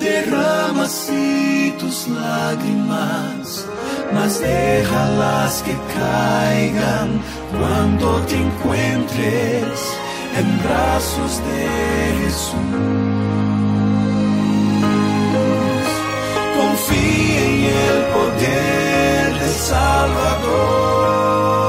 derrama 0.00 0.84
así 0.84 1.74
tus 1.78 2.08
lágrimas, 2.08 3.66
mas 4.12 4.40
déjalas 4.40 5.62
que 5.62 5.74
caigan 5.98 7.20
cuando 7.58 8.20
te 8.26 8.36
encuentres 8.36 9.96
en 10.38 10.62
brazos 10.62 11.40
de 11.48 11.68
Jesús. 12.24 12.60
confía 16.56 17.40
en 17.44 17.64
el 17.64 17.98
poder 18.12 18.83
Salvador. 19.56 21.63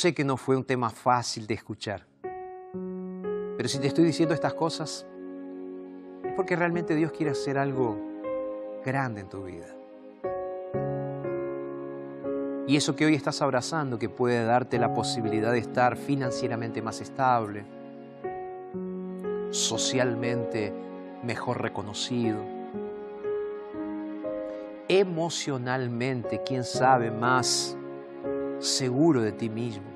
Sé 0.00 0.14
que 0.14 0.24
no 0.24 0.38
fue 0.38 0.56
un 0.56 0.64
tema 0.64 0.88
fácil 0.88 1.46
de 1.46 1.52
escuchar, 1.52 2.06
pero 3.56 3.68
si 3.68 3.78
te 3.78 3.86
estoy 3.86 4.06
diciendo 4.06 4.34
estas 4.34 4.54
cosas, 4.54 5.04
es 6.24 6.32
porque 6.32 6.56
realmente 6.56 6.94
Dios 6.94 7.12
quiere 7.12 7.32
hacer 7.32 7.58
algo 7.58 7.98
grande 8.82 9.20
en 9.20 9.28
tu 9.28 9.44
vida. 9.44 9.66
Y 12.66 12.76
eso 12.76 12.96
que 12.96 13.04
hoy 13.04 13.14
estás 13.14 13.42
abrazando, 13.42 13.98
que 13.98 14.08
puede 14.08 14.42
darte 14.42 14.78
la 14.78 14.94
posibilidad 14.94 15.52
de 15.52 15.58
estar 15.58 15.98
financieramente 15.98 16.80
más 16.80 17.02
estable, 17.02 17.64
socialmente 19.50 20.72
mejor 21.22 21.60
reconocido, 21.60 22.38
emocionalmente, 24.88 26.40
quién 26.42 26.64
sabe, 26.64 27.10
más 27.10 27.76
seguro 28.60 29.22
de 29.22 29.32
ti 29.32 29.48
mismo. 29.48 29.88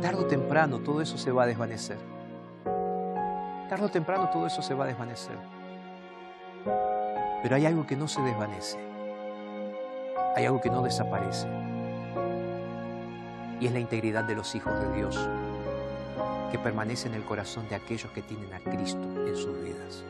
Tardo 0.00 0.22
o 0.22 0.26
temprano 0.26 0.80
todo 0.80 1.00
eso 1.00 1.16
se 1.16 1.32
va 1.32 1.44
a 1.44 1.46
desvanecer. 1.46 1.96
Tardo 3.68 3.86
o 3.86 3.90
temprano 3.90 4.28
todo 4.30 4.46
eso 4.46 4.60
se 4.60 4.74
va 4.74 4.84
a 4.84 4.86
desvanecer. 4.88 5.36
Pero 7.42 7.56
hay 7.56 7.66
algo 7.66 7.86
que 7.86 7.96
no 7.96 8.06
se 8.06 8.20
desvanece. 8.20 8.78
Hay 10.36 10.44
algo 10.44 10.60
que 10.60 10.70
no 10.70 10.82
desaparece. 10.82 11.48
Y 13.60 13.66
es 13.66 13.72
la 13.72 13.80
integridad 13.80 14.24
de 14.24 14.34
los 14.34 14.54
hijos 14.54 14.72
de 14.78 14.96
Dios 14.96 15.28
que 16.50 16.58
permanece 16.58 17.08
en 17.08 17.14
el 17.14 17.24
corazón 17.24 17.66
de 17.70 17.76
aquellos 17.76 18.10
que 18.12 18.20
tienen 18.20 18.52
a 18.52 18.60
Cristo 18.60 19.02
en 19.26 19.36
sus 19.36 19.58
vidas. 19.62 20.04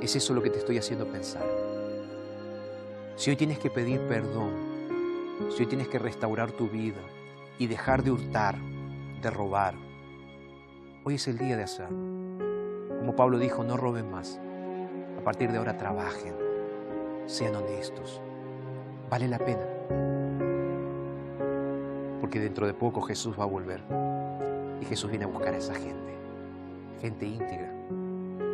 Es 0.00 0.16
eso 0.16 0.32
lo 0.32 0.42
que 0.42 0.50
te 0.50 0.58
estoy 0.58 0.78
haciendo 0.78 1.06
pensar. 1.06 1.65
Si 3.16 3.30
hoy 3.30 3.36
tienes 3.36 3.58
que 3.58 3.70
pedir 3.70 3.98
perdón, 4.02 4.50
si 5.48 5.62
hoy 5.62 5.66
tienes 5.66 5.88
que 5.88 5.98
restaurar 5.98 6.52
tu 6.52 6.68
vida 6.68 7.00
y 7.58 7.66
dejar 7.66 8.02
de 8.02 8.10
hurtar, 8.10 8.56
de 9.22 9.30
robar, 9.30 9.72
hoy 11.02 11.14
es 11.14 11.26
el 11.26 11.38
día 11.38 11.56
de 11.56 11.62
hacerlo. 11.62 11.96
Como 12.98 13.16
Pablo 13.16 13.38
dijo, 13.38 13.64
no 13.64 13.78
roben 13.78 14.10
más. 14.10 14.38
A 15.18 15.24
partir 15.24 15.50
de 15.50 15.56
ahora 15.56 15.78
trabajen, 15.78 16.34
sean 17.24 17.56
honestos. 17.56 18.20
Vale 19.08 19.28
la 19.28 19.38
pena. 19.38 19.64
Porque 22.20 22.38
dentro 22.38 22.66
de 22.66 22.74
poco 22.74 23.00
Jesús 23.00 23.34
va 23.40 23.44
a 23.44 23.46
volver. 23.46 23.80
Y 24.82 24.84
Jesús 24.84 25.08
viene 25.08 25.24
a 25.24 25.28
buscar 25.28 25.54
a 25.54 25.56
esa 25.56 25.74
gente. 25.74 26.12
Gente 27.00 27.24
íntegra, 27.24 27.72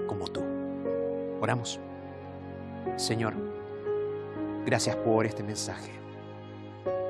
como 0.06 0.28
tú. 0.28 0.40
Oramos. 1.40 1.80
Señor, 2.96 3.34
gracias 4.64 4.96
por 4.96 5.26
este 5.26 5.42
mensaje. 5.42 5.92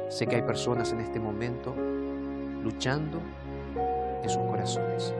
Sé 0.09 0.27
que 0.27 0.37
hay 0.37 0.43
personas 0.43 0.93
en 0.93 1.01
este 1.01 1.19
momento 1.19 1.75
luchando 2.63 3.21
en 4.23 4.29
sus 4.29 4.43
corazones. 4.43 5.15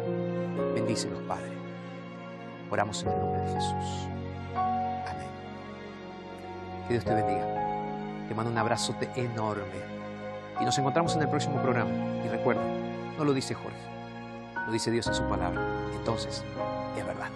Bendícelos, 0.75 1.21
Padre. 1.23 1.51
Oramos 2.71 3.03
en 3.03 3.11
el 3.11 3.19
nombre 3.19 3.41
de 3.41 3.47
Jesús. 3.49 4.09
Amén. 4.55 5.29
Que 6.87 6.95
Dios 6.95 7.05
te 7.05 7.15
bendiga. 7.15 7.47
Te 8.29 8.35
mando 8.35 8.51
un 8.51 8.59
abrazote 8.59 9.09
enorme. 9.17 9.93
Y 10.61 10.65
nos 10.65 10.79
encontramos 10.79 11.15
en 11.17 11.23
el 11.23 11.29
próximo 11.29 11.61
programa. 11.61 11.91
Y 12.25 12.29
recuerda, 12.29 12.63
no 13.19 13.25
lo 13.25 13.33
dice 13.35 13.55
Jorge, 13.55 13.77
lo 14.67 14.73
dice 14.73 14.91
Dios 14.91 15.07
en 15.07 15.15
su 15.15 15.25
palabra. 15.25 15.61
Entonces, 15.97 16.45
es 16.97 17.07
verdad. 17.07 17.29